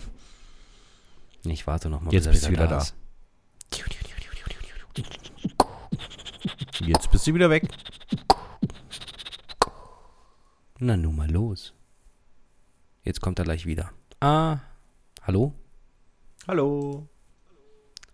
Ich 1.44 1.66
warte 1.66 1.88
noch 1.88 2.00
mal, 2.00 2.14
Jetzt 2.14 2.26
bis 2.26 2.34
bist 2.34 2.46
du 2.46 2.50
wieder 2.52 2.68
da. 2.68 2.78
ist. 2.78 2.94
Jetzt 6.80 7.10
bist 7.10 7.26
du 7.26 7.34
wieder 7.34 7.50
weg. 7.50 7.68
Na 10.78 10.96
nun 10.96 11.14
mal 11.14 11.30
los. 11.30 11.74
Jetzt 13.04 13.20
kommt 13.20 13.38
er 13.38 13.44
gleich 13.44 13.66
wieder. 13.66 13.92
Ah, 14.20 14.58
hallo? 15.22 15.54
Hallo. 16.48 17.06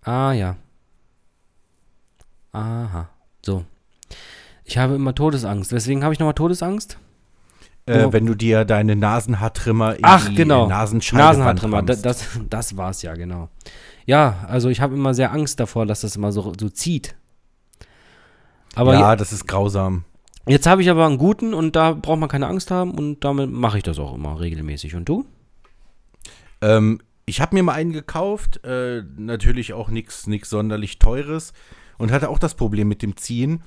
Ah, 0.02 0.32
ja. 0.32 0.56
Aha. 2.52 3.08
So. 3.44 3.64
Ich 4.64 4.76
habe 4.76 4.96
immer 4.96 5.14
Todesangst. 5.14 5.72
Weswegen 5.72 6.04
habe 6.04 6.12
ich 6.12 6.20
nochmal 6.20 6.34
Todesangst? 6.34 6.98
Äh, 7.88 8.12
wenn 8.12 8.26
du 8.26 8.34
dir 8.34 8.64
deine 8.64 8.96
Nasenhaartrimmer 8.96 9.96
in 9.96 10.04
Ach, 10.04 10.28
die 10.28 10.34
genau. 10.34 10.66
Nasenscheidewand 10.66 11.38
Nasenhaartrimmer. 11.38 11.82
Da, 11.82 11.94
das, 11.94 12.26
das 12.48 12.76
war's 12.76 13.02
ja, 13.02 13.14
genau. 13.14 13.48
Ja, 14.06 14.46
also 14.48 14.68
ich 14.68 14.80
habe 14.80 14.94
immer 14.94 15.14
sehr 15.14 15.32
Angst 15.32 15.60
davor, 15.60 15.86
dass 15.86 16.00
das 16.00 16.16
immer 16.16 16.32
so, 16.32 16.52
so 16.58 16.68
zieht. 16.68 17.14
Aber 18.74 18.94
ja, 18.94 19.16
das 19.16 19.32
ist 19.32 19.46
grausam. 19.46 20.04
jetzt 20.46 20.66
habe 20.66 20.82
ich 20.82 20.90
aber 20.90 21.06
einen 21.06 21.18
guten 21.18 21.52
und 21.52 21.76
da 21.76 21.92
braucht 21.92 22.18
man 22.18 22.28
keine 22.28 22.46
Angst 22.46 22.70
haben 22.70 22.92
und 22.92 23.24
damit 23.24 23.50
mache 23.50 23.78
ich 23.78 23.82
das 23.82 23.98
auch 23.98 24.14
immer 24.14 24.40
regelmäßig. 24.40 24.94
Und 24.94 25.08
du? 25.08 25.26
Ähm, 26.60 27.00
ich 27.26 27.40
habe 27.40 27.54
mir 27.54 27.62
mal 27.62 27.74
einen 27.74 27.92
gekauft, 27.92 28.64
äh, 28.64 29.02
natürlich 29.16 29.72
auch 29.72 29.88
nichts 29.88 30.24
sonderlich 30.44 30.98
teures 30.98 31.52
und 31.98 32.10
hatte 32.10 32.30
auch 32.30 32.38
das 32.38 32.54
Problem 32.54 32.88
mit 32.88 33.02
dem 33.02 33.16
Ziehen. 33.16 33.62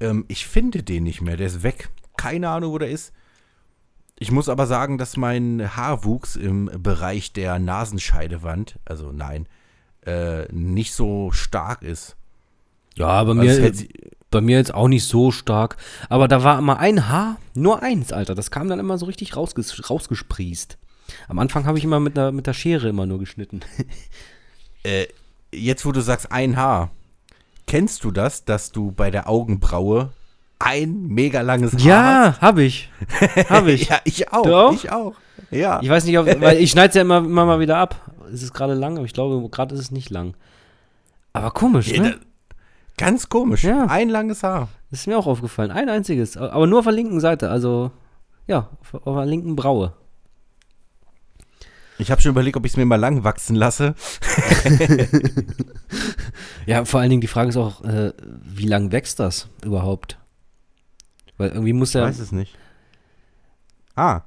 Ähm, 0.00 0.24
ich 0.28 0.46
finde 0.46 0.82
den 0.82 1.04
nicht 1.04 1.20
mehr, 1.20 1.36
der 1.36 1.46
ist 1.46 1.62
weg. 1.62 1.90
Keine 2.16 2.48
Ahnung, 2.48 2.72
wo 2.72 2.78
der 2.78 2.90
ist. 2.90 3.12
Ich 4.18 4.30
muss 4.32 4.48
aber 4.48 4.66
sagen, 4.66 4.98
dass 4.98 5.16
mein 5.16 5.76
Haarwuchs 5.76 6.34
im 6.36 6.70
Bereich 6.82 7.32
der 7.32 7.58
Nasenscheidewand, 7.58 8.78
also 8.84 9.12
nein, 9.12 9.46
äh, 10.06 10.50
nicht 10.52 10.92
so 10.92 11.30
stark 11.32 11.82
ist. 11.82 12.16
Ja, 12.96 13.22
bei 13.22 13.30
Also 13.30 13.60
mir, 13.60 13.74
sie- 13.74 13.88
bei 14.30 14.40
mir 14.40 14.56
jetzt 14.58 14.74
auch 14.74 14.88
nicht 14.88 15.04
so 15.04 15.30
stark. 15.30 15.76
Aber 16.08 16.26
da 16.28 16.42
war 16.42 16.58
immer 16.58 16.78
ein 16.80 17.08
Haar, 17.08 17.36
nur 17.54 17.82
eins, 17.82 18.12
Alter. 18.12 18.34
Das 18.34 18.50
kam 18.50 18.68
dann 18.68 18.80
immer 18.80 18.98
so 18.98 19.06
richtig 19.06 19.36
rausges 19.36 19.88
rausgesprießt. 19.88 20.78
Am 21.28 21.38
Anfang 21.38 21.64
habe 21.64 21.78
ich 21.78 21.84
immer 21.84 22.00
mit 22.00 22.16
der, 22.16 22.32
mit 22.32 22.46
der 22.46 22.52
Schere 22.54 22.88
immer 22.88 23.06
nur 23.06 23.18
geschnitten. 23.20 23.60
äh, 24.82 25.06
jetzt, 25.52 25.86
wo 25.86 25.92
du 25.92 26.00
sagst 26.00 26.32
ein 26.32 26.56
Haar, 26.56 26.90
kennst 27.66 28.04
du 28.04 28.10
das, 28.10 28.44
dass 28.44 28.72
du 28.72 28.90
bei 28.92 29.10
der 29.10 29.28
Augenbraue 29.28 30.10
ein 30.58 31.06
mega 31.08 31.40
langes 31.42 31.72
Haar? 31.74 31.80
Ja, 31.84 32.40
habe 32.40 32.62
ich. 32.64 32.90
Habe 33.48 33.72
ich. 33.72 33.88
Ja, 33.88 33.98
ich 34.04 34.32
auch. 34.32 34.46
Auch? 34.46 34.72
Ich 34.72 34.90
auch. 34.90 35.14
Ja. 35.50 35.80
Ich 35.82 35.88
weiß 35.88 36.04
nicht, 36.04 36.18
ob, 36.18 36.26
weil 36.40 36.58
ich 36.58 36.70
schneide 36.70 36.88
es 36.88 36.94
ja 36.94 37.02
immer, 37.02 37.18
immer 37.18 37.46
mal 37.46 37.60
wieder 37.60 37.76
ab. 37.78 38.10
Es 38.32 38.42
ist 38.42 38.52
gerade 38.52 38.74
lang, 38.74 38.96
aber 38.96 39.06
ich 39.06 39.12
glaube, 39.14 39.48
gerade 39.50 39.74
ist 39.74 39.80
es 39.80 39.90
nicht 39.90 40.10
lang. 40.10 40.34
Aber 41.32 41.50
komisch, 41.52 41.88
Ja, 41.88 42.02
ne? 42.02 42.10
da- 42.10 42.16
Ganz 42.96 43.28
komisch. 43.28 43.62
Ja. 43.62 43.86
Ein 43.86 44.08
langes 44.08 44.42
Haar. 44.42 44.68
Das 44.90 45.00
ist 45.00 45.06
mir 45.06 45.16
auch 45.16 45.26
aufgefallen. 45.28 45.70
Ein 45.70 45.88
einziges. 45.88 46.36
Aber 46.36 46.66
nur 46.66 46.80
auf 46.80 46.84
der 46.84 46.92
linken 46.94 47.20
Seite. 47.20 47.48
Also, 47.48 47.92
ja, 48.48 48.68
auf, 48.80 48.94
auf 49.06 49.16
der 49.16 49.26
linken 49.26 49.54
Braue. 49.54 49.92
Ich 52.00 52.10
habe 52.10 52.20
schon 52.20 52.30
überlegt, 52.32 52.56
ob 52.56 52.64
ich 52.66 52.72
es 52.72 52.76
mir 52.76 52.84
mal 52.86 52.96
lang 52.96 53.22
wachsen 53.24 53.54
lasse. 53.54 53.94
Ja, 56.66 56.84
vor 56.84 57.00
allen 57.00 57.08
Dingen 57.10 57.22
die 57.22 57.28
Frage 57.28 57.48
ist 57.48 57.56
auch, 57.56 57.82
äh, 57.82 58.12
wie 58.44 58.66
lang 58.66 58.92
wächst 58.92 59.20
das 59.20 59.48
überhaupt? 59.64 60.18
Weil 61.38 61.50
irgendwie 61.50 61.72
muss 61.72 61.90
Ich 61.90 61.94
ja. 61.94 62.02
weiß 62.02 62.18
es 62.18 62.32
nicht. 62.32 62.56
Ah. 63.96 64.22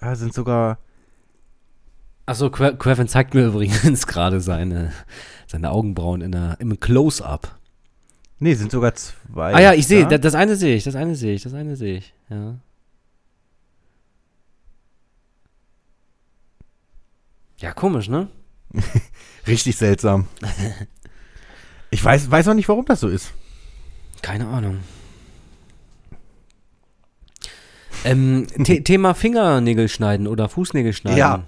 Ja, 0.00 0.14
sind 0.14 0.32
sogar. 0.34 0.78
Achso, 2.26 2.50
Que- 2.50 2.76
Kevin 2.76 3.08
zeigt 3.08 3.34
mir 3.34 3.46
übrigens 3.48 4.06
gerade 4.06 4.40
seine, 4.40 4.92
seine 5.46 5.70
Augenbrauen 5.70 6.20
in 6.20 6.32
der, 6.32 6.56
im 6.60 6.78
Close-Up. 6.78 7.56
Nee, 8.38 8.54
sind 8.54 8.70
sogar 8.70 8.94
zwei. 8.94 9.54
Ah 9.54 9.60
ja, 9.60 9.72
ich 9.74 9.86
sehe, 9.88 10.06
da, 10.06 10.16
das 10.18 10.34
eine 10.34 10.54
sehe 10.54 10.76
ich, 10.76 10.84
das 10.84 10.94
eine 10.94 11.16
sehe 11.16 11.34
ich, 11.34 11.42
das 11.42 11.54
eine 11.54 11.74
sehe 11.74 11.98
ich, 11.98 12.14
ja. 12.30 12.54
Ja, 17.58 17.72
komisch, 17.72 18.08
ne? 18.08 18.28
Richtig 19.48 19.76
seltsam. 19.76 20.26
Ich 21.90 22.04
weiß, 22.04 22.30
weiß 22.30 22.48
auch 22.48 22.54
nicht, 22.54 22.68
warum 22.68 22.84
das 22.84 23.00
so 23.00 23.08
ist. 23.08 23.32
Keine 24.22 24.46
Ahnung. 24.48 24.78
Ähm, 28.04 28.46
The 28.64 28.82
Thema 28.84 29.14
Fingernägel 29.14 29.88
schneiden 29.88 30.26
oder 30.26 30.48
Fußnägel 30.48 30.92
schneiden. 30.92 31.18
Ja. 31.18 31.44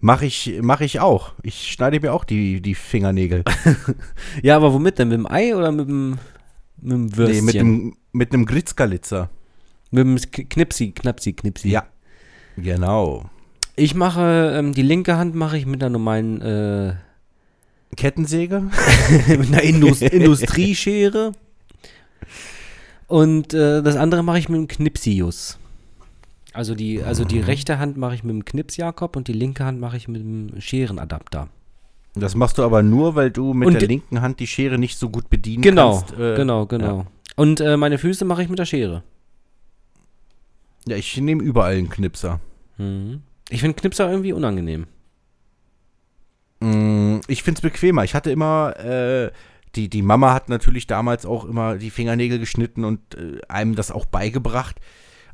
Mache 0.00 0.26
ich, 0.26 0.58
mach 0.60 0.80
ich 0.80 1.00
auch. 1.00 1.32
Ich 1.42 1.72
schneide 1.72 2.00
mir 2.00 2.12
auch 2.12 2.24
die, 2.24 2.60
die 2.60 2.74
Fingernägel. 2.74 3.44
Ja, 4.42 4.56
aber 4.56 4.72
womit 4.72 4.98
denn? 4.98 5.08
Mit 5.08 5.18
dem 5.18 5.26
Ei 5.30 5.56
oder 5.56 5.72
mit 5.72 5.88
dem, 5.88 6.18
mit 6.80 6.92
dem 6.92 7.16
Würstchen? 7.16 7.36
Nee, 7.36 7.52
mit 7.52 7.56
einem 7.56 7.96
mit 8.12 8.32
einem 8.32 8.46
Gritzkalitzer. 8.46 9.30
mit 9.90 10.04
dem 10.04 10.48
Knipsi, 10.48 10.92
Knapsi, 10.92 11.32
Knipsi. 11.32 11.68
Ja. 11.70 11.84
Genau. 12.56 13.28
Ich 13.78 13.94
mache, 13.94 14.52
ähm, 14.54 14.74
die 14.74 14.82
linke 14.82 15.16
Hand 15.16 15.34
mache 15.34 15.56
ich 15.56 15.64
mit 15.64 15.82
einer 15.82 15.90
normalen, 15.90 16.40
äh, 16.42 16.94
Kettensäge? 17.96 18.64
mit 19.28 19.48
einer 19.48 19.62
Indus 19.62 20.02
Industrieschere. 20.02 21.32
Und 23.06 23.54
äh, 23.54 23.82
das 23.82 23.96
andere 23.96 24.22
mache 24.22 24.38
ich 24.38 24.48
mit 24.48 24.58
dem 24.58 24.68
Knipsius. 24.68 25.58
Also 26.52 26.74
die, 26.74 27.02
also 27.02 27.24
die 27.24 27.40
rechte 27.40 27.78
Hand 27.78 27.96
mache 27.96 28.16
ich 28.16 28.24
mit 28.24 28.34
dem 28.34 28.44
Knips-Jakob 28.44 29.16
und 29.16 29.28
die 29.28 29.32
linke 29.32 29.64
Hand 29.64 29.80
mache 29.80 29.96
ich 29.96 30.08
mit 30.08 30.22
dem 30.22 30.60
Scherenadapter. 30.60 31.48
Das 32.14 32.34
machst 32.34 32.58
du 32.58 32.64
aber 32.64 32.82
nur, 32.82 33.14
weil 33.14 33.30
du 33.30 33.54
mit 33.54 33.68
Und 33.68 33.74
der 33.74 33.86
linken 33.86 34.20
Hand 34.20 34.40
die 34.40 34.46
Schere 34.48 34.76
nicht 34.76 34.98
so 34.98 35.08
gut 35.08 35.30
bedienen 35.30 35.62
Genau, 35.62 35.98
kannst. 36.00 36.18
äh, 36.18 36.34
genau, 36.34 36.66
genau. 36.66 37.06
Und 37.36 37.60
äh, 37.60 37.76
meine 37.76 37.98
Füße 37.98 38.24
mache 38.24 38.42
ich 38.42 38.48
mit 38.48 38.58
der 38.58 38.64
Schere. 38.64 39.04
Ja, 40.88 40.96
ich 40.96 41.16
nehme 41.18 41.42
überall 41.44 41.76
einen 41.76 41.88
Knipser. 41.88 42.40
Mhm. 42.76 43.22
Ich 43.50 43.60
finde 43.60 43.76
Knipser 43.80 44.10
irgendwie 44.10 44.32
unangenehm. 44.32 44.86
Mm, 46.60 47.20
Ich 47.28 47.42
find's 47.42 47.60
bequemer. 47.60 48.04
Ich 48.04 48.14
hatte 48.14 48.30
immer, 48.30 48.76
äh, 48.78 49.30
die, 49.74 49.88
die 49.88 50.02
Mama 50.02 50.34
hat 50.34 50.48
natürlich 50.48 50.86
damals 50.86 51.26
auch 51.26 51.44
immer 51.44 51.76
die 51.76 51.90
Fingernägel 51.90 52.38
geschnitten 52.38 52.84
und 52.84 53.14
äh, 53.14 53.40
einem 53.48 53.74
das 53.74 53.90
auch 53.90 54.06
beigebracht. 54.06 54.76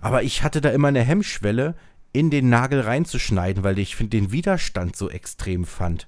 Aber 0.00 0.22
ich 0.22 0.42
hatte 0.42 0.60
da 0.60 0.70
immer 0.70 0.88
eine 0.88 1.00
Hemmschwelle, 1.02 1.74
in 2.12 2.30
den 2.30 2.48
Nagel 2.48 2.80
reinzuschneiden, 2.80 3.64
weil 3.64 3.78
ich 3.78 3.96
finde 3.96 4.10
den 4.16 4.30
Widerstand 4.30 4.94
so 4.94 5.10
extrem 5.10 5.64
fand. 5.64 6.06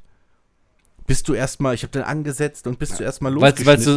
Bist 1.07 1.29
du 1.29 1.35
erstmal, 1.35 1.75
ich 1.75 1.83
habe 1.83 1.93
den 1.93 2.03
angesetzt 2.03 2.67
und 2.67 2.79
bist 2.79 2.99
du 2.99 3.05
erstmal 3.05 3.33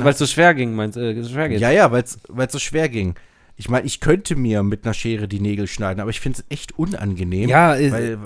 Weil 0.03 0.13
es 0.13 0.19
so 0.19 0.25
schwer 0.25 0.53
ging, 0.53 0.75
meinst 0.75 0.95
du? 0.97 1.01
Äh, 1.01 1.23
schwer 1.23 1.49
geht. 1.49 1.59
Ja, 1.59 1.69
ja, 1.69 1.91
weil 1.91 2.03
es 2.03 2.17
so 2.51 2.59
schwer 2.59 2.89
ging. 2.89 3.15
Ich 3.59 3.67
meine, 3.67 3.85
ich 3.85 3.99
könnte 3.99 4.37
mir 4.37 4.63
mit 4.63 4.85
einer 4.85 4.93
Schere 4.93 5.27
die 5.27 5.41
Nägel 5.41 5.67
schneiden, 5.67 5.99
aber 5.99 6.11
ich 6.11 6.21
finde 6.21 6.39
es 6.39 6.45
echt 6.49 6.79
unangenehm. 6.79 7.49
Ja, 7.49 7.75
äh, 7.75 7.91
weil, 7.91 8.19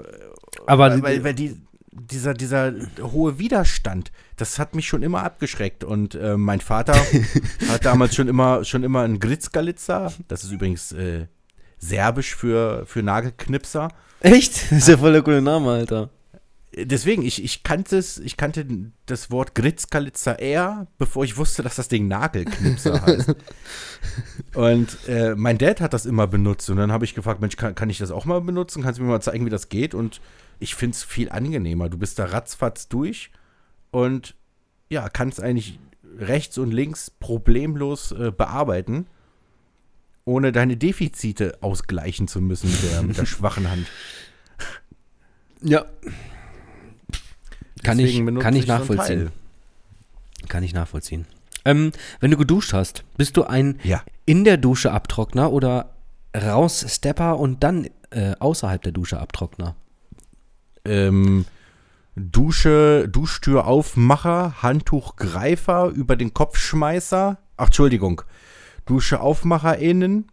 aber 0.67 0.91
weil, 0.91 1.01
weil, 1.01 1.23
weil 1.23 1.33
die, 1.33 1.57
dieser, 1.91 2.35
dieser 2.35 2.71
hohe 3.01 3.39
Widerstand, 3.39 4.11
das 4.37 4.59
hat 4.59 4.75
mich 4.75 4.87
schon 4.87 5.01
immer 5.01 5.23
abgeschreckt. 5.23 5.83
Und 5.83 6.13
äh, 6.13 6.37
mein 6.37 6.61
Vater 6.61 6.93
hat 7.67 7.83
damals 7.83 8.13
schon 8.13 8.27
immer, 8.27 8.63
schon 8.63 8.83
immer 8.83 9.01
einen 9.01 9.19
Gritzgalitzer, 9.19 10.13
das 10.27 10.43
ist 10.43 10.51
übrigens 10.51 10.91
äh, 10.91 11.25
serbisch 11.79 12.35
für, 12.35 12.85
für 12.85 13.01
Nagelknipser. 13.01 13.89
echt? 14.19 14.71
Das 14.71 14.79
ist 14.79 14.87
ja 14.87 14.97
voll 14.97 15.13
der 15.13 15.23
coole 15.23 15.41
Name, 15.41 15.71
Alter. 15.71 16.11
Deswegen, 16.75 17.21
ich, 17.23 17.43
ich 17.43 17.61
kannte 17.61 17.97
es, 17.97 18.17
ich 18.17 18.35
kannte 18.35 18.65
das 19.05 19.29
Wort 19.29 19.53
Gritzkalitzer 19.53 20.39
eher, 20.39 20.87
bevor 20.97 21.23
ich 21.23 21.37
wusste, 21.37 21.61
dass 21.61 21.75
das 21.75 21.87
Ding 21.87 22.07
Nagelknipser 22.07 23.01
heißt. 23.05 23.35
Und 24.55 24.97
äh, 25.07 25.35
mein 25.35 25.59
Dad 25.59 25.81
hat 25.81 25.93
das 25.93 26.07
immer 26.07 26.25
benutzt 26.25 26.69
und 26.69 26.77
dann 26.77 26.91
habe 26.91 27.05
ich 27.05 27.13
gefragt, 27.13 27.41
Mensch, 27.41 27.57
kann, 27.57 27.75
kann 27.75 27.89
ich 27.89 27.99
das 27.99 28.09
auch 28.09 28.25
mal 28.25 28.41
benutzen? 28.41 28.81
Kannst 28.81 28.99
du 28.99 29.03
mir 29.03 29.09
mal 29.09 29.21
zeigen, 29.21 29.45
wie 29.45 29.51
das 29.51 29.69
geht? 29.69 29.93
Und 29.93 30.19
ich 30.59 30.73
finde 30.73 30.95
es 30.95 31.03
viel 31.03 31.29
angenehmer. 31.29 31.89
Du 31.89 31.97
bist 31.97 32.17
da 32.17 32.25
ratzfatz 32.25 32.87
durch 32.87 33.31
und 33.91 34.35
ja, 34.89 35.09
kannst 35.09 35.41
eigentlich 35.41 35.79
rechts 36.17 36.57
und 36.57 36.71
links 36.71 37.11
problemlos 37.11 38.11
äh, 38.11 38.31
bearbeiten, 38.31 39.07
ohne 40.25 40.51
deine 40.51 40.77
Defizite 40.77 41.57
ausgleichen 41.61 42.27
zu 42.27 42.41
müssen 42.41 42.71
mit 42.71 42.91
der, 42.91 43.03
mit 43.03 43.17
der 43.17 43.25
schwachen 43.27 43.69
Hand. 43.69 43.87
Ja. 45.61 45.85
Kann 47.83 47.99
ich, 47.99 48.11
Deswegen 48.15 48.39
kann 48.39 48.55
ich 48.55 48.63
ein 48.63 48.79
nachvollziehen. 48.79 49.31
Kann 50.47 50.63
ich 50.63 50.73
nachvollziehen. 50.73 51.25
Ähm, 51.65 51.91
wenn 52.19 52.31
du 52.31 52.37
geduscht 52.37 52.73
hast, 52.73 53.03
bist 53.17 53.37
du 53.37 53.43
ein 53.43 53.79
Ja. 53.83 54.03
in 54.25 54.43
der 54.43 54.57
Dusche 54.57 54.91
Abtrockner 54.91 55.51
oder 55.51 55.91
raus-Stepper 56.35 57.37
und 57.39 57.63
dann 57.63 57.87
äh, 58.09 58.33
außerhalb 58.39 58.81
der 58.81 58.91
Dusche 58.91 59.19
Abtrockner? 59.19 59.75
ähm, 60.85 61.45
Dusche, 62.15 63.07
Duschtür-Aufmacher, 63.09 64.61
Handtuchgreifer, 64.61 65.87
über 65.87 66.15
den 66.15 66.33
Kopfschmeißer. 66.33 67.37
Ach, 67.57 67.65
Entschuldigung. 67.67 68.21
Dusche-AufmacherInnen, 68.85 70.27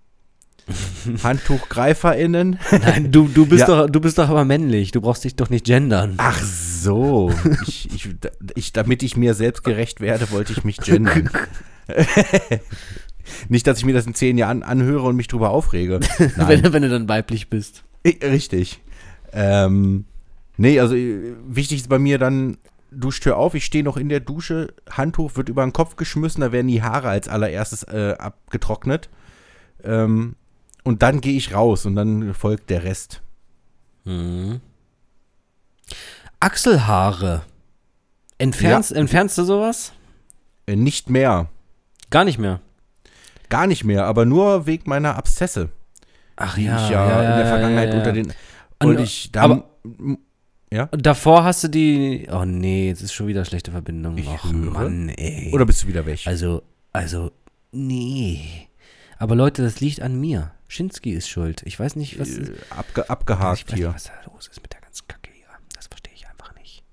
HandtuchgreiferInnen. 1.23 2.59
Nein, 2.71 3.11
du, 3.13 3.29
du, 3.29 3.47
bist 3.47 3.61
Ja. 3.69 3.85
doch, 3.87 3.91
du 3.91 4.01
bist 4.01 4.19
doch 4.19 4.29
aber 4.29 4.45
männlich. 4.45 4.93
Du 4.93 5.01
brauchst 5.01 5.25
dich 5.25 5.37
doch 5.37 5.51
nicht 5.51 5.65
gendern. 5.67 6.15
Ach 6.19 6.41
so. 6.43 7.33
Ich, 7.67 7.89
ich, 7.95 8.09
ich, 8.55 8.73
damit 8.73 9.03
ich 9.03 9.17
mir 9.17 9.35
selbst 9.35 9.63
gerecht 9.65 10.01
werde, 10.01 10.31
wollte 10.31 10.53
ich 10.53 10.65
mich 10.65 10.77
gendern. 10.79 11.31
Nicht, 13.49 13.67
dass 13.67 13.79
ich 13.79 13.85
mir 13.85 13.93
das 13.95 14.07
in 14.07 14.15
zehn 14.15 14.39
Jahren 14.39 14.63
anhöre 14.63 15.07
und 15.07 15.17
mich 15.17 15.29
drüber 15.29 15.51
aufrege. 15.51 16.01
Wenn, 16.37 16.73
wenn 16.73 16.83
du 16.83 16.89
dann 16.89 17.09
weiblich 17.09 17.49
bist. 17.49 17.85
I- 18.07 18.19
Richtig. 18.25 18.81
Ähm, 19.33 20.05
nee, 20.57 20.81
also 20.81 20.95
äh, 20.97 21.35
wichtig 21.47 21.79
ist 21.79 21.89
bei 21.89 21.99
mir 21.99 22.19
dann 22.19 22.59
Duschtür 22.91 23.37
auf, 23.37 23.55
ich 23.55 23.65
stehe 23.65 23.85
noch 23.85 23.97
in 23.97 24.09
der 24.09 24.19
Dusche, 24.19 24.75
Handtuch 24.91 25.37
wird 25.37 25.49
über 25.49 25.63
den 25.63 25.73
Kopf 25.73 25.95
geschmissen, 25.95 26.41
da 26.41 26.51
werden 26.51 26.67
die 26.67 26.83
Haare 26.83 27.09
als 27.09 27.29
allererstes 27.29 27.85
äh, 27.85 28.17
abgetrocknet. 28.19 29.09
Ähm, 29.85 30.35
und 30.85 31.03
dann 31.03 31.21
gehe 31.21 31.37
ich 31.37 31.55
raus 31.55 31.87
und 31.87 31.95
dann 31.97 32.35
folgt 32.35 32.71
der 32.71 32.85
Rest. 32.85 33.21
Mhm. 34.05 34.61
Achselhaare. 36.41 37.43
Entfernst, 38.39 38.93
entfernst 38.93 39.37
du 39.39 39.45
sowas? 39.45 39.93
Äh, 40.67 40.77
nicht 40.77 41.11
mehr. 41.11 41.49
Gar 42.11 42.25
nicht 42.25 42.39
mehr. 42.39 42.61
Gar 43.51 43.67
nicht 43.67 43.85
mehr, 43.85 44.07
aber 44.07 44.25
nur 44.25 44.67
wegen 44.67 44.89
meiner 44.89 45.17
Abszesse, 45.17 45.69
Ach 46.37 46.55
die 46.55 46.63
ich 46.63 46.67
ja, 46.89 47.21
in 47.33 47.39
der 47.39 47.47
Vergangenheit 47.47 47.95
unter 47.95 48.13
den. 48.13 48.33
Und 48.83 48.89
Und- 48.97 49.01
ich 49.01 49.31
da. 49.33 49.43
aber- 49.43 49.65
ja? 50.73 50.87
Davor 50.93 51.43
hast 51.45 51.65
du 51.65 51.69
die. 51.69 52.29
Oh 52.31 52.45
nee, 52.45 52.89
jetzt 52.89 53.03
ist 53.03 53.13
schon 53.13 53.27
wieder 53.27 53.45
schlechte 53.45 53.73
Verbindung. 53.73 54.17
Ich 54.17 54.29
Och 54.29 54.45
höre. 54.53 54.71
Mann, 54.73 55.09
ey. 55.11 55.51
Oder 55.53 55.67
bist 55.67 55.83
du 55.83 55.89
wieder 55.89 56.07
weg? 56.07 56.21
Also, 56.27 56.63
also, 56.93 57.33
nee. 57.73 58.69
Aber 59.19 59.35
Leute, 59.35 59.63
das 59.63 59.81
liegt 59.81 60.01
an 60.01 60.19
mir. 60.21 60.53
Schinski 60.71 61.15
ist 61.15 61.29
schuld. 61.29 61.63
Ich 61.65 61.81
weiß 61.81 61.97
nicht, 61.97 62.21
was. 62.21 62.39
Äh, 62.39 62.53
abge, 62.71 63.03
ich 63.03 63.11
abgehakt 63.11 63.73
weiß 63.73 63.77
hier. 63.77 63.93
was 63.93 64.05
da 64.05 64.13
los 64.33 64.47
ist 64.47 64.63
mit 64.63 64.73
der 64.73 64.81
ganzen 64.81 65.09
Kacke 65.09 65.33
hier. 65.35 65.49
Das 65.75 65.89
verstehe 65.89 66.15
ich 66.15 66.29
einfach 66.29 66.55
nicht. 66.55 66.85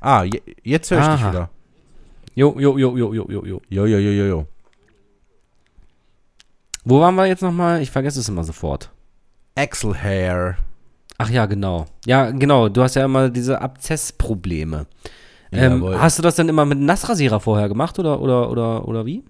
Ah, 0.00 0.22
je, 0.22 0.40
jetzt 0.62 0.88
höre 0.92 1.00
ich 1.00 1.06
dich 1.06 1.14
Aha. 1.24 1.30
wieder. 1.32 1.50
Jo, 2.36 2.54
jo, 2.60 2.78
jo, 2.78 2.96
jo, 2.96 3.12
jo, 3.12 3.26
jo, 3.28 3.44
jo. 3.44 3.60
Jo, 3.68 3.86
jo, 3.86 3.98
jo, 3.98 4.10
jo, 4.12 4.24
jo. 4.26 4.46
Wo 6.84 7.00
waren 7.00 7.16
wir 7.16 7.26
jetzt 7.26 7.42
nochmal? 7.42 7.82
Ich 7.82 7.90
vergesse 7.90 8.20
es 8.20 8.28
immer 8.28 8.44
sofort. 8.44 8.92
Axel 9.56 10.00
Hair. 10.00 10.58
Ach 11.18 11.28
ja, 11.28 11.46
genau. 11.46 11.86
Ja, 12.04 12.30
genau. 12.30 12.68
Du 12.68 12.84
hast 12.84 12.94
ja 12.94 13.04
immer 13.04 13.30
diese 13.30 13.60
Abzessprobleme. 13.60 14.86
Ähm, 15.52 15.84
hast 16.00 16.18
du 16.18 16.22
das 16.22 16.34
dann 16.36 16.48
immer 16.48 16.64
mit 16.64 16.76
einem 16.78 16.86
Nassrasierer 16.86 17.40
vorher 17.40 17.68
gemacht 17.68 17.98
oder, 17.98 18.20
oder, 18.20 18.50
oder, 18.50 18.88
oder 18.88 19.06
wie? 19.06 19.22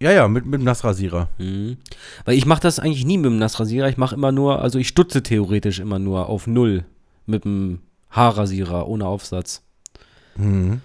Ja, 0.00 0.12
ja, 0.12 0.28
mit, 0.28 0.46
mit 0.46 0.60
dem 0.60 0.64
Nassrasierer. 0.64 1.28
Mhm. 1.38 1.78
Weil 2.24 2.36
ich 2.36 2.46
mache 2.46 2.60
das 2.60 2.78
eigentlich 2.78 3.04
nie 3.04 3.16
mit 3.18 3.26
dem 3.26 3.38
Nassrasierer. 3.38 3.88
Ich 3.88 3.96
mache 3.96 4.14
immer 4.14 4.30
nur, 4.30 4.62
also 4.62 4.78
ich 4.78 4.86
stutze 4.88 5.22
theoretisch 5.22 5.80
immer 5.80 5.98
nur 5.98 6.28
auf 6.28 6.46
Null 6.46 6.84
mit 7.26 7.44
dem 7.44 7.80
Haarrasierer 8.10 8.86
ohne 8.88 9.06
Aufsatz. 9.06 9.62
Mhm. 10.36 10.82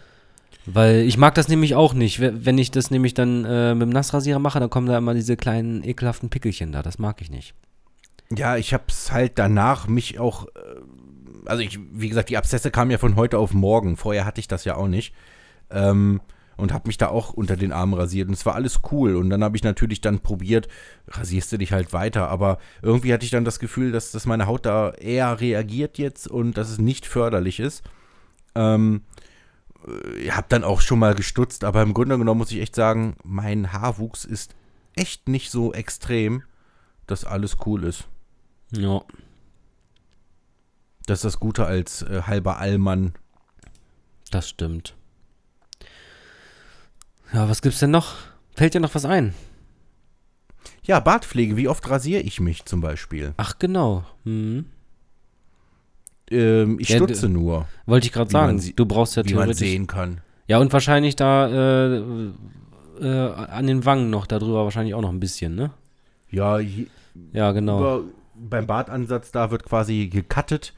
Weil 0.65 1.01
ich 1.01 1.17
mag 1.17 1.35
das 1.35 1.47
nämlich 1.47 1.75
auch 1.75 1.93
nicht. 1.93 2.19
We- 2.19 2.45
Wenn 2.45 2.57
ich 2.57 2.71
das 2.71 2.89
nämlich 2.89 3.13
dann 3.13 3.45
äh, 3.45 3.75
mit 3.75 3.83
dem 3.83 3.89
Nassrasierer 3.89 4.39
mache, 4.39 4.59
dann 4.59 4.69
kommen 4.69 4.87
da 4.87 4.97
immer 4.97 5.13
diese 5.13 5.37
kleinen 5.37 5.83
ekelhaften 5.83 6.29
Pickelchen 6.29 6.71
da. 6.71 6.81
Das 6.81 6.97
mag 6.97 7.21
ich 7.21 7.29
nicht. 7.29 7.53
Ja, 8.35 8.57
ich 8.57 8.73
hab's 8.73 9.11
halt 9.11 9.33
danach 9.35 9.87
mich 9.87 10.19
auch, 10.19 10.47
äh, 10.47 10.49
also 11.45 11.61
ich, 11.61 11.79
wie 11.91 12.09
gesagt, 12.09 12.29
die 12.29 12.37
Abszesse 12.37 12.71
kamen 12.71 12.91
ja 12.91 12.97
von 12.97 13.15
heute 13.15 13.37
auf 13.37 13.53
morgen. 13.53 13.97
Vorher 13.97 14.25
hatte 14.25 14.39
ich 14.39 14.47
das 14.47 14.65
ja 14.65 14.75
auch 14.75 14.87
nicht. 14.87 15.13
Ähm, 15.69 16.21
und 16.55 16.71
hab 16.71 16.85
mich 16.85 16.97
da 16.97 17.07
auch 17.07 17.33
unter 17.33 17.57
den 17.57 17.71
Armen 17.71 17.93
rasiert 17.95 18.27
und 18.27 18.35
es 18.35 18.45
war 18.45 18.55
alles 18.55 18.81
cool. 18.91 19.15
Und 19.15 19.29
dann 19.29 19.43
habe 19.43 19.57
ich 19.57 19.63
natürlich 19.63 20.01
dann 20.01 20.19
probiert, 20.19 20.67
rasierst 21.07 21.51
du 21.51 21.57
dich 21.57 21.71
halt 21.71 21.93
weiter. 21.93 22.29
Aber 22.29 22.59
irgendwie 22.81 23.13
hatte 23.13 23.25
ich 23.25 23.31
dann 23.31 23.45
das 23.45 23.59
Gefühl, 23.59 23.91
dass, 23.91 24.11
dass 24.11 24.25
meine 24.25 24.45
Haut 24.45 24.65
da 24.65 24.91
eher 24.91 25.39
reagiert 25.39 25.97
jetzt 25.97 26.27
und 26.27 26.57
dass 26.57 26.69
es 26.69 26.77
nicht 26.77 27.05
förderlich 27.05 27.59
ist. 27.59 27.83
Ähm, 28.55 29.01
ich 30.21 30.35
habe 30.35 30.45
dann 30.49 30.63
auch 30.63 30.81
schon 30.81 30.99
mal 30.99 31.15
gestutzt, 31.15 31.63
aber 31.63 31.81
im 31.81 31.93
Grunde 31.93 32.17
genommen 32.17 32.37
muss 32.37 32.51
ich 32.51 32.61
echt 32.61 32.75
sagen, 32.75 33.15
mein 33.23 33.73
Haarwuchs 33.73 34.23
ist 34.23 34.55
echt 34.95 35.27
nicht 35.27 35.51
so 35.51 35.73
extrem, 35.73 36.43
dass 37.07 37.25
alles 37.25 37.57
cool 37.65 37.83
ist. 37.83 38.07
Ja. 38.71 39.01
Das 41.05 41.19
ist 41.19 41.25
das 41.25 41.39
Gute 41.39 41.65
als 41.65 42.01
äh, 42.03 42.21
halber 42.27 42.57
Allmann. 42.59 43.13
Das 44.31 44.49
stimmt. 44.49 44.95
Ja, 47.33 47.49
was 47.49 47.61
gibt's 47.61 47.79
denn 47.79 47.91
noch? 47.91 48.15
Fällt 48.55 48.73
dir 48.73 48.79
noch 48.79 48.93
was 48.95 49.05
ein? 49.05 49.33
Ja, 50.83 50.99
Bartpflege. 50.99 51.57
Wie 51.57 51.67
oft 51.67 51.89
rasiere 51.89 52.21
ich 52.21 52.39
mich 52.39 52.65
zum 52.65 52.81
Beispiel? 52.81 53.33
Ach, 53.37 53.57
genau. 53.59 54.05
Hm. 54.23 54.65
Ähm, 56.31 56.77
ich 56.79 56.89
Ja, 56.89 56.97
stutze 56.97 57.27
nur, 57.27 57.67
Wollte 57.85 58.07
ich 58.07 58.13
gerade 58.13 58.29
Wie 58.29 58.33
man 58.33 58.45
sagen. 58.47 58.59
sie- 58.59 58.73
du 58.73 58.85
brauchst 58.85 59.15
ja 59.15 59.25
wie 59.25 59.33
man 59.33 59.43
theoretisch. 59.45 59.59
sehen 59.69 59.87
kann. 59.87 60.21
Ja, 60.47 60.59
und 60.59 60.71
wahrscheinlich 60.73 61.15
da 61.15 61.47
äh, 61.47 62.31
äh, 63.01 63.29
an 63.33 63.67
den 63.67 63.85
Wangen 63.85 64.09
noch 64.09 64.25
darüber 64.27 64.63
wahrscheinlich 64.63 64.93
auch 64.93 65.01
noch 65.01 65.09
ein 65.09 65.19
bisschen, 65.19 65.55
ne? 65.55 65.71
Ja, 66.29 66.59
Ja, 67.31 67.51
genau. 67.51 67.77
über, 67.79 68.03
beim 68.35 68.65
Bartansatz 68.67 69.31
da 69.31 69.51
wird 69.51 69.63
quasi 69.65 70.07
gecuttet 70.07 70.73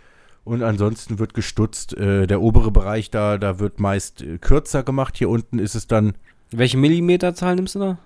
und 0.45 0.63
ansonsten 0.63 1.19
wird 1.19 1.33
gestutzt. 1.33 1.93
Äh, 1.97 2.27
der 2.27 2.41
obere 2.41 2.71
Bereich 2.71 3.11
da, 3.11 3.37
da 3.37 3.59
wird 3.59 3.79
meist 3.81 4.21
äh, 4.21 4.37
kürzer 4.37 4.83
gemacht. 4.83 5.17
Hier 5.17 5.29
unten 5.29 5.59
ist 5.59 5.75
es 5.75 5.87
dann, 5.87 6.13
Welche 6.51 6.77
Millimeterzahl 6.77 7.55
nimmst 7.55 7.75
du 7.75 7.79
da? 7.79 7.97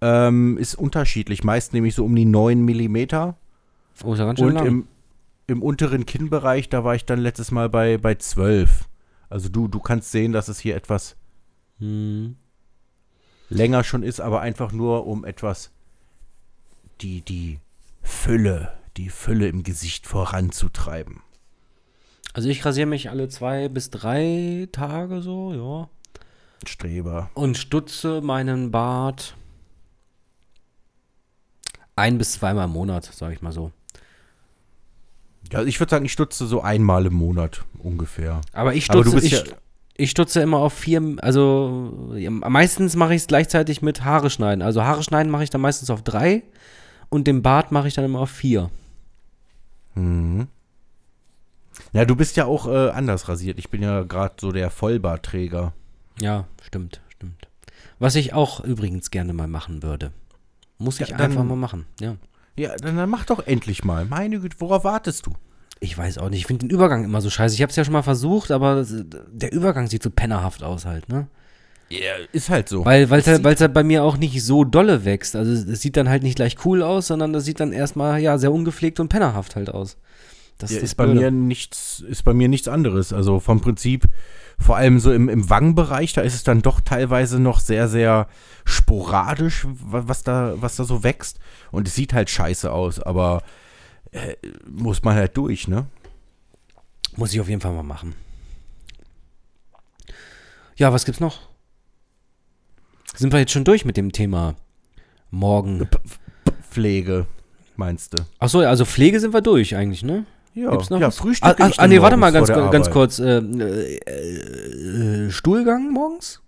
ähm, 0.00 0.56
ist 0.58 0.76
unterschiedlich. 0.76 1.42
Meist 1.42 1.72
nehme 1.72 1.88
ich 1.88 1.94
so 1.96 2.04
um 2.04 2.14
die 2.14 2.24
9 2.24 2.64
Millimeter. 2.64 3.36
Oh, 4.04 4.12
ist 4.12 4.20
ja 4.20 4.26
ganz 4.26 4.38
schön 4.38 4.48
Und 4.48 4.54
lang. 4.54 4.66
im, 4.66 4.88
im 5.48 5.62
unteren 5.62 6.06
Kinnbereich, 6.06 6.68
da 6.68 6.84
war 6.84 6.94
ich 6.94 7.04
dann 7.04 7.18
letztes 7.18 7.50
Mal 7.50 7.68
bei, 7.68 7.98
bei 7.98 8.14
12. 8.14 8.84
Also 9.28 9.48
du, 9.48 9.66
du 9.66 9.80
kannst 9.80 10.12
sehen, 10.12 10.32
dass 10.32 10.46
es 10.48 10.60
hier 10.60 10.76
etwas 10.76 11.16
Hm. 11.80 12.36
länger 13.48 13.82
schon 13.84 14.02
ist, 14.02 14.20
aber 14.20 14.40
einfach 14.40 14.72
nur 14.72 15.06
um 15.06 15.24
etwas 15.24 15.70
die, 17.00 17.20
die 17.22 17.58
Fülle, 18.02 18.72
die 18.96 19.08
Fülle 19.10 19.48
im 19.48 19.62
Gesicht 19.62 20.06
voranzutreiben. 20.06 21.20
Also 22.34 22.48
ich 22.48 22.64
rasiere 22.64 22.86
mich 22.86 23.10
alle 23.10 23.28
zwei 23.28 23.68
bis 23.68 23.90
drei 23.90 24.68
Tage 24.72 25.22
so, 25.22 25.52
ja. 25.54 25.88
Streber. 26.68 27.30
Und 27.34 27.56
stutze 27.56 28.20
meinen 28.20 28.70
Bart 28.70 29.34
ein 31.96 32.18
bis 32.18 32.32
zweimal 32.32 32.66
im 32.66 32.72
Monat, 32.72 33.04
sage 33.04 33.34
ich 33.34 33.42
mal 33.42 33.52
so. 33.52 33.72
Ja, 35.50 35.58
also 35.58 35.68
ich 35.68 35.80
würde 35.80 35.90
sagen, 35.90 36.04
ich 36.04 36.12
stutze 36.12 36.46
so 36.46 36.60
einmal 36.60 37.06
im 37.06 37.14
Monat 37.14 37.64
ungefähr. 37.78 38.40
Aber 38.52 38.74
ich 38.74 38.90
Aber 38.90 39.00
stutze, 39.02 39.16
bist 39.16 39.26
ich, 39.26 39.32
ja- 39.32 39.56
ich 39.96 40.10
stutze 40.10 40.40
immer 40.40 40.58
auf 40.58 40.74
vier, 40.74 41.16
also 41.22 42.12
ja, 42.14 42.30
meistens 42.30 42.94
mache 42.94 43.14
ich 43.14 43.22
es 43.22 43.26
gleichzeitig 43.26 43.82
mit 43.82 44.04
Haare 44.04 44.30
schneiden. 44.30 44.62
Also 44.62 44.84
Haare 44.84 45.02
schneiden 45.02 45.30
mache 45.32 45.42
ich 45.44 45.50
dann 45.50 45.60
meistens 45.60 45.90
auf 45.90 46.02
drei 46.02 46.42
und 47.08 47.26
den 47.26 47.42
Bart 47.42 47.72
mache 47.72 47.88
ich 47.88 47.94
dann 47.94 48.04
immer 48.04 48.20
auf 48.20 48.30
vier. 48.30 48.70
Mhm. 49.94 50.46
Ja, 51.92 52.04
du 52.04 52.16
bist 52.16 52.36
ja 52.36 52.44
auch 52.46 52.66
äh, 52.66 52.90
anders 52.90 53.28
rasiert. 53.28 53.58
Ich 53.58 53.70
bin 53.70 53.82
ja 53.82 54.02
gerade 54.02 54.34
so 54.40 54.52
der 54.52 54.70
Vollbartträger. 54.70 55.72
Ja, 56.20 56.46
stimmt, 56.62 57.00
stimmt. 57.08 57.48
Was 57.98 58.14
ich 58.14 58.32
auch 58.34 58.60
übrigens 58.64 59.10
gerne 59.10 59.32
mal 59.32 59.48
machen 59.48 59.82
würde. 59.82 60.12
Muss 60.78 61.00
ich 61.00 61.08
Ja, 61.08 61.16
dann- 61.16 61.30
einfach 61.32 61.44
mal 61.44 61.56
machen, 61.56 61.86
ja. 62.00 62.16
Ja, 62.56 62.74
dann, 62.76 62.96
dann 62.96 63.08
mach 63.08 63.24
doch 63.24 63.46
endlich 63.46 63.84
mal. 63.84 64.04
Meine 64.04 64.40
Güte, 64.40 64.56
worauf 64.60 64.82
wartest 64.84 65.26
du? 65.26 65.32
Ich 65.80 65.96
weiß 65.96 66.18
auch 66.18 66.28
nicht, 66.28 66.40
ich 66.40 66.46
finde 66.46 66.66
den 66.66 66.70
Übergang 66.74 67.04
immer 67.04 67.20
so 67.20 67.30
scheiße. 67.30 67.54
Ich 67.54 67.62
habe 67.62 67.70
es 67.70 67.76
ja 67.76 67.84
schon 67.84 67.92
mal 67.92 68.02
versucht, 68.02 68.50
aber 68.50 68.74
das- 68.76 68.92
der 69.30 69.52
Übergang 69.52 69.86
sieht 69.86 70.02
so 70.02 70.10
pennerhaft 70.10 70.62
aus 70.64 70.84
halt, 70.84 71.08
ne? 71.08 71.28
Ja, 71.90 72.12
ist 72.32 72.50
halt 72.50 72.68
so. 72.68 72.84
Weil 72.84 73.04
es 73.10 73.26
halt, 73.26 73.44
weil's 73.44 73.60
halt 73.62 73.72
bei 73.72 73.82
mir 73.84 74.02
auch 74.04 74.16
nicht 74.18 74.44
so 74.44 74.64
dolle 74.64 75.04
wächst. 75.06 75.34
Also 75.36 75.52
es 75.52 75.64
es 75.64 75.80
sieht 75.80 75.96
dann 75.96 76.08
halt 76.08 76.22
nicht 76.22 76.36
gleich 76.36 76.56
cool 76.66 76.82
aus, 76.82 77.06
sondern 77.06 77.32
das 77.32 77.44
sieht 77.46 77.60
dann 77.60 77.72
erstmal 77.72 78.20
ja 78.20 78.36
sehr 78.36 78.52
ungepflegt 78.52 79.00
und 79.00 79.08
pennerhaft 79.08 79.56
halt 79.56 79.70
aus. 79.70 79.96
Das 80.58 80.72
Ja, 80.72 80.80
ist 80.80 80.96
bei 80.96 81.04
Blöde. 81.04 81.20
mir 81.20 81.30
nichts, 81.30 82.00
ist 82.00 82.24
bei 82.24 82.34
mir 82.34 82.48
nichts 82.48 82.66
anderes. 82.68 83.12
Also 83.12 83.38
vom 83.38 83.60
Prinzip, 83.60 84.08
vor 84.58 84.76
allem 84.76 84.98
so 84.98 85.12
im, 85.12 85.28
im 85.28 85.48
Wangenbereich, 85.48 86.12
da 86.14 86.20
ist 86.22 86.34
es 86.34 86.42
dann 86.42 86.62
doch 86.62 86.80
teilweise 86.80 87.38
noch 87.38 87.60
sehr, 87.60 87.86
sehr 87.88 88.26
sporadisch, 88.64 89.66
wa- 89.68 90.02
was 90.06 90.24
da, 90.24 90.54
was 90.60 90.74
da 90.74 90.82
so 90.84 91.04
wächst. 91.04 91.38
Und 91.70 91.86
es 91.86 91.94
sieht 91.94 92.12
halt 92.12 92.28
scheiße 92.28 92.72
aus, 92.72 92.98
aber 92.98 93.42
äh, 94.10 94.34
muss 94.68 95.02
man 95.04 95.14
halt 95.14 95.36
durch, 95.36 95.68
ne? 95.68 95.86
Muss 97.16 97.32
ich 97.32 97.40
auf 97.40 97.48
jeden 97.48 97.60
Fall 97.60 97.72
mal 97.72 97.82
machen. 97.84 98.14
Ja, 100.76 100.92
was 100.92 101.04
gibt's 101.04 101.20
noch? 101.20 101.40
Sind 103.14 103.32
wir 103.32 103.40
jetzt 103.40 103.52
schon 103.52 103.64
durch 103.64 103.84
mit 103.84 103.96
dem 103.96 104.12
Thema 104.12 104.54
morgen? 105.30 105.88
Pflege, 106.70 107.26
meinst 107.76 108.14
du? 108.14 108.18
Achso, 108.38 108.60
also 108.60 108.84
Pflege 108.84 109.18
sind 109.20 109.32
wir 109.34 109.40
durch 109.40 109.74
eigentlich, 109.76 110.02
ne? 110.02 110.24
Ja, 110.58 110.70
Gibt's 110.72 110.90
noch 110.90 111.00
ja? 111.00 111.12
Frühstück. 111.12 111.60
Ah, 111.60 111.66
ah, 111.66 111.70
ah 111.76 111.86
nee, 111.86 112.02
warte 112.02 112.16
mal 112.16 112.32
ganz, 112.32 112.48
ganz 112.48 112.90
kurz. 112.90 113.20
Äh, 113.20 113.38
äh, 113.38 115.26
äh, 115.26 115.30
Stuhlgang 115.30 115.92
morgens? 115.92 116.42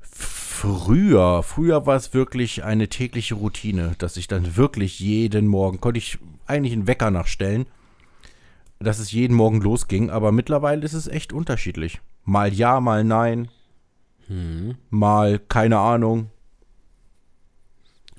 Früher, 0.00 1.42
früher 1.42 1.84
war 1.86 1.96
es 1.96 2.14
wirklich 2.14 2.62
eine 2.62 2.88
tägliche 2.88 3.34
Routine, 3.34 3.96
dass 3.98 4.16
ich 4.16 4.28
dann 4.28 4.56
wirklich 4.56 5.00
jeden 5.00 5.48
Morgen, 5.48 5.80
konnte 5.80 5.98
ich 5.98 6.18
eigentlich 6.46 6.74
einen 6.74 6.86
Wecker 6.86 7.10
nachstellen, 7.10 7.66
dass 8.78 9.00
es 9.00 9.10
jeden 9.10 9.34
Morgen 9.34 9.60
losging, 9.60 10.10
aber 10.10 10.30
mittlerweile 10.30 10.84
ist 10.84 10.92
es 10.92 11.08
echt 11.08 11.32
unterschiedlich. 11.32 12.00
Mal 12.24 12.54
ja, 12.54 12.80
mal 12.80 13.02
nein, 13.02 13.48
Hm. 14.28 14.76
mal 14.90 15.40
keine 15.40 15.78
Ahnung. 15.78 16.30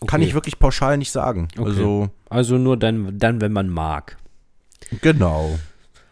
Kann 0.08 0.22
Okay. 0.22 0.28
ich 0.30 0.34
wirklich 0.34 0.60
pauschal 0.60 0.97
nicht 0.97 1.12
sagen. 1.12 1.47
Okay. 1.58 1.70
Also, 1.70 2.10
Also 2.30 2.58
nur 2.58 2.78
dann, 2.78 3.18
dann, 3.18 3.41
wenn 3.41 3.51
man 3.53 3.70
mag. 3.70 4.18
genau. 5.01 5.58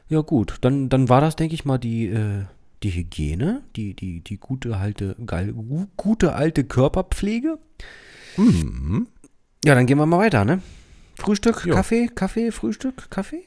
Ja, 0.10 0.22
gut. 0.22 0.58
Dann, 0.62 0.90
dann 0.90 1.10
war 1.10 1.22
das, 1.22 1.36
denke 1.36 1.56
ich 1.56 1.66
mal, 1.66 1.78
die, 1.78 2.08
äh, 2.08 2.44
die 2.84 2.92
Hygiene, 2.92 3.62
die, 3.76 3.96
die, 3.96 4.20
die 4.22 4.38
gute, 4.38 4.76
alte, 4.78 5.16
geil, 5.26 5.54
gu- 5.54 5.88
gute 5.98 6.34
alte 6.34 6.64
Körperpflege. 6.64 7.58
Mhm. 8.38 9.08
Ja, 9.66 9.76
dann 9.76 9.86
gehen 9.86 9.98
wir 9.98 10.06
mal 10.06 10.18
weiter, 10.20 10.44
ne? 10.46 10.62
Frühstück, 11.16 11.64
Jo. 11.66 11.74
Kaffee, 11.76 12.08
Kaffee, 12.14 12.52
Frühstück, 12.52 13.10
Kaffee? 13.10 13.46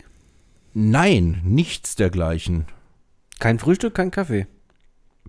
Nein, 0.74 1.40
nichts 1.44 1.96
dergleichen. 1.96 2.64
Kein 3.38 3.58
Frühstück, 3.58 3.94
kein 3.94 4.10
Kaffee. 4.10 4.46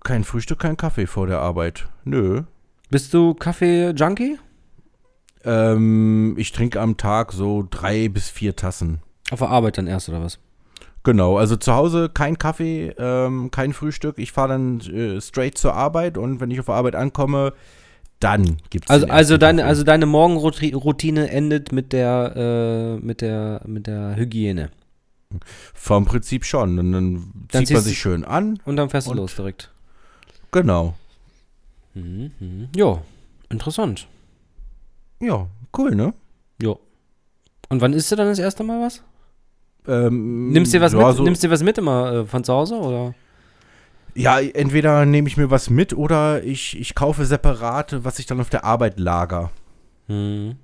Kein 0.04 0.24
Frühstück, 0.24 0.60
kein 0.60 0.76
Kaffee 0.76 1.06
vor 1.06 1.26
der 1.26 1.40
Arbeit. 1.40 1.88
Nö. 2.04 2.42
Bist 2.90 3.12
du 3.12 3.34
Kaffee-Junkie? 3.34 4.38
Ähm, 5.48 6.34
ich 6.36 6.52
trinke 6.52 6.80
am 6.80 6.96
Tag 6.98 7.32
so 7.32 7.66
drei 7.70 8.08
bis 8.08 8.28
vier 8.28 8.54
Tassen. 8.54 9.00
Auf 9.30 9.38
der 9.38 9.48
Arbeit 9.48 9.78
dann 9.78 9.86
erst, 9.86 10.08
oder 10.10 10.22
was? 10.22 10.38
Genau, 11.04 11.38
also 11.38 11.56
zu 11.56 11.72
Hause 11.74 12.10
kein 12.12 12.38
Kaffee, 12.38 12.94
ähm, 12.98 13.50
kein 13.50 13.72
Frühstück. 13.72 14.18
Ich 14.18 14.32
fahre 14.32 14.48
dann 14.48 14.80
äh, 14.80 15.20
straight 15.22 15.56
zur 15.56 15.72
Arbeit 15.74 16.18
und 16.18 16.40
wenn 16.40 16.50
ich 16.50 16.60
auf 16.60 16.66
der 16.66 16.74
Arbeit 16.74 16.96
ankomme, 16.96 17.54
dann 18.20 18.58
gibt's 18.68 18.90
Also, 18.90 19.06
also, 19.06 19.34
ersten 19.34 19.40
deine, 19.40 19.58
Kaffee. 19.62 19.68
also 19.70 19.84
deine 19.84 20.06
Morgenroutine 20.06 21.30
endet 21.30 21.72
mit 21.72 21.92
der, 21.92 22.98
äh, 23.00 23.04
mit 23.04 23.20
der, 23.22 23.62
mit 23.64 23.86
der 23.86 24.16
Hygiene. 24.16 24.70
Vom 25.72 26.04
Prinzip 26.04 26.44
schon. 26.44 26.78
Und 26.78 26.92
dann, 26.92 27.32
Dann 27.52 27.64
zieht 27.64 27.76
man 27.76 27.84
sich 27.84 27.98
schön 27.98 28.24
an. 28.24 28.58
Und 28.64 28.76
dann 28.76 28.90
fährst 28.90 29.06
du 29.06 29.12
Und- 29.12 29.18
los 29.18 29.34
direkt. 29.36 29.70
Genau. 30.52 30.94
Mhm, 31.94 32.32
mhm. 32.40 32.68
Jo, 32.76 33.02
interessant. 33.50 34.08
Ja, 35.20 35.46
cool, 35.76 35.94
ne? 35.94 36.14
Jo. 36.60 36.78
Und 37.68 37.80
wann 37.80 37.92
isst 37.92 38.10
du 38.10 38.16
dann 38.16 38.28
das 38.28 38.38
erste 38.38 38.64
Mal 38.64 38.80
was? 38.80 39.02
Ähm, 39.86 40.50
Nimmst 40.50 40.72
dir 40.72 40.80
was 40.80 40.92
ja, 40.92 41.06
mit? 41.06 41.16
So, 41.16 41.22
Nimmst 41.22 41.42
dir 41.42 41.50
was 41.50 41.62
mit 41.62 41.78
immer 41.78 42.12
äh, 42.12 42.26
von 42.26 42.44
zu 42.44 42.52
Hause 42.52 42.76
oder? 42.76 43.14
ja, 44.18 44.40
entweder 44.40 45.06
nehme 45.06 45.28
ich 45.28 45.36
mir 45.36 45.50
was 45.50 45.70
mit 45.70 45.92
oder 45.92 46.42
ich, 46.42 46.78
ich 46.78 46.94
kaufe 46.94 47.24
separat, 47.24 48.04
was 48.04 48.18
ich 48.18 48.26
dann 48.26 48.40
auf 48.40 48.50
der 48.50 48.64
Arbeit 48.64 48.98
lager. 48.98 49.50
Mhm. 50.08 50.56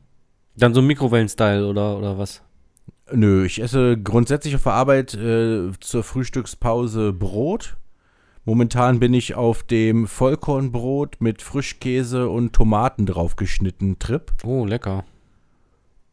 Dann 0.56 0.74
so 0.74 0.82
Mikrowellen-Style 0.82 1.66
oder, 1.66 1.96
oder 1.96 2.18
was? 2.18 2.42
Nö, 3.12 3.44
ich 3.44 3.60
esse 3.60 3.96
grundsätzlich 3.96 4.56
auf 4.56 4.64
der 4.64 4.72
Arbeit 4.72 5.14
äh, 5.14 5.70
zur 5.80 6.02
Frühstückspause 6.02 7.12
Brot. 7.12 7.76
Momentan 8.46 9.00
bin 9.00 9.14
ich 9.14 9.34
auf 9.34 9.62
dem 9.62 10.06
Vollkornbrot 10.06 11.20
mit 11.20 11.40
Frischkäse 11.40 12.28
und 12.28 12.52
Tomaten 12.52 13.06
draufgeschnitten 13.06 13.98
Trip. 13.98 14.32
Oh, 14.44 14.66
lecker. 14.66 15.04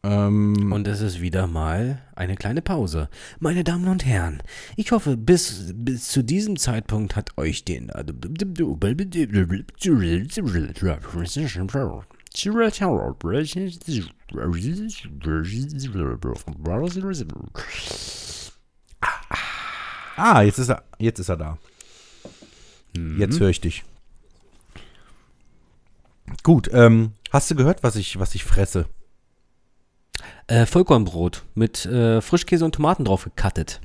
Ähm, 0.02 0.72
Und 0.72 0.88
es 0.88 1.02
ist 1.02 1.20
wieder 1.20 1.46
mal 1.46 2.00
eine 2.16 2.36
kleine 2.36 2.62
Pause. 2.62 3.10
Meine 3.38 3.64
Damen 3.64 3.86
und 3.86 4.06
Herren, 4.06 4.42
ich 4.76 4.92
hoffe, 4.92 5.16
bis, 5.16 5.72
bis 5.76 6.08
zu 6.08 6.24
diesem 6.24 6.56
Zeitpunkt 6.56 7.16
hat 7.16 7.36
euch 7.36 7.64
den. 7.66 7.90
ah, 20.16 20.40
jetzt 20.40 20.58
ist 20.58 20.70
er, 20.70 20.82
jetzt 20.98 21.18
ist 21.18 21.28
er 21.28 21.36
da. 21.36 21.58
Mhm. 22.96 23.20
Jetzt 23.20 23.40
höre 23.40 23.48
ich 23.50 23.60
dich. 23.60 23.84
Gut, 26.42 26.70
ähm, 26.72 27.12
Hast 27.32 27.50
du 27.50 27.54
gehört, 27.54 27.82
was 27.82 27.96
ich, 27.96 28.18
was 28.18 28.34
ich 28.34 28.44
fresse? 28.44 28.84
Äh, 30.48 30.66
Vollkornbrot 30.66 31.44
mit 31.54 31.86
äh, 31.86 32.20
Frischkäse 32.20 32.62
und 32.66 32.74
Tomaten 32.74 33.06
drauf 33.06 33.24
gecuttet. 33.24 33.80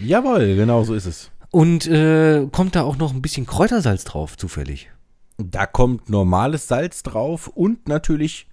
Jawohl, 0.00 0.54
genau 0.54 0.84
so 0.84 0.94
ist 0.94 1.06
es. 1.06 1.32
Und 1.50 1.88
äh, 1.88 2.46
kommt 2.52 2.76
da 2.76 2.82
auch 2.82 2.96
noch 2.96 3.12
ein 3.12 3.20
bisschen 3.20 3.46
Kräutersalz 3.46 4.04
drauf, 4.04 4.36
zufällig. 4.36 4.90
Da 5.38 5.66
kommt 5.66 6.08
normales 6.08 6.68
Salz 6.68 7.02
drauf 7.02 7.48
und 7.48 7.88
natürlich 7.88 8.46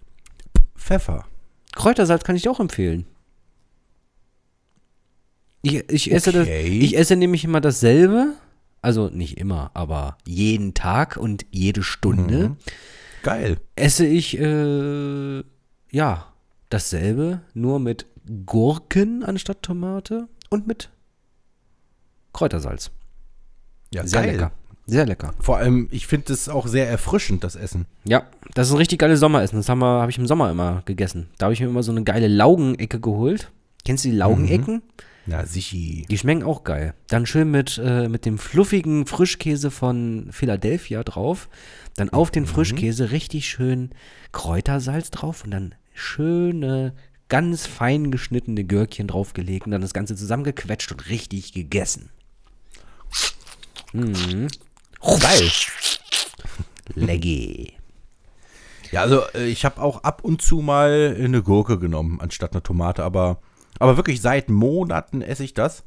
Pfeffer. 0.75 1.25
Kräutersalz 1.73 2.23
kann 2.23 2.35
ich 2.35 2.41
dir 2.41 2.51
auch 2.51 2.59
empfehlen. 2.59 3.05
Ich, 5.61 5.87
ich, 5.87 6.11
esse 6.11 6.31
das, 6.31 6.47
Okay. 6.47 6.79
ich 6.79 6.97
esse 6.97 7.15
nämlich 7.15 7.43
immer 7.43 7.61
dasselbe. 7.61 8.33
Also 8.81 9.09
nicht 9.09 9.37
immer, 9.37 9.71
aber 9.73 10.17
jeden 10.25 10.73
Tag 10.73 11.17
und 11.17 11.45
jede 11.51 11.83
Stunde 11.83 12.49
Mhm. 12.49 12.57
Geil. 13.23 13.57
esse 13.75 14.05
ich, 14.05 14.39
äh, 14.39 15.43
ja, 15.91 16.25
dasselbe, 16.69 17.41
nur 17.53 17.79
mit 17.79 18.07
Gurken 18.45 19.23
anstatt 19.23 19.61
Tomate 19.61 20.27
und 20.49 20.65
mit 20.67 20.89
Kräutersalz. 22.33 22.91
Ja, 23.93 24.05
Sehr 24.07 24.21
geil. 24.21 24.31
lecker. 24.31 24.51
Sehr 24.87 25.05
lecker. 25.05 25.33
Vor 25.39 25.57
allem, 25.57 25.87
ich 25.91 26.07
finde 26.07 26.33
es 26.33 26.49
auch 26.49 26.65
sehr 26.67 26.89
erfrischend, 26.89 27.43
das 27.43 27.55
Essen. 27.55 27.85
Ja, 28.03 28.23
das 28.55 28.67
ist 28.67 28.73
ein 28.73 28.77
richtig 28.77 28.99
geiles 28.99 29.19
Sommeressen. 29.19 29.57
Das 29.59 29.69
habe 29.69 29.85
hab 29.85 30.09
ich 30.09 30.17
im 30.17 30.27
Sommer 30.27 30.49
immer 30.49 30.81
gegessen. 30.85 31.29
Da 31.37 31.45
habe 31.45 31.53
ich 31.53 31.59
mir 31.61 31.67
immer 31.67 31.83
so 31.83 31.91
eine 31.91 32.03
geile 32.03 32.27
Laugenecke 32.27 32.99
geholt. 32.99 33.51
Kennst 33.85 34.05
du 34.05 34.09
die 34.09 34.15
Laugenecken? 34.17 34.81
Ja, 35.27 35.45
sichi. 35.45 36.05
Die 36.09 36.17
schmecken 36.17 36.43
auch 36.43 36.63
geil. 36.63 36.93
Dann 37.07 37.25
schön 37.25 37.51
mit, 37.51 37.79
äh, 37.83 38.07
mit 38.09 38.25
dem 38.25 38.37
fluffigen 38.37 39.05
Frischkäse 39.05 39.69
von 39.69 40.29
Philadelphia 40.31 41.03
drauf. 41.03 41.47
Dann 41.95 42.09
auf 42.09 42.31
den 42.31 42.45
Frischkäse 42.47 43.11
richtig 43.11 43.47
schön 43.47 43.91
Kräutersalz 44.31 45.11
drauf 45.11 45.43
und 45.43 45.51
dann 45.51 45.75
schöne, 45.93 46.93
ganz 47.29 47.65
fein 47.65 48.11
geschnittene 48.11 48.63
Gürkchen 48.63 49.07
draufgelegt 49.07 49.65
und 49.65 49.71
dann 49.71 49.81
das 49.81 49.93
Ganze 49.93 50.15
zusammengequetscht 50.15 50.91
und 50.91 51.09
richtig 51.09 51.53
gegessen. 51.53 52.09
Mhm. 53.93 54.47
Geil. 55.01 55.51
Leggy. 56.95 57.73
Ja, 58.91 59.01
also 59.01 59.21
äh, 59.33 59.47
ich 59.47 59.63
habe 59.65 59.81
auch 59.81 60.03
ab 60.03 60.23
und 60.23 60.41
zu 60.41 60.57
mal 60.57 61.15
eine 61.17 61.41
Gurke 61.41 61.79
genommen, 61.79 62.19
anstatt 62.19 62.51
eine 62.51 62.63
Tomate, 62.63 63.03
aber, 63.03 63.39
aber 63.81 63.97
wirklich 63.97 64.21
seit 64.21 64.49
Monaten 64.49 65.21
esse 65.21 65.43
ich 65.43 65.53
das. 65.53 65.83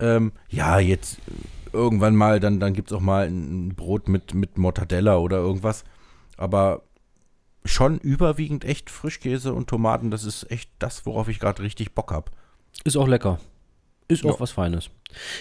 Ähm, 0.00 0.32
ja, 0.48 0.78
jetzt 0.78 1.18
äh, 1.18 1.76
irgendwann 1.76 2.16
mal, 2.16 2.40
dann, 2.40 2.60
dann 2.60 2.72
gibt 2.74 2.90
es 2.90 2.96
auch 2.96 3.00
mal 3.00 3.26
ein 3.26 3.74
Brot 3.74 4.08
mit, 4.08 4.34
mit 4.34 4.58
Mortadella 4.58 5.16
oder 5.18 5.38
irgendwas. 5.38 5.84
Aber 6.36 6.82
schon 7.64 7.98
überwiegend 7.98 8.64
echt 8.64 8.90
Frischkäse 8.90 9.52
und 9.52 9.68
Tomaten, 9.68 10.10
das 10.10 10.24
ist 10.24 10.50
echt 10.50 10.70
das, 10.78 11.04
worauf 11.06 11.28
ich 11.28 11.38
gerade 11.40 11.62
richtig 11.62 11.94
Bock 11.94 12.12
habe. 12.12 12.30
Ist 12.84 12.96
auch 12.96 13.08
lecker. 13.08 13.38
Ist 14.08 14.24
auch 14.24 14.34
Ja. 14.34 14.40
was 14.40 14.52
Feines. 14.52 14.90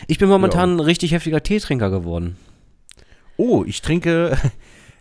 Ich 0.07 0.17
bin 0.17 0.27
momentan 0.29 0.75
ein 0.75 0.79
richtig 0.79 1.11
heftiger 1.11 1.41
Teetrinker 1.41 1.89
geworden. 1.89 2.37
Oh, 3.37 3.63
ich 3.65 3.81
trinke. 3.81 4.37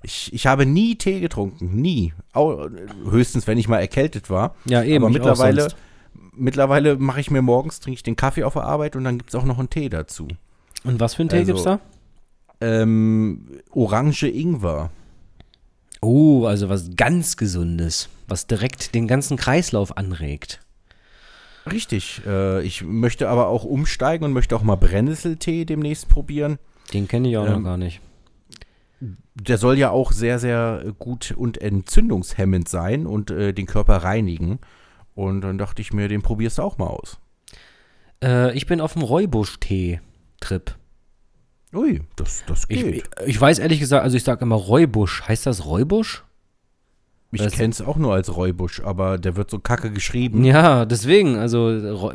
Ich, 0.02 0.32
ich 0.32 0.46
habe 0.46 0.66
nie 0.66 0.94
Tee 0.94 1.18
getrunken. 1.18 1.80
Nie. 1.80 2.12
Au, 2.32 2.68
höchstens, 3.10 3.48
wenn 3.48 3.58
ich 3.58 3.66
mal 3.66 3.80
erkältet 3.80 4.30
war. 4.30 4.54
Ja, 4.64 4.84
eben. 4.84 5.04
Aber 5.04 5.10
ich 5.10 5.20
auch 5.20 5.26
mittlerweile, 5.26 5.62
sonst. 5.62 5.76
Mittlerweile 6.32 6.96
mache 6.96 7.20
ich 7.20 7.30
mir 7.30 7.42
morgens, 7.42 7.80
trinke 7.80 7.96
ich 7.96 8.02
den 8.02 8.16
Kaffee 8.16 8.44
auf 8.44 8.54
der 8.54 8.64
Arbeit 8.64 8.96
und 8.96 9.04
dann 9.04 9.18
gibt 9.18 9.30
es 9.30 9.34
auch 9.34 9.44
noch 9.44 9.58
einen 9.58 9.70
Tee 9.70 9.88
dazu. 9.88 10.28
Und 10.84 11.00
was 11.00 11.14
für 11.14 11.22
ein 11.22 11.28
Tee 11.28 11.38
also- 11.38 11.52
gibt's 11.52 11.64
da? 11.64 11.80
Ähm, 12.60 13.60
Orange 13.70 14.24
Ingwer. 14.28 14.90
Oh, 16.00 16.46
also 16.46 16.68
was 16.68 16.90
ganz 16.96 17.36
Gesundes, 17.36 18.08
was 18.28 18.46
direkt 18.46 18.94
den 18.94 19.06
ganzen 19.06 19.36
Kreislauf 19.36 19.96
anregt. 19.96 20.60
Richtig. 21.70 22.22
Äh, 22.26 22.62
ich 22.62 22.82
möchte 22.82 23.28
aber 23.28 23.48
auch 23.48 23.64
umsteigen 23.64 24.24
und 24.24 24.32
möchte 24.32 24.54
auch 24.56 24.62
mal 24.62 24.76
Brennnesseltee 24.76 25.64
demnächst 25.64 26.08
probieren. 26.08 26.58
Den 26.92 27.08
kenne 27.08 27.28
ich 27.28 27.36
auch 27.36 27.46
noch 27.46 27.56
Ähm, 27.56 27.64
gar 27.64 27.76
nicht. 27.76 28.00
Der 29.34 29.58
soll 29.58 29.76
ja 29.76 29.90
auch 29.90 30.12
sehr, 30.12 30.38
sehr 30.38 30.94
gut 30.98 31.34
und 31.36 31.58
entzündungshemmend 31.58 32.68
sein 32.68 33.06
und 33.06 33.30
äh, 33.30 33.52
den 33.52 33.66
Körper 33.66 33.96
reinigen. 33.98 34.60
Und 35.16 35.40
dann 35.40 35.58
dachte 35.58 35.82
ich 35.82 35.92
mir, 35.92 36.08
den 36.08 36.22
probierst 36.22 36.58
du 36.58 36.62
auch 36.62 36.78
mal 36.78 36.86
aus. 36.86 37.18
Äh, 38.22 38.54
ich 38.54 38.66
bin 38.66 38.80
auf 38.80 38.92
dem 38.92 39.02
Räubusch-Tee-Trip. 39.02 40.74
Ui, 41.74 42.02
das, 42.16 42.44
das 42.46 42.68
geht. 42.68 42.86
ich, 42.86 43.04
ich 43.26 43.40
weiß 43.40 43.58
ehrlich 43.58 43.80
gesagt, 43.80 44.04
also 44.04 44.16
ich 44.16 44.24
sage 44.24 44.42
immer 44.42 44.56
Räubusch. 44.56 45.22
Heißt 45.26 45.46
das 45.46 45.64
Räubusch? 45.64 46.22
Ich 47.32 47.50
kenne 47.50 47.70
es 47.70 47.80
auch 47.80 47.96
nur 47.96 48.14
als 48.14 48.34
Räubusch, 48.36 48.80
aber 48.80 49.18
der 49.18 49.36
wird 49.36 49.50
so 49.50 49.58
kacke 49.58 49.90
geschrieben. 49.90 50.44
Ja, 50.44 50.84
deswegen, 50.84 51.36
also, 51.36 52.12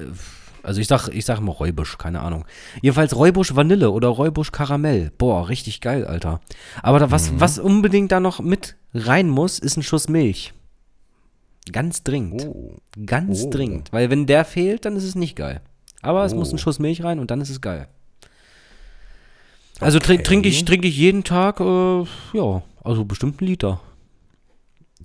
also 0.64 0.80
ich 0.80 0.88
sag, 0.88 1.10
ich 1.10 1.26
sag 1.26 1.40
immer 1.40 1.52
Räubusch, 1.52 1.98
keine 1.98 2.22
Ahnung. 2.22 2.46
Jedenfalls 2.82 3.16
Räubusch 3.16 3.56
Vanille 3.56 3.92
oder 3.92 4.08
Räubusch 4.10 4.52
Karamell. 4.52 5.12
Boah, 5.18 5.50
richtig 5.50 5.82
geil, 5.82 6.06
Alter. 6.06 6.40
Aber 6.82 7.00
da, 7.00 7.12
was, 7.12 7.40
was 7.40 7.60
unbedingt 7.60 8.12
da 8.12 8.20
noch 8.20 8.40
mit 8.40 8.78
rein 8.94 9.28
muss, 9.28 9.60
ist 9.60 9.78
ein 9.78 9.84
Schuss 9.84 10.08
Milch. 10.08 10.54
Ganz 11.72 12.04
dringend. 12.04 12.46
Oh. 12.48 12.76
Ganz 13.06 13.44
Oh. 13.44 13.50
dringend. 13.50 13.92
Weil 13.92 14.10
wenn 14.10 14.26
der 14.26 14.46
fehlt, 14.46 14.86
dann 14.86 14.96
ist 14.96 15.04
es 15.04 15.16
nicht 15.16 15.36
geil. 15.36 15.62
Aber 16.02 16.26
es 16.26 16.34
muss 16.34 16.50
Oh. 16.52 16.56
ein 16.56 16.58
Schuss 16.58 16.80
Milch 16.80 17.04
rein 17.04 17.20
und 17.20 17.30
dann 17.32 17.42
ist 17.42 17.50
es 17.50 17.62
geil. 17.62 17.88
Also 19.80 20.00
trink- 20.00 20.20
Okay. 20.22 20.28
trinke 20.28 20.50
ich, 20.50 20.64
trink 20.66 20.86
ich 20.86 20.96
jeden 20.98 21.24
Tag, 21.24 21.60
äh, 21.60 22.04
ja, 22.34 22.62
also 22.84 23.06
bestimmt 23.06 23.40
einen 23.42 23.48
Liter. 23.50 23.82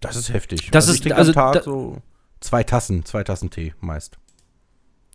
Das 0.00 0.16
ist 0.16 0.32
heftig. 0.32 0.70
Das 0.70 0.84
also 0.84 0.90
ist- 0.92 0.96
ich 0.96 1.02
trinke 1.02 1.16
also 1.16 1.30
am 1.30 1.34
Tag 1.34 1.52
da- 1.54 1.62
so 1.62 1.98
zwei 2.40 2.62
Tassen, 2.62 3.04
zwei 3.04 3.24
Tassen 3.24 3.50
Tee 3.50 3.72
meist. 3.80 4.18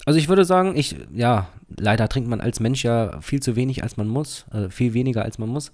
Also 0.05 0.17
ich 0.17 0.27
würde 0.29 0.45
sagen, 0.45 0.75
ich, 0.75 0.95
ja, 1.13 1.47
leider 1.77 2.09
trinkt 2.09 2.27
man 2.27 2.41
als 2.41 2.59
Mensch 2.59 2.83
ja 2.83 3.21
viel 3.21 3.39
zu 3.39 3.55
wenig, 3.55 3.83
als 3.83 3.97
man 3.97 4.07
muss, 4.07 4.45
äh, 4.51 4.69
viel 4.71 4.95
weniger, 4.95 5.23
als 5.23 5.37
man 5.37 5.49
muss. 5.49 5.71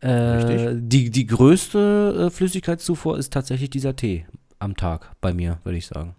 Äh, 0.00 0.08
Richtig. 0.10 0.78
Die, 0.88 1.10
die 1.10 1.26
größte 1.26 2.28
äh, 2.28 2.30
Flüssigkeitszufuhr 2.30 3.18
ist 3.18 3.34
tatsächlich 3.34 3.68
dieser 3.68 3.94
Tee 3.96 4.24
am 4.60 4.76
Tag, 4.76 5.10
bei 5.20 5.34
mir, 5.34 5.58
würde 5.64 5.78
ich 5.78 5.86
sagen. 5.86 6.14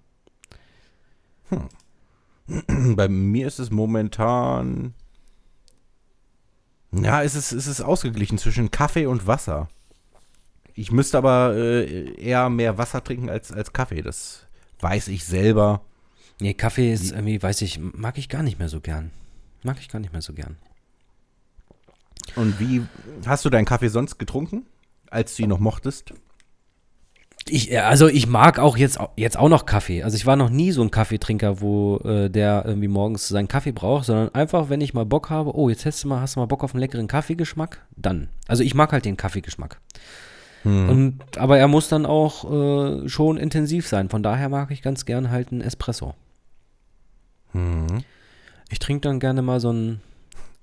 Bei 2.96 3.08
mir 3.08 3.48
ist 3.48 3.60
es 3.60 3.72
momentan. 3.72 4.94
Ja, 6.92 7.24
es 7.24 7.36
ist, 7.36 7.54
es 7.54 7.68
ist 7.68 7.82
ausgeglichen 7.82 8.38
zwischen 8.38 8.72
Kaffee 8.72 9.06
und 9.06 9.28
Wasser. 9.28 9.70
Ich 10.74 10.92
müsste 10.92 11.18
aber 11.18 11.54
äh, 11.56 12.14
eher 12.16 12.50
mehr 12.50 12.78
Wasser 12.78 13.04
trinken 13.04 13.30
als, 13.30 13.52
als 13.52 13.72
Kaffee. 13.72 14.02
Das 14.02 14.48
weiß 14.80 15.08
ich 15.10 15.26
selber. 15.26 15.82
Nee, 16.40 16.54
Kaffee 16.54 16.92
ist 16.92 17.12
irgendwie, 17.12 17.42
weiß 17.42 17.62
ich, 17.62 17.80
mag 17.80 18.18
ich 18.18 18.28
gar 18.28 18.44
nicht 18.44 18.60
mehr 18.60 18.70
so 18.70 18.82
gern. 18.82 19.12
Mag 19.64 19.80
ich 19.80 19.90
gar 19.90 20.00
nicht 20.00 20.12
mehr 20.12 20.22
so 20.22 20.34
gern. 20.34 20.58
Und 22.36 22.60
wie 22.60 22.86
hast 23.26 23.46
du 23.46 23.50
deinen 23.50 23.66
Kaffee 23.66 23.90
sonst 23.90 24.18
getrunken, 24.18 24.66
als 25.10 25.36
du 25.36 25.44
ihn 25.44 25.50
noch 25.50 25.60
mochtest? 25.60 26.14
Ich, 27.50 27.72
äh, 27.72 27.80
also 27.80 28.08
ich 28.08 28.28
mag 28.28 28.60
auch 28.60 28.78
jetzt, 28.78 29.00
jetzt 29.16 29.38
auch 29.38 29.50
noch 29.50 29.66
Kaffee. 29.66 30.04
Also 30.04 30.16
ich 30.16 30.26
war 30.26 30.36
noch 30.36 30.50
nie 30.50 30.72
so 30.72 30.82
ein 30.82 30.92
Kaffeetrinker, 30.92 31.62
wo 31.62 31.98
äh, 31.98 32.30
der 32.30 32.64
irgendwie 32.66 32.88
morgens 32.88 33.28
seinen 33.28 33.48
Kaffee 33.48 33.72
braucht, 33.72 34.06
sondern 34.06 34.34
einfach, 34.36 34.70
wenn 34.70 34.82
ich 34.82 34.94
mal 34.94 35.06
Bock 35.06 35.30
habe, 35.30 35.56
oh, 35.56 35.70
jetzt 35.70 35.86
hast 35.86 36.04
du 36.04 36.08
mal, 36.08 36.22
hast 36.22 36.36
du 36.36 36.40
mal 36.40 36.46
Bock 36.46 36.64
auf 36.64 36.74
einen 36.74 36.82
leckeren 36.82 37.08
Kaffeegeschmack, 37.08 37.86
dann. 37.96 38.30
Also 38.48 38.64
ich 38.64 38.74
mag 38.76 38.92
halt 38.92 39.06
den 39.06 39.18
Kaffeegeschmack. 39.18 39.80
Und, 40.64 41.20
aber 41.38 41.58
er 41.58 41.68
muss 41.68 41.88
dann 41.90 42.06
auch 42.06 42.46
äh, 42.52 43.10
schon 43.10 43.38
intensiv 43.38 43.88
sein. 43.88 44.10
Von 44.10 44.22
daher 44.22 44.48
mag 44.48 44.70
ich 44.70 44.84
ganz 44.84 45.06
gern 45.06 45.32
halt 45.32 45.52
einen 45.52 45.62
Espresso. 45.62 46.14
Mhm. 47.54 48.04
Ich 48.70 48.78
trinke 48.78 49.02
dann 49.02 49.20
gerne 49.20 49.42
mal 49.42 49.60
so 49.60 49.74
ein, 49.74 50.02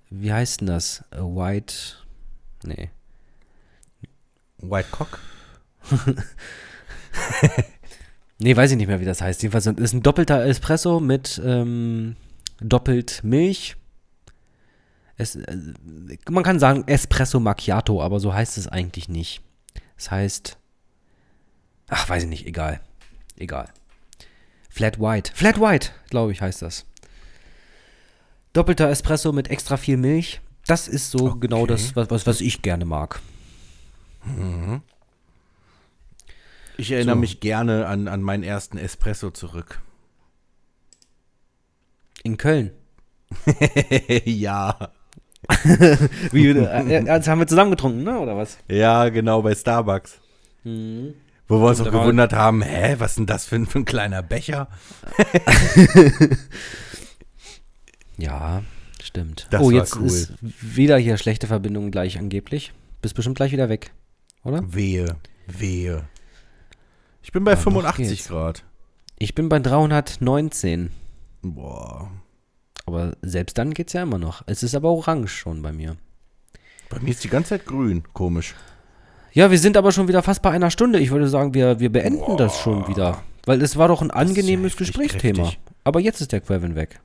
wie 0.08 0.32
heißt 0.32 0.60
denn 0.60 0.68
das? 0.68 1.04
A 1.10 1.22
White, 1.22 1.74
nee. 2.62 2.90
White 4.58 4.88
Cock? 4.92 5.18
Nee, 8.40 8.56
weiß 8.56 8.70
ich 8.70 8.76
nicht 8.76 8.86
mehr, 8.86 9.00
wie 9.00 9.04
das 9.04 9.20
heißt. 9.20 9.42
Jedenfalls 9.42 9.66
ist 9.66 9.92
ein 9.92 10.02
doppelter 10.02 10.44
Espresso 10.46 11.00
mit 11.00 11.40
ähm, 11.44 12.14
doppelt 12.60 13.20
Milch. 13.24 13.76
Es, 15.16 15.34
äh, 15.34 15.56
man 16.30 16.44
kann 16.44 16.60
sagen 16.60 16.84
Espresso 16.86 17.40
Macchiato, 17.40 18.00
aber 18.00 18.20
so 18.20 18.32
heißt 18.32 18.56
es 18.56 18.68
eigentlich 18.68 19.08
nicht. 19.08 19.42
Es 19.96 20.12
heißt, 20.12 20.56
ach, 21.88 22.08
weiß 22.08 22.22
ich 22.22 22.28
nicht, 22.28 22.46
egal. 22.46 22.80
Egal. 23.36 23.68
Flat 24.70 25.00
White. 25.00 25.32
Flat 25.34 25.60
White, 25.60 25.90
glaube 26.08 26.30
ich, 26.30 26.40
heißt 26.40 26.62
das. 26.62 26.86
Doppelter 28.52 28.88
Espresso 28.88 29.32
mit 29.32 29.50
extra 29.50 29.76
viel 29.76 29.96
Milch. 29.96 30.40
Das 30.66 30.86
ist 30.86 31.10
so 31.10 31.34
genau 31.34 31.66
das, 31.66 31.96
was, 31.96 32.10
was, 32.10 32.26
was 32.26 32.40
ich 32.40 32.62
gerne 32.62 32.84
mag. 32.84 33.20
Ich 36.78 36.90
erinnere 36.92 37.16
So. 37.16 37.20
mich 37.20 37.40
gerne 37.40 37.86
an, 37.86 38.08
an 38.08 38.22
meinen 38.22 38.42
ersten 38.42 38.78
Espresso 38.78 39.30
zurück. 39.30 39.82
In 42.22 42.38
Köln. 42.38 42.70
ja. 44.24 44.90
Wie, 46.32 46.48
äh, 46.48 46.96
äh, 46.96 47.04
das 47.04 47.28
haben 47.28 47.40
wir 47.40 47.46
zusammen 47.46 47.72
getrunken, 47.72 48.04
ne? 48.04 48.18
Oder 48.18 48.36
was? 48.36 48.58
Ja, 48.68 49.10
genau, 49.10 49.42
bei 49.42 49.54
Starbucks. 49.54 50.18
Mhm. 50.64 51.14
Wo 51.46 51.60
wir 51.60 51.68
uns 51.68 51.80
auch 51.80 51.90
gewundert 51.90 52.32
haben, 52.32 52.62
hä, 52.62 52.96
was 52.98 53.12
ist 53.12 53.18
denn 53.18 53.26
das 53.26 53.46
für 53.46 53.56
ein, 53.56 53.66
für 53.66 53.80
ein 53.80 53.84
kleiner 53.84 54.22
Becher? 54.22 54.68
Ja, 58.18 58.64
stimmt. 59.00 59.46
Das 59.50 59.62
oh, 59.62 59.70
jetzt 59.70 59.96
cool. 59.96 60.06
ist 60.06 60.32
wieder 60.40 60.98
hier 60.98 61.16
schlechte 61.16 61.46
Verbindung 61.46 61.92
gleich 61.92 62.18
angeblich. 62.18 62.72
Bist 63.00 63.14
bestimmt 63.14 63.36
gleich 63.36 63.52
wieder 63.52 63.68
weg, 63.68 63.92
oder? 64.42 64.60
Wehe, 64.74 65.16
wehe. 65.46 66.02
Ich 67.22 67.32
bin 67.32 67.44
bei 67.44 67.52
Ja, 67.52 67.56
noch 67.56 67.62
85 67.64 68.08
geht's. 68.08 68.28
Grad. 68.28 68.64
Ich 69.18 69.34
bin 69.34 69.48
bei 69.48 69.58
319. 69.58 70.90
Boah. 71.42 72.10
Aber 72.86 73.12
selbst 73.22 73.58
dann 73.58 73.74
geht's 73.74 73.92
ja 73.92 74.02
immer 74.02 74.18
noch. 74.18 74.42
Es 74.46 74.62
ist 74.62 74.74
aber 74.74 74.90
orange 74.90 75.28
schon 75.28 75.60
bei 75.62 75.72
mir. 75.72 75.96
Bei 76.88 77.00
mir 77.00 77.10
ist 77.10 77.22
die 77.24 77.28
ganze 77.28 77.50
Zeit 77.50 77.66
grün. 77.66 78.02
Komisch. 78.14 78.54
Ja, 79.32 79.50
wir 79.50 79.58
sind 79.58 79.76
aber 79.76 79.92
schon 79.92 80.08
wieder 80.08 80.22
fast 80.22 80.40
bei 80.40 80.50
einer 80.50 80.70
Stunde. 80.70 80.98
Ich 80.98 81.10
würde 81.10 81.28
sagen, 81.28 81.52
wir, 81.52 81.80
wir 81.80 81.92
beenden 81.92 82.36
das 82.38 82.58
schon 82.58 82.88
wieder. 82.88 83.22
Weil 83.44 83.60
es 83.62 83.76
war 83.76 83.88
doch 83.88 84.00
ein 84.00 84.08
ja 84.08 84.14
angenehmes 84.14 84.72
heftig 84.72 84.88
Gesprächsthema. 84.88 85.42
kräftig. 85.42 85.60
Aber 85.84 86.00
jetzt 86.00 86.20
ist 86.20 86.32
der 86.32 86.40
Quevin 86.40 86.74
weg. 86.76 87.00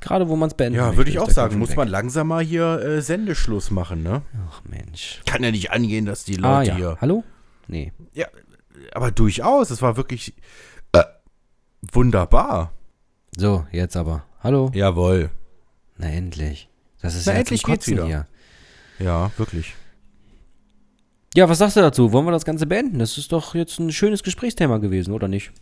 Gerade 0.00 0.28
wo 0.28 0.36
man 0.36 0.48
es 0.48 0.54
beenden 0.54 0.78
Ja, 0.78 0.96
würde 0.96 1.10
ich 1.10 1.18
auch 1.18 1.30
sagen. 1.30 1.58
Muss 1.58 1.70
weg. 1.70 1.76
man 1.78 1.88
langsam 1.88 2.28
mal 2.28 2.44
hier 2.44 2.80
äh, 2.80 3.00
Sendeschluss 3.02 3.70
machen, 3.70 4.02
ne? 4.02 4.22
Ach 4.50 4.62
Mensch. 4.64 5.22
Kann 5.26 5.42
ja 5.42 5.50
nicht 5.50 5.72
angehen, 5.72 6.06
dass 6.06 6.24
die 6.24 6.38
Ah 6.42 6.58
Leute 6.58 6.70
ja. 6.70 6.76
hier. 6.76 6.98
Hallo? 7.00 7.24
Nee. 7.66 7.92
Ja, 8.14 8.26
aber 8.92 9.10
durchaus. 9.10 9.70
Es 9.70 9.82
war 9.82 9.96
wirklich 9.96 10.34
äh, 10.92 11.02
wunderbar. 11.92 12.72
So, 13.36 13.66
jetzt 13.72 13.96
aber. 13.96 14.24
Hallo? 14.42 14.70
Jawohl. 14.74 15.30
Na 15.98 16.08
endlich. 16.08 16.68
Das 17.00 17.14
ist 17.14 17.26
Na, 17.26 17.32
ja 17.34 17.38
endlich 17.40 17.62
geht's 17.62 17.86
wieder. 17.86 18.06
hier. 18.06 18.26
Ja, 18.98 19.30
wirklich. 19.36 19.74
Ja, 21.34 21.48
was 21.48 21.58
sagst 21.58 21.76
du 21.76 21.80
dazu? 21.80 22.12
Wollen 22.12 22.24
wir 22.24 22.32
das 22.32 22.44
Ganze 22.46 22.66
beenden? 22.66 22.98
Das 22.98 23.18
ist 23.18 23.30
doch 23.32 23.54
jetzt 23.54 23.78
ein 23.78 23.92
schönes 23.92 24.22
Gesprächsthema 24.22 24.78
gewesen, 24.78 25.12
oder 25.12 25.28
nicht? 25.28 25.52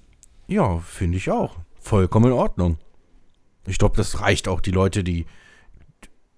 Ja, 0.46 0.78
finde 0.78 1.18
ich 1.18 1.30
auch. 1.30 1.56
Vollkommen 1.80 2.26
in 2.26 2.32
Ordnung. 2.32 2.78
Ich 3.66 3.78
glaube, 3.78 3.96
das 3.96 4.20
reicht 4.20 4.46
auch. 4.46 4.60
Die 4.60 4.70
Leute, 4.70 5.02
die, 5.02 5.26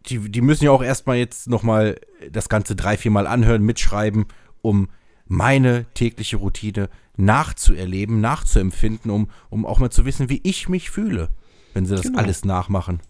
die, 0.07 0.31
die 0.31 0.41
müssen 0.41 0.65
ja 0.65 0.71
auch 0.71 0.83
erstmal 0.83 1.17
jetzt 1.17 1.49
nochmal 1.49 2.01
das 2.31 2.49
Ganze 2.49 2.77
drei, 2.77 2.97
viermal 2.97 3.27
anhören, 3.27 3.63
mitschreiben, 3.63 4.27
um 4.63 4.89
meine 5.27 5.87
tägliche 5.95 6.37
Routine 6.37 6.89
nachzuerleben, 7.17 8.21
nachzuempfinden, 8.21 9.11
um, 9.11 9.31
um 9.51 9.65
auch 9.67 9.79
mal 9.79 9.91
zu 9.91 10.05
wissen, 10.05 10.29
wie 10.29 10.41
ich 10.45 10.69
mich 10.69 10.91
fühle, 10.91 11.29
wenn 11.75 11.87
sie 11.87 11.95
das 11.97 12.03
Genau. 12.03 12.19
alles 12.19 12.45
nachmachen. 12.45 13.01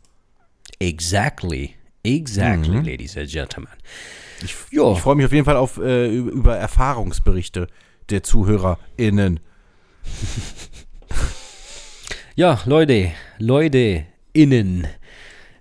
Exactly. 0.79 1.75
Exactly, 2.03 2.77
Mhm. 2.79 2.85
ladies 2.85 3.17
and 3.17 3.29
gentlemen. 3.31 3.69
Ich, 4.45 4.55
ich 4.71 4.79
freue 5.01 5.17
mich 5.17 5.27
auf 5.27 5.33
jeden 5.33 5.45
Fall 5.45 5.57
auf 5.57 5.79
äh, 5.79 6.15
über 6.15 6.31
über 6.31 6.57
Erfahrungsberichte 6.57 7.67
der 8.11 8.23
ZuhörerInnen. 8.23 9.41
Ja, 12.39 12.61
Leute, 12.67 13.13
Leute, 13.39 14.05
innen. 14.35 14.87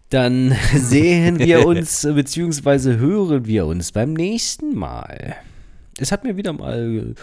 Dann 0.09 0.53
sehen 0.75 1.39
wir 1.39 1.65
uns, 1.67 2.01
beziehungsweise 2.01 2.97
hören 2.97 3.45
wir 3.45 3.65
uns 3.65 3.93
beim 3.93 4.11
nächsten 4.13 4.75
Mal. 4.75 5.35
Es 5.97 6.11
hat 6.11 6.23
mir 6.23 6.37
wieder 6.37 6.53
mal 6.53 7.15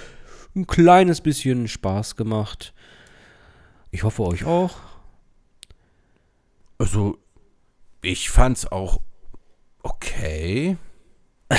ein 0.54 0.66
kleines 0.66 1.20
bisschen 1.20 1.68
Spaß 1.68 2.16
gemacht. 2.16 2.72
Ich 3.90 4.02
hoffe 4.02 4.22
euch 4.24 4.44
auch. 4.44 4.76
Also, 6.78 7.18
ich 8.00 8.30
fand's 8.30 8.66
auch 8.66 9.00
okay. 9.82 10.76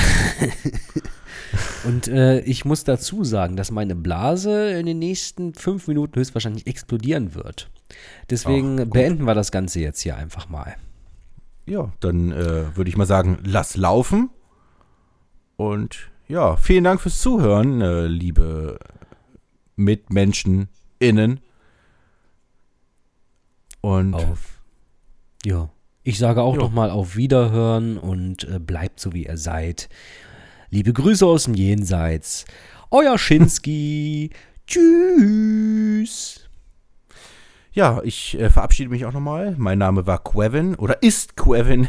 Und 1.86 2.08
äh, 2.08 2.40
ich 2.42 2.66
muss 2.66 2.84
dazu 2.84 3.24
sagen, 3.24 3.56
dass 3.56 3.70
meine 3.70 3.96
Blase 3.96 4.72
in 4.72 4.86
den 4.86 5.00
nächsten 5.00 5.54
fünf 5.54 5.88
Minuten 5.88 6.20
höchstwahrscheinlich 6.20 6.66
explodieren 6.66 7.36
wird. 7.36 7.70
Deswegen 8.30 8.82
Ach, 8.82 8.86
beenden 8.86 9.26
wir 9.26 9.36
das 9.36 9.52
Ganze 9.52 9.80
jetzt 9.80 10.02
hier 10.02 10.18
einfach 10.18 10.50
mal. 10.50 10.76
Ja, 11.66 11.94
dann 12.00 12.32
äh, 12.32 12.76
würde 12.76 12.90
ich 12.90 12.98
mal 12.98 13.06
sagen, 13.06 13.38
lass 13.44 13.78
laufen. 13.78 14.30
Und 15.56 16.12
ja, 16.28 16.56
vielen 16.58 16.84
Dank 16.84 17.02
fürs 17.02 17.20
Zuhören, 17.22 17.82
äh, 17.82 18.08
liebe 18.08 18.80
Mitmenschen 19.76 20.70
innen. 21.00 21.40
Und 23.82 24.14
Auf. 24.14 24.62
Ja. 25.46 25.70
Ich 26.04 26.18
sage 26.20 26.42
auch 26.42 26.56
Ja. 26.56 26.62
noch 26.62 26.72
mal 26.72 26.90
auf 26.90 27.16
Wiederhören 27.16 27.98
und 27.98 28.44
äh, 28.46 28.60
bleibt 28.60 29.00
so, 29.00 29.14
wie 29.14 29.26
ihr 29.26 29.38
seid. 29.38 29.90
Liebe 30.70 30.92
Grüße 30.94 31.26
aus 31.26 31.46
dem 31.46 31.54
Jenseits. 31.54 32.46
Euer 32.92 33.18
Schinski. 33.18 34.32
Tschüss. 34.68 36.48
ja, 37.74 38.02
ich 38.04 38.40
äh, 38.40 38.50
verabschiede 38.50 38.90
mich 38.90 39.06
auch 39.06 39.12
nochmal. 39.14 39.56
Mein 39.58 39.78
Name 39.80 40.08
war 40.08 40.24
Quevin 40.24 40.76
oder 40.76 41.02
ist 41.04 41.36
Quevin. 41.36 41.88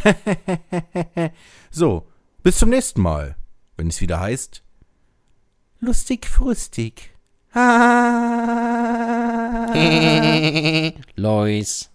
so, 1.71 2.07
bis 2.43 2.59
zum 2.59 2.71
nächsten 2.71 3.01
Mal, 3.01 3.37
wenn 3.77 3.89
es 3.89 4.01
wieder 4.01 4.21
heißt 4.21 4.63
Lustig 5.81 6.27
frustig. 6.27 7.11
Lois. 11.15 11.91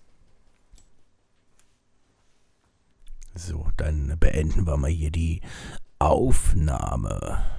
So, 3.33 3.67
dann 3.77 4.15
beenden 4.19 4.67
wir 4.67 4.77
mal 4.77 4.91
hier 4.91 5.09
die 5.09 5.41
Aufnahme. 5.97 7.58